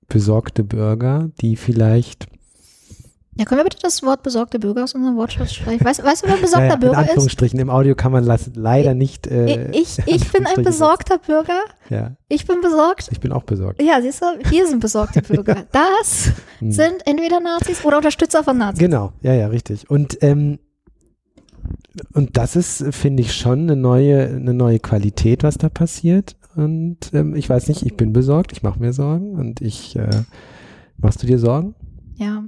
besorgte 0.08 0.64
Bürger, 0.64 1.30
die 1.40 1.56
vielleicht 1.56 2.26
ja, 3.36 3.44
können 3.44 3.60
wir 3.60 3.64
bitte 3.64 3.78
das 3.82 4.02
Wort 4.04 4.22
besorgte 4.22 4.60
Bürger 4.60 4.84
aus 4.84 4.94
unserem 4.94 5.16
Wortschatz 5.16 5.54
streichen? 5.54 5.84
Weißt, 5.84 6.04
weißt 6.04 6.22
du, 6.22 6.28
wer 6.28 6.36
ein 6.36 6.40
besorgter 6.40 6.66
naja, 6.66 6.76
Bürger 6.76 6.92
ist? 6.92 7.02
In 7.02 7.08
Anführungsstrichen, 7.08 7.58
ist? 7.58 7.62
im 7.62 7.70
Audio 7.70 7.94
kann 7.96 8.12
man 8.12 8.24
leider 8.24 8.94
nicht. 8.94 9.26
Äh, 9.26 9.72
ich 9.72 9.98
ich 10.06 10.30
bin 10.32 10.46
ein 10.46 10.62
besorgter 10.62 11.18
Bürger. 11.18 11.60
Ja. 11.90 12.16
Ich 12.28 12.46
bin 12.46 12.60
besorgt. 12.60 13.08
Ich 13.10 13.18
bin 13.18 13.32
auch 13.32 13.42
besorgt. 13.42 13.82
Ja, 13.82 14.00
siehst 14.00 14.22
du, 14.22 14.26
wir 14.50 14.66
sind 14.68 14.78
besorgte 14.78 15.20
Bürger. 15.28 15.64
Das 15.72 16.30
hm. 16.60 16.70
sind 16.70 17.06
entweder 17.06 17.40
Nazis 17.40 17.84
oder 17.84 17.96
Unterstützer 17.96 18.44
von 18.44 18.56
Nazis. 18.56 18.78
Genau, 18.78 19.12
ja, 19.20 19.34
ja, 19.34 19.48
richtig. 19.48 19.90
Und 19.90 20.22
ähm, 20.22 20.60
und 22.12 22.36
das 22.36 22.56
ist, 22.56 22.84
finde 22.94 23.22
ich, 23.22 23.34
schon 23.34 23.62
eine 23.62 23.76
neue, 23.76 24.26
eine 24.26 24.52
neue 24.52 24.80
Qualität, 24.80 25.42
was 25.42 25.58
da 25.58 25.68
passiert. 25.68 26.36
Und 26.56 26.98
ähm, 27.12 27.34
ich 27.34 27.48
weiß 27.48 27.68
nicht, 27.68 27.82
ich 27.82 27.96
bin 27.96 28.12
besorgt, 28.12 28.52
ich 28.52 28.62
mache 28.62 28.78
mir 28.78 28.92
Sorgen 28.92 29.34
und 29.34 29.60
ich 29.60 29.96
äh, 29.96 30.22
machst 30.98 31.22
du 31.22 31.26
dir 31.26 31.38
Sorgen? 31.38 31.74
Ja, 32.16 32.44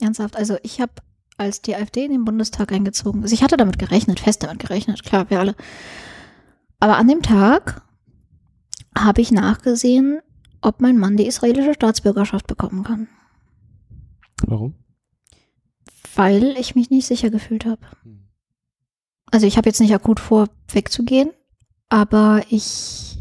ernsthaft. 0.00 0.36
Also 0.36 0.56
ich 0.62 0.80
habe, 0.80 0.92
als 1.36 1.62
die 1.62 1.74
AfD 1.74 2.04
in 2.04 2.12
den 2.12 2.24
Bundestag 2.24 2.72
eingezogen 2.72 3.22
ist, 3.22 3.32
ich 3.32 3.42
hatte 3.42 3.56
damit 3.56 3.78
gerechnet, 3.78 4.20
fest 4.20 4.42
damit 4.42 4.58
gerechnet, 4.58 5.02
klar, 5.04 5.30
wir 5.30 5.40
alle. 5.40 5.54
Aber 6.80 6.96
an 6.96 7.08
dem 7.08 7.22
Tag 7.22 7.82
habe 8.96 9.20
ich 9.20 9.32
nachgesehen, 9.32 10.20
ob 10.60 10.80
mein 10.80 10.98
Mann 10.98 11.16
die 11.16 11.26
israelische 11.26 11.74
Staatsbürgerschaft 11.74 12.46
bekommen 12.46 12.82
kann. 12.82 13.08
Warum? 14.46 14.74
Weil 16.14 16.56
ich 16.58 16.74
mich 16.74 16.90
nicht 16.90 17.06
sicher 17.06 17.30
gefühlt 17.30 17.66
habe. 17.66 17.80
Hm. 18.02 18.28
Also 19.30 19.46
ich 19.46 19.56
habe 19.56 19.68
jetzt 19.68 19.80
nicht 19.80 19.94
akut 19.94 20.20
vor, 20.20 20.48
wegzugehen, 20.70 21.30
aber 21.88 22.42
ich, 22.48 23.18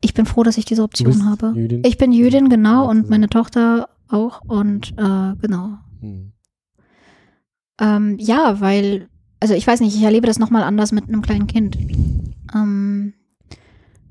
ich 0.00 0.14
bin 0.14 0.26
froh, 0.26 0.42
dass 0.42 0.58
ich 0.58 0.64
diese 0.64 0.82
Option 0.82 1.24
habe. 1.28 1.52
Jüdin? 1.56 1.82
Ich 1.84 1.96
bin 1.96 2.12
Jüdin, 2.12 2.48
genau, 2.48 2.88
und 2.88 3.08
meine 3.08 3.28
Tochter 3.28 3.88
auch. 4.12 4.42
Und 4.42 4.92
äh, 4.98 5.34
genau. 5.40 5.78
Hm. 6.00 6.32
Ähm, 7.80 8.16
ja, 8.18 8.60
weil, 8.60 9.08
also 9.40 9.54
ich 9.54 9.66
weiß 9.66 9.80
nicht, 9.80 9.96
ich 9.96 10.02
erlebe 10.02 10.26
das 10.26 10.38
nochmal 10.38 10.62
anders 10.62 10.92
mit 10.92 11.08
einem 11.08 11.22
kleinen 11.22 11.46
Kind. 11.46 11.76
Ähm, 12.54 13.14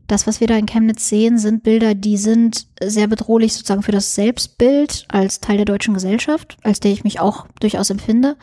das, 0.08 0.28
was 0.28 0.42
wir 0.42 0.48
da 0.48 0.58
in 0.58 0.66
Chemnitz 0.66 1.08
sehen, 1.08 1.38
sind 1.38 1.64
Bilder, 1.64 1.96
die 1.96 2.18
sind 2.18 2.68
sehr 2.84 3.08
bedrohlich 3.08 3.54
sozusagen 3.54 3.84
für 3.84 3.94
das 3.94 4.14
Selbstbild 4.14 5.06
als 5.08 5.40
Teil 5.40 5.56
der 5.56 5.66
deutschen 5.66 5.94
Gesellschaft, 5.94 6.58
als 6.64 6.82
der 6.82 6.92
ich 6.92 7.06
mich 7.06 7.22
auch 7.22 7.48
durchaus 7.62 7.90
empfinde. 7.90 8.36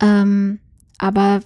Ähm, 0.00 0.60
aber 0.98 1.40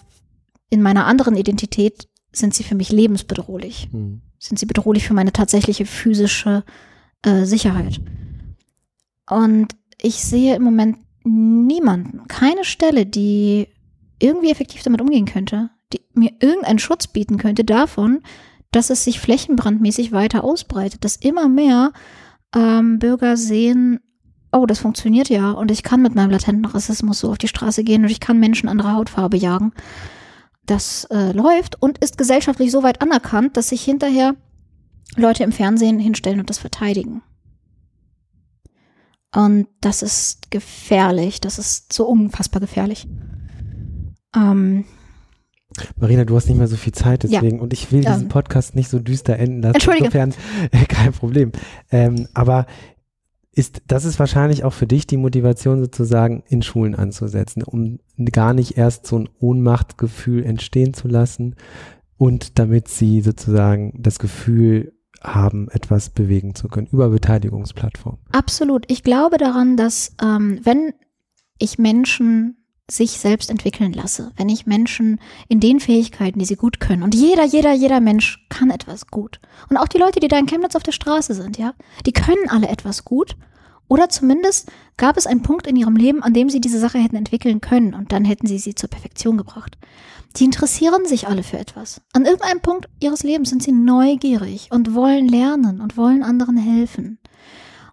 in 0.68 0.82
meiner 0.82 1.06
anderen 1.06 1.34
Identität 1.34 2.08
sind 2.30 2.52
sie 2.52 2.62
für 2.62 2.74
mich 2.74 2.92
lebensbedrohlich. 2.92 3.88
Mhm. 3.90 4.20
Sind 4.38 4.58
sie 4.58 4.66
bedrohlich 4.66 5.06
für 5.06 5.14
meine 5.14 5.32
tatsächliche 5.32 5.86
physische 5.86 6.62
äh, 7.22 7.44
Sicherheit. 7.44 8.00
Und 9.28 9.74
ich 10.00 10.24
sehe 10.24 10.56
im 10.56 10.62
Moment 10.62 10.98
niemanden, 11.24 12.26
keine 12.28 12.64
Stelle, 12.64 13.06
die 13.06 13.68
irgendwie 14.18 14.50
effektiv 14.50 14.82
damit 14.82 15.00
umgehen 15.00 15.26
könnte, 15.26 15.70
die 15.92 16.00
mir 16.14 16.32
irgendeinen 16.40 16.78
Schutz 16.78 17.06
bieten 17.06 17.36
könnte 17.36 17.64
davon, 17.64 18.20
dass 18.70 18.90
es 18.90 19.04
sich 19.04 19.20
flächenbrandmäßig 19.20 20.12
weiter 20.12 20.44
ausbreitet, 20.44 21.04
dass 21.04 21.16
immer 21.16 21.48
mehr 21.48 21.92
ähm, 22.54 22.98
Bürger 22.98 23.36
sehen, 23.36 24.00
oh, 24.52 24.66
das 24.66 24.78
funktioniert 24.78 25.28
ja 25.28 25.50
und 25.52 25.70
ich 25.70 25.82
kann 25.82 26.02
mit 26.02 26.14
meinem 26.14 26.30
latenten 26.30 26.64
Rassismus 26.64 27.20
so 27.20 27.30
auf 27.30 27.38
die 27.38 27.48
Straße 27.48 27.84
gehen 27.84 28.02
und 28.02 28.10
ich 28.10 28.20
kann 28.20 28.40
Menschen 28.40 28.68
anderer 28.68 28.94
Hautfarbe 28.94 29.36
jagen. 29.36 29.72
Das 30.66 31.04
äh, 31.10 31.32
läuft 31.32 31.80
und 31.80 31.98
ist 31.98 32.18
gesellschaftlich 32.18 32.70
so 32.70 32.82
weit 32.82 33.00
anerkannt, 33.00 33.56
dass 33.56 33.70
sich 33.70 33.82
hinterher 33.82 34.34
Leute 35.16 35.44
im 35.44 35.52
Fernsehen 35.52 35.98
hinstellen 35.98 36.40
und 36.40 36.50
das 36.50 36.58
verteidigen. 36.58 37.22
Und 39.34 39.68
das 39.80 40.02
ist 40.02 40.50
gefährlich. 40.50 41.40
Das 41.40 41.58
ist 41.58 41.92
so 41.92 42.06
unfassbar 42.06 42.60
gefährlich. 42.60 43.06
Ähm, 44.34 44.84
Marina, 45.96 46.24
du 46.24 46.34
hast 46.34 46.48
nicht 46.48 46.58
mehr 46.58 46.68
so 46.68 46.76
viel 46.76 46.92
Zeit, 46.92 47.22
deswegen, 47.22 47.58
ja. 47.58 47.62
und 47.62 47.72
ich 47.72 47.92
will 47.92 48.02
diesen 48.02 48.28
Podcast 48.28 48.74
nicht 48.74 48.88
so 48.88 48.98
düster 48.98 49.36
enden 49.36 49.62
lassen. 49.62 49.74
Entschuldige. 49.74 50.06
Insofern, 50.06 50.34
äh, 50.72 50.84
kein 50.88 51.12
Problem. 51.12 51.52
Ähm, 51.90 52.28
aber 52.34 52.66
ist, 53.52 53.82
das 53.86 54.04
ist 54.04 54.18
wahrscheinlich 54.18 54.64
auch 54.64 54.72
für 54.72 54.86
dich 54.86 55.06
die 55.06 55.16
Motivation 55.16 55.80
sozusagen 55.80 56.42
in 56.48 56.62
Schulen 56.62 56.94
anzusetzen, 56.94 57.62
um 57.62 57.98
gar 58.32 58.54
nicht 58.54 58.78
erst 58.78 59.06
so 59.06 59.18
ein 59.18 59.28
Ohnmachtgefühl 59.40 60.44
entstehen 60.44 60.94
zu 60.94 61.08
lassen 61.08 61.56
und 62.16 62.58
damit 62.58 62.88
sie 62.88 63.20
sozusagen 63.20 64.00
das 64.00 64.18
Gefühl 64.18 64.92
haben, 65.22 65.68
etwas 65.70 66.10
bewegen 66.10 66.54
zu 66.54 66.68
können 66.68 66.88
über 66.92 67.08
Beteiligungsplattformen. 67.08 68.20
Absolut. 68.32 68.84
Ich 68.90 69.02
glaube 69.02 69.38
daran, 69.38 69.76
dass 69.76 70.14
ähm, 70.22 70.60
wenn 70.62 70.94
ich 71.58 71.78
Menschen 71.78 72.56
sich 72.90 73.18
selbst 73.18 73.50
entwickeln 73.50 73.92
lasse, 73.92 74.32
wenn 74.36 74.48
ich 74.48 74.66
Menschen 74.66 75.20
in 75.48 75.60
den 75.60 75.78
Fähigkeiten, 75.78 76.38
die 76.38 76.46
sie 76.46 76.56
gut 76.56 76.80
können, 76.80 77.02
und 77.02 77.14
jeder, 77.14 77.44
jeder, 77.44 77.72
jeder 77.72 78.00
Mensch 78.00 78.46
kann 78.48 78.70
etwas 78.70 79.08
gut. 79.08 79.40
Und 79.68 79.76
auch 79.76 79.88
die 79.88 79.98
Leute, 79.98 80.20
die 80.20 80.28
da 80.28 80.38
in 80.38 80.46
Chemnitz 80.46 80.74
auf 80.74 80.82
der 80.82 80.92
Straße 80.92 81.34
sind, 81.34 81.58
ja, 81.58 81.74
die 82.06 82.12
können 82.12 82.48
alle 82.48 82.68
etwas 82.68 83.04
gut. 83.04 83.36
Oder 83.88 84.08
zumindest 84.08 84.70
gab 84.96 85.16
es 85.16 85.26
einen 85.26 85.42
Punkt 85.42 85.66
in 85.66 85.76
ihrem 85.76 85.96
Leben, 85.96 86.22
an 86.22 86.34
dem 86.34 86.50
sie 86.50 86.60
diese 86.60 86.78
Sache 86.78 86.98
hätten 86.98 87.16
entwickeln 87.16 87.60
können 87.60 87.94
und 87.94 88.12
dann 88.12 88.24
hätten 88.24 88.46
sie 88.46 88.58
sie 88.58 88.74
zur 88.74 88.90
Perfektion 88.90 89.36
gebracht. 89.38 89.78
Die 90.36 90.44
interessieren 90.44 91.06
sich 91.06 91.26
alle 91.26 91.42
für 91.42 91.58
etwas. 91.58 92.02
An 92.12 92.26
irgendeinem 92.26 92.60
Punkt 92.60 92.88
ihres 93.00 93.22
Lebens 93.22 93.50
sind 93.50 93.62
sie 93.62 93.72
neugierig 93.72 94.68
und 94.70 94.94
wollen 94.94 95.26
lernen 95.26 95.80
und 95.80 95.96
wollen 95.96 96.22
anderen 96.22 96.58
helfen. 96.58 97.18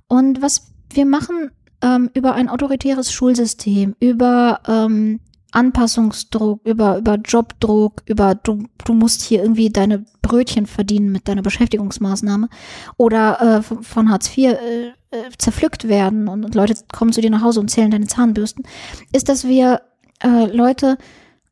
Und 0.08 0.42
was 0.42 0.74
wir 0.92 1.06
machen 1.06 1.52
ähm, 1.82 2.10
über 2.14 2.34
ein 2.34 2.50
autoritäres 2.50 3.12
Schulsystem, 3.12 3.96
über 4.00 4.60
ähm, 4.68 5.22
Anpassungsdruck, 5.56 6.62
über, 6.66 6.98
über 6.98 7.16
Jobdruck, 7.16 8.04
über 8.06 8.36
du, 8.36 8.66
du 8.84 8.94
musst 8.94 9.22
hier 9.22 9.42
irgendwie 9.42 9.70
deine 9.70 10.06
Brötchen 10.22 10.66
verdienen 10.66 11.12
mit 11.12 11.28
deiner 11.28 11.42
Beschäftigungsmaßnahme 11.42 12.50
oder 12.98 13.42
äh, 13.42 13.62
von, 13.62 13.84
von 13.84 14.10
Hartz 14.10 14.36
IV 14.38 14.52
äh, 14.52 14.88
äh, 14.88 14.94
zerpflückt 15.38 15.88
werden 15.88 16.28
und, 16.28 16.44
und 16.44 16.56
Leute 16.56 16.76
kommen 16.92 17.14
zu 17.14 17.22
dir 17.22 17.30
nach 17.30 17.42
Hause 17.42 17.60
und 17.60 17.70
zählen 17.70 17.92
deine 17.92 18.08
Zahnbürsten, 18.08 18.66
ist, 19.14 19.30
dass 19.30 19.48
wir 19.48 19.82
äh, 20.22 20.46
Leute 20.46 20.98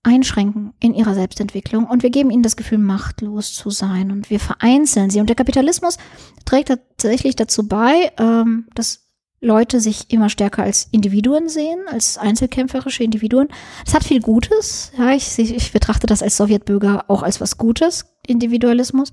einschränken 0.04 0.74
in 0.80 0.94
ihrer 0.94 1.14
Selbstentwicklung 1.14 1.86
und 1.86 2.04
wir 2.04 2.10
geben 2.10 2.30
ihnen 2.30 2.44
das 2.44 2.58
Gefühl, 2.58 2.78
machtlos 2.78 3.54
zu 3.54 3.70
sein 3.70 4.12
und 4.12 4.30
wir 4.30 4.40
vereinzeln 4.40 5.10
sie. 5.10 5.22
Und 5.22 5.28
der 5.28 5.38
Kapitalismus 5.38 5.98
trägt 6.46 6.68
tatsächlich 6.68 7.38
dazu 7.38 7.68
bei, 7.68 8.12
ähm, 8.18 8.68
dass 8.76 9.03
Leute 9.44 9.80
sich 9.82 10.12
immer 10.12 10.30
stärker 10.30 10.64
als 10.64 10.88
Individuen 10.92 11.50
sehen, 11.50 11.80
als 11.88 12.18
einzelkämpferische 12.18 13.04
Individuen. 13.04 13.50
Das 13.84 13.94
hat 13.94 14.04
viel 14.04 14.22
Gutes. 14.22 14.92
Ja, 14.98 15.12
ich, 15.12 15.38
ich 15.38 15.72
betrachte 15.74 16.08
das 16.08 16.24
als 16.24 16.38
Sowjetbürger 16.38 17.06
auch 17.10 17.24
als 17.24 17.42
was 17.42 17.58
Gutes, 17.58 18.06
Individualismus. 18.26 19.12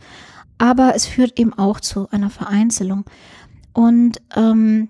Aber 0.58 0.94
es 0.94 1.06
führt 1.06 1.38
eben 1.38 1.52
auch 1.52 1.80
zu 1.80 2.08
einer 2.10 2.30
Vereinzelung. 2.30 3.04
Und 3.72 4.20
ähm, 4.36 4.88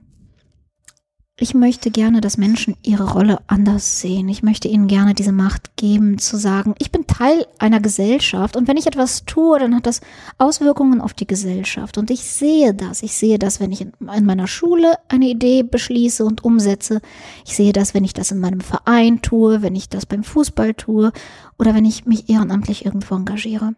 ich 1.42 1.54
möchte 1.54 1.90
gerne, 1.90 2.20
dass 2.20 2.36
Menschen 2.36 2.76
ihre 2.82 3.12
Rolle 3.12 3.38
anders 3.46 4.00
sehen. 4.00 4.28
Ich 4.28 4.42
möchte 4.42 4.68
ihnen 4.68 4.88
gerne 4.88 5.14
diese 5.14 5.32
Macht 5.32 5.74
geben, 5.76 6.18
zu 6.18 6.36
sagen, 6.36 6.74
ich 6.78 6.92
bin 6.92 7.06
Teil 7.06 7.46
einer 7.58 7.80
Gesellschaft 7.80 8.56
und 8.56 8.68
wenn 8.68 8.76
ich 8.76 8.86
etwas 8.86 9.24
tue, 9.24 9.58
dann 9.58 9.74
hat 9.74 9.86
das 9.86 10.02
Auswirkungen 10.36 11.00
auf 11.00 11.14
die 11.14 11.26
Gesellschaft. 11.26 11.96
Und 11.96 12.10
ich 12.10 12.24
sehe 12.24 12.74
das. 12.74 13.02
Ich 13.02 13.14
sehe 13.14 13.38
das, 13.38 13.58
wenn 13.58 13.72
ich 13.72 13.80
in, 13.80 13.92
meiner 13.98 14.46
Schule 14.46 14.92
eine 15.08 15.28
Idee 15.28 15.62
beschließe 15.62 16.26
und 16.26 16.44
umsetze. 16.44 17.00
Ich 17.46 17.56
sehe 17.56 17.72
das, 17.72 17.94
wenn 17.94 18.04
ich 18.04 18.12
das 18.12 18.30
in 18.30 18.38
meinem 18.38 18.60
Verein 18.60 19.22
tue, 19.22 19.62
wenn 19.62 19.74
ich 19.74 19.88
das 19.88 20.04
beim 20.04 20.22
Fußball 20.22 20.74
tue 20.74 21.10
oder 21.58 21.74
wenn 21.74 21.86
ich 21.86 22.04
mich 22.04 22.28
ehrenamtlich 22.28 22.84
irgendwo 22.84 23.14
engagiere. 23.14 23.74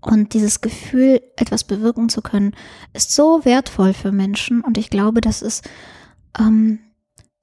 Und 0.00 0.34
dieses 0.34 0.60
Gefühl, 0.60 1.22
etwas 1.36 1.62
bewirken 1.62 2.08
zu 2.08 2.20
können, 2.20 2.52
ist 2.92 3.12
so 3.12 3.44
wertvoll 3.44 3.94
für 3.94 4.10
Menschen 4.10 4.60
und 4.60 4.76
ich 4.76 4.90
glaube, 4.90 5.20
dass 5.20 5.40
es 5.40 5.62
ähm, 6.38 6.78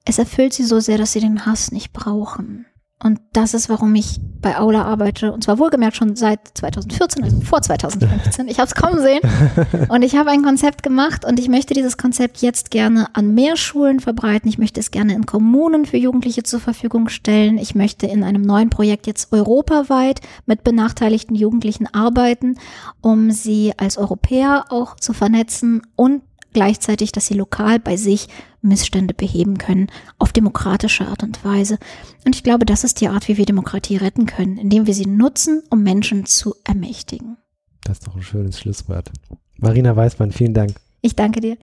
es 0.04 0.18
erfüllt 0.18 0.52
sie 0.52 0.64
so 0.64 0.80
sehr, 0.80 0.98
dass 0.98 1.12
sie 1.12 1.20
den 1.20 1.46
Hass 1.46 1.72
nicht 1.72 1.92
brauchen. 1.92 2.66
Und 3.02 3.18
das 3.32 3.52
ist, 3.52 3.68
warum 3.68 3.94
ich 3.96 4.20
bei 4.40 4.58
Aula 4.58 4.84
arbeite 4.84 5.32
und 5.32 5.42
zwar 5.42 5.58
wohlgemerkt 5.58 5.96
schon 5.96 6.14
seit 6.14 6.40
2014, 6.54 7.24
also 7.24 7.40
vor 7.40 7.60
2015. 7.60 8.46
Ich 8.46 8.58
habe 8.58 8.68
es 8.68 8.76
kommen 8.76 9.00
sehen 9.00 9.20
und 9.88 10.02
ich 10.02 10.14
habe 10.14 10.30
ein 10.30 10.42
Konzept 10.42 10.84
gemacht 10.84 11.24
und 11.24 11.40
ich 11.40 11.48
möchte 11.48 11.74
dieses 11.74 11.96
Konzept 11.96 12.38
jetzt 12.42 12.70
gerne 12.70 13.08
an 13.14 13.34
mehr 13.34 13.56
Schulen 13.56 13.98
verbreiten. 13.98 14.48
Ich 14.48 14.58
möchte 14.58 14.78
es 14.78 14.92
gerne 14.92 15.14
in 15.14 15.26
Kommunen 15.26 15.84
für 15.84 15.96
Jugendliche 15.96 16.44
zur 16.44 16.60
Verfügung 16.60 17.08
stellen. 17.08 17.58
Ich 17.58 17.74
möchte 17.74 18.06
in 18.06 18.22
einem 18.22 18.42
neuen 18.42 18.70
Projekt 18.70 19.08
jetzt 19.08 19.32
europaweit 19.32 20.20
mit 20.46 20.62
benachteiligten 20.62 21.34
Jugendlichen 21.34 21.92
arbeiten, 21.92 22.56
um 23.00 23.32
sie 23.32 23.72
als 23.76 23.98
Europäer 23.98 24.66
auch 24.68 24.94
zu 24.96 25.12
vernetzen 25.12 25.82
und 25.96 26.22
gleichzeitig, 26.52 27.12
dass 27.12 27.26
sie 27.26 27.34
lokal 27.34 27.78
bei 27.78 27.96
sich 27.96 28.28
Missstände 28.60 29.14
beheben 29.14 29.58
können, 29.58 29.88
auf 30.18 30.32
demokratische 30.32 31.06
Art 31.06 31.22
und 31.22 31.44
Weise. 31.44 31.78
Und 32.24 32.36
ich 32.36 32.42
glaube, 32.42 32.64
das 32.64 32.84
ist 32.84 33.00
die 33.00 33.08
Art, 33.08 33.28
wie 33.28 33.36
wir 33.36 33.46
Demokratie 33.46 33.96
retten 33.96 34.26
können, 34.26 34.56
indem 34.56 34.86
wir 34.86 34.94
sie 34.94 35.06
nutzen, 35.06 35.62
um 35.70 35.82
Menschen 35.82 36.26
zu 36.26 36.54
ermächtigen. 36.64 37.36
Das 37.84 37.98
ist 37.98 38.06
doch 38.06 38.14
ein 38.14 38.22
schönes 38.22 38.58
Schlusswort. 38.58 39.10
Marina 39.58 39.94
Weißmann, 39.94 40.32
vielen 40.32 40.54
Dank. 40.54 40.74
Ich 41.00 41.16
danke 41.16 41.40
dir. 41.40 41.56